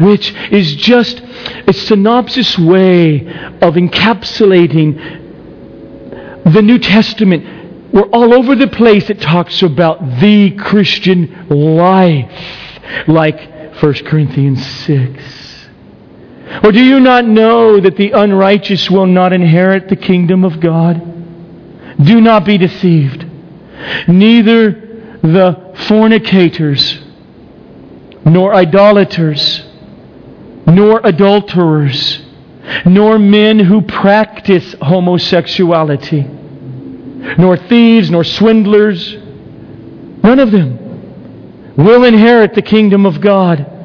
Which 0.00 0.34
is 0.50 0.74
just 0.74 1.22
a 1.66 1.72
synopsis 1.72 2.58
way 2.58 3.26
of 3.60 3.74
encapsulating 3.74 5.24
the 6.52 6.62
New 6.62 6.78
Testament, 6.78 7.92
We're 7.92 8.08
all 8.10 8.34
over 8.34 8.54
the 8.54 8.68
place 8.68 9.10
it 9.10 9.20
talks 9.20 9.62
about 9.62 10.20
the 10.20 10.50
Christian 10.52 11.48
life, 11.48 12.30
like 13.08 13.80
1 13.80 13.94
Corinthians 14.04 14.64
6. 14.66 15.45
Or 16.62 16.72
do 16.72 16.82
you 16.82 17.00
not 17.00 17.24
know 17.24 17.80
that 17.80 17.96
the 17.96 18.12
unrighteous 18.12 18.90
will 18.90 19.06
not 19.06 19.32
inherit 19.32 19.88
the 19.88 19.96
kingdom 19.96 20.44
of 20.44 20.60
God? 20.60 21.00
Do 22.02 22.20
not 22.20 22.44
be 22.44 22.58
deceived. 22.58 23.26
Neither 24.08 24.70
the 25.22 25.74
fornicators, 25.86 26.98
nor 28.24 28.54
idolaters, 28.54 29.64
nor 30.66 31.00
adulterers, 31.04 32.22
nor 32.84 33.18
men 33.18 33.58
who 33.58 33.82
practice 33.82 34.74
homosexuality, 34.80 36.22
nor 37.38 37.56
thieves, 37.56 38.10
nor 38.10 38.24
swindlers, 38.24 39.14
none 40.22 40.38
of 40.38 40.50
them 40.50 41.74
will 41.76 42.04
inherit 42.04 42.54
the 42.54 42.62
kingdom 42.62 43.06
of 43.06 43.20
God. 43.20 43.75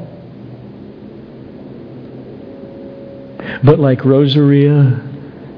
But 3.63 3.79
like 3.79 4.03
Rosaria 4.03 4.79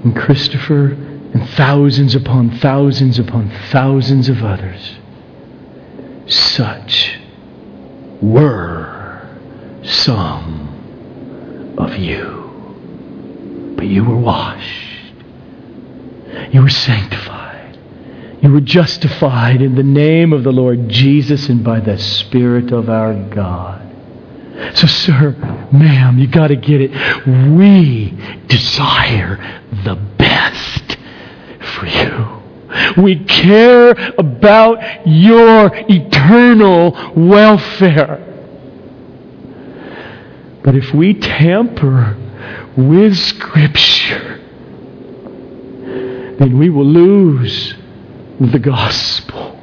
and 0.04 0.16
Christopher 0.16 0.94
and 1.34 1.50
thousands 1.52 2.16
upon 2.16 2.58
thousands 2.60 3.20
upon 3.20 3.50
thousands 3.72 4.30
of 4.30 4.44
others, 4.44 4.96
such 6.28 7.18
were 8.22 9.28
some 9.84 11.74
of 11.78 11.98
you. 11.98 12.42
but 13.76 13.88
you 13.88 14.04
were 14.06 14.18
washed. 14.18 15.14
You 16.54 16.62
were 16.62 16.70
sanctified. 16.70 17.78
You 18.42 18.52
were 18.52 18.62
justified 18.62 19.62
in 19.62 19.76
the 19.76 19.84
name 19.84 20.32
of 20.32 20.44
the 20.44 20.52
Lord 20.52 20.88
Jesus 20.88 21.50
and 21.50 21.64
by 21.64 21.80
the 21.80 21.98
Spirit 21.98 22.72
of 22.72 22.90
our 22.90 23.14
God. 23.30 23.83
So, 24.76 24.86
sir, 24.86 25.32
ma'am, 25.72 26.20
you 26.20 26.28
got 26.28 26.48
to 26.48 26.56
get 26.56 26.80
it. 26.80 26.92
We 27.26 28.16
desire 28.48 29.62
the 29.84 29.96
best 29.96 30.98
for 31.60 31.88
you. 31.88 33.02
We 33.02 33.24
care 33.24 33.92
about 34.18 35.08
your 35.08 35.72
eternal 35.74 36.92
welfare. 37.16 38.20
But 40.64 40.76
if 40.76 40.94
we 40.94 41.16
tamper 41.16 42.16
with 42.78 43.18
Scripture, 43.18 44.40
then 46.38 46.60
we 46.60 46.70
will 46.70 46.86
lose 46.86 47.74
the 48.40 48.60
gospel, 48.60 49.56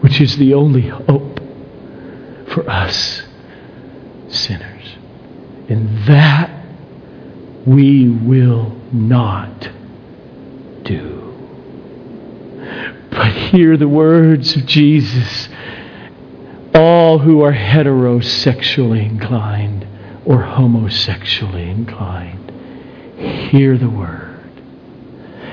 which 0.00 0.20
is 0.20 0.36
the 0.36 0.54
only 0.54 0.88
hope 0.88 1.40
for 2.48 2.68
us 2.68 3.22
sinners. 4.30 4.96
And 5.68 6.06
that 6.06 6.50
we 7.66 8.08
will 8.08 8.76
not 8.92 9.70
do. 10.82 11.20
But 13.10 13.32
hear 13.32 13.76
the 13.76 13.88
words 13.88 14.56
of 14.56 14.66
Jesus. 14.66 15.48
All 16.74 17.18
who 17.18 17.42
are 17.42 17.52
heterosexually 17.52 19.04
inclined 19.04 19.86
or 20.24 20.42
homosexually 20.42 21.68
inclined, 21.68 22.52
hear 23.50 23.76
the 23.76 23.88
word 23.88 24.40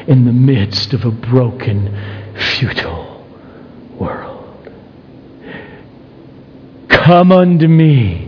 in 0.08 0.26
the 0.26 0.32
midst 0.32 0.94
of 0.94 1.04
a 1.04 1.12
broken, 1.12 1.94
futile 2.56 3.26
world. 4.00 4.72
Come 6.90 7.32
unto 7.32 7.68
me, 7.68 8.27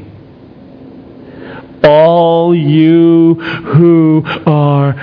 all 1.83 2.55
you 2.55 3.35
who 3.35 4.23
are 4.45 4.93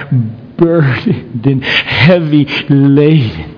burdened 0.56 1.46
and 1.46 1.64
heavy 1.64 2.44
laden, 2.68 3.52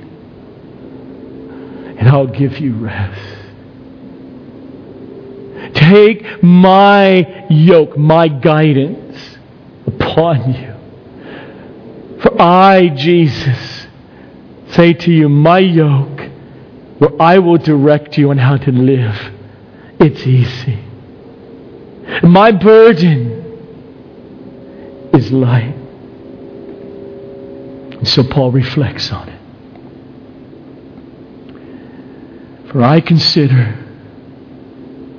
and 1.98 2.08
I'll 2.08 2.26
give 2.26 2.58
you 2.58 2.74
rest. 2.74 3.36
Take 5.74 6.42
my 6.42 7.46
yoke, 7.50 7.96
my 7.96 8.28
guidance 8.28 9.36
upon 9.86 10.54
you. 10.54 10.74
For 12.20 12.40
I, 12.40 12.88
Jesus, 12.88 13.86
say 14.70 14.92
to 14.92 15.12
you, 15.12 15.28
my 15.28 15.60
yoke, 15.60 16.20
where 16.98 17.22
I 17.22 17.38
will 17.38 17.58
direct 17.58 18.18
you 18.18 18.30
on 18.30 18.38
how 18.38 18.56
to 18.56 18.72
live, 18.72 19.16
it's 20.00 20.26
easy. 20.26 20.88
My 22.22 22.52
burden 22.52 23.38
is 25.14 25.32
light. 25.32 25.74
And 27.98 28.06
so 28.06 28.22
Paul 28.22 28.52
reflects 28.52 29.11
on 29.12 29.28
it. 29.28 29.38
For 32.70 32.82
I 32.82 33.00
consider 33.00 33.76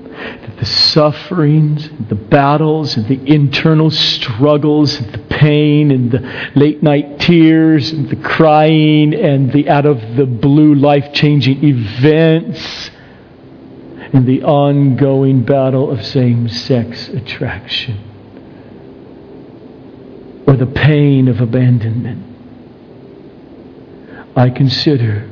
that 0.09 0.57
the 0.57 0.65
sufferings, 0.65 1.89
the 2.07 2.15
battles, 2.15 2.95
and 2.95 3.07
the 3.07 3.19
internal 3.25 3.91
struggles, 3.91 4.99
and 4.99 5.11
the 5.11 5.17
pain, 5.17 5.91
and 5.91 6.11
the 6.11 6.51
late 6.55 6.83
night 6.83 7.19
tears, 7.19 7.91
and 7.91 8.07
the 8.09 8.15
crying, 8.15 9.13
and 9.13 9.51
the 9.51 9.67
out 9.67 9.85
of 9.85 9.99
the 10.15 10.25
blue 10.25 10.75
life 10.75 11.11
changing 11.13 11.63
events, 11.63 12.91
and 14.13 14.25
the 14.25 14.43
ongoing 14.43 15.43
battle 15.43 15.91
of 15.91 16.05
same 16.05 16.49
sex 16.49 17.09
attraction, 17.09 17.97
or 20.47 20.55
the 20.55 20.65
pain 20.65 21.27
of 21.27 21.41
abandonment. 21.41 22.25
I 24.35 24.49
consider 24.49 25.29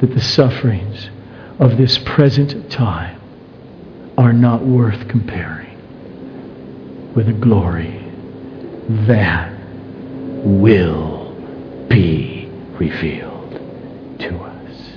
that 0.00 0.14
the 0.14 0.20
sufferings 0.20 1.10
of 1.58 1.76
this 1.76 1.98
present 1.98 2.70
time 2.70 3.20
are 4.16 4.32
not 4.32 4.64
worth 4.64 5.08
comparing 5.08 5.76
with 7.14 7.26
the 7.26 7.32
glory 7.32 8.04
that 8.88 9.52
will 10.44 11.34
be 11.88 12.48
revealed 12.78 13.52
to 14.20 14.38
us. 14.38 14.92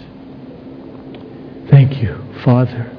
Thank 1.70 2.02
you, 2.02 2.24
Father. 2.44 2.90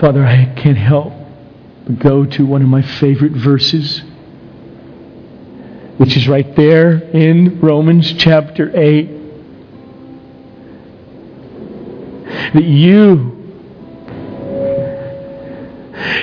Father, 0.00 0.24
I 0.24 0.52
can't 0.56 0.76
help 0.76 1.12
but 1.86 1.98
go 1.98 2.24
to 2.24 2.46
one 2.46 2.62
of 2.62 2.68
my 2.68 2.82
favorite 2.82 3.32
verses, 3.32 4.00
which 5.98 6.16
is 6.16 6.28
right 6.28 6.54
there 6.56 6.98
in 6.98 7.60
Romans 7.60 8.12
chapter 8.12 8.70
8. 8.74 9.16
that 12.54 12.64
you 12.64 13.32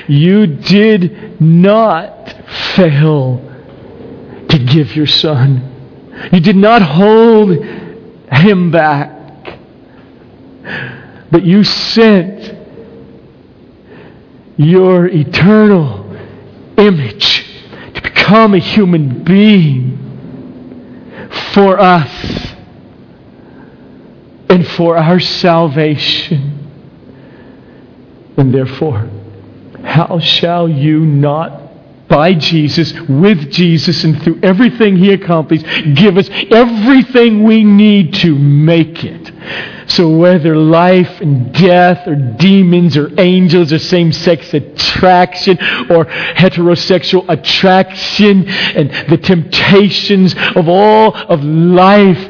you 0.08 0.48
did 0.48 1.42
not 1.42 2.34
fail 2.76 3.38
to 4.50 4.60
give 4.60 4.96
your 4.96 5.08
son. 5.08 5.70
You 6.32 6.40
did 6.40 6.56
not 6.56 6.82
hold 6.82 7.64
him 8.32 8.72
back. 8.72 9.60
But 11.32 11.44
you 11.44 11.64
sent 11.64 12.63
your 14.58 15.08
eternal 15.08 16.04
image 16.78 17.46
to 17.94 18.02
become 18.02 18.54
a 18.54 18.60
human 18.60 19.24
being 19.24 20.00
for 21.54 21.80
us 21.80 22.54
and 24.50 24.68
for 24.70 24.98
our 24.98 25.20
salvation. 25.20 26.60
And 28.38 28.54
therefore, 28.54 29.10
how 29.84 30.20
shall 30.20 30.68
you 30.70 31.00
not, 31.00 31.63
by 32.14 32.36
Jesus, 32.36 32.94
with 33.10 33.50
Jesus, 33.50 34.04
and 34.04 34.22
through 34.22 34.40
everything 34.44 34.96
He 34.96 35.12
accomplished, 35.12 35.66
give 35.96 36.16
us 36.18 36.30
everything 36.52 37.44
we 37.44 37.64
need 37.64 38.14
to 38.16 38.38
make 38.38 39.04
it? 39.04 39.32
So, 39.90 40.16
whether 40.16 40.56
life 40.56 41.22
and 41.22 41.52
death, 41.52 42.08
or 42.08 42.16
demons, 42.16 42.96
or 42.96 43.20
angels, 43.20 43.74
or 43.74 43.80
same 43.80 44.12
sex 44.12 44.54
attraction, 44.54 45.58
or 45.90 46.06
heterosexual 46.06 47.26
attraction, 47.28 48.48
and 48.48 48.92
the 49.10 49.18
temptations 49.18 50.36
of 50.56 50.70
all 50.70 51.16
of 51.16 51.44
life, 51.44 52.30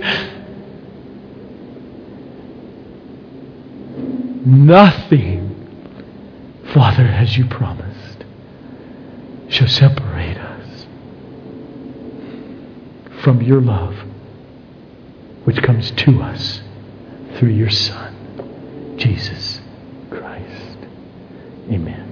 Nothing, 4.45 5.55
Father, 6.73 7.03
as 7.03 7.38
you 7.38 7.45
promised, 7.45 7.82
shall 9.54 9.68
separate 9.68 10.36
us 10.36 10.88
from 13.22 13.39
your 13.43 13.62
love, 13.62 13.95
which 15.43 15.62
comes 15.62 15.91
to 15.91 16.24
us 16.24 16.62
through 17.36 17.49
your 17.49 17.70
Son, 17.70 18.95
Jesus 18.97 19.62
Christ. 20.10 20.78
Amen. 21.70 22.03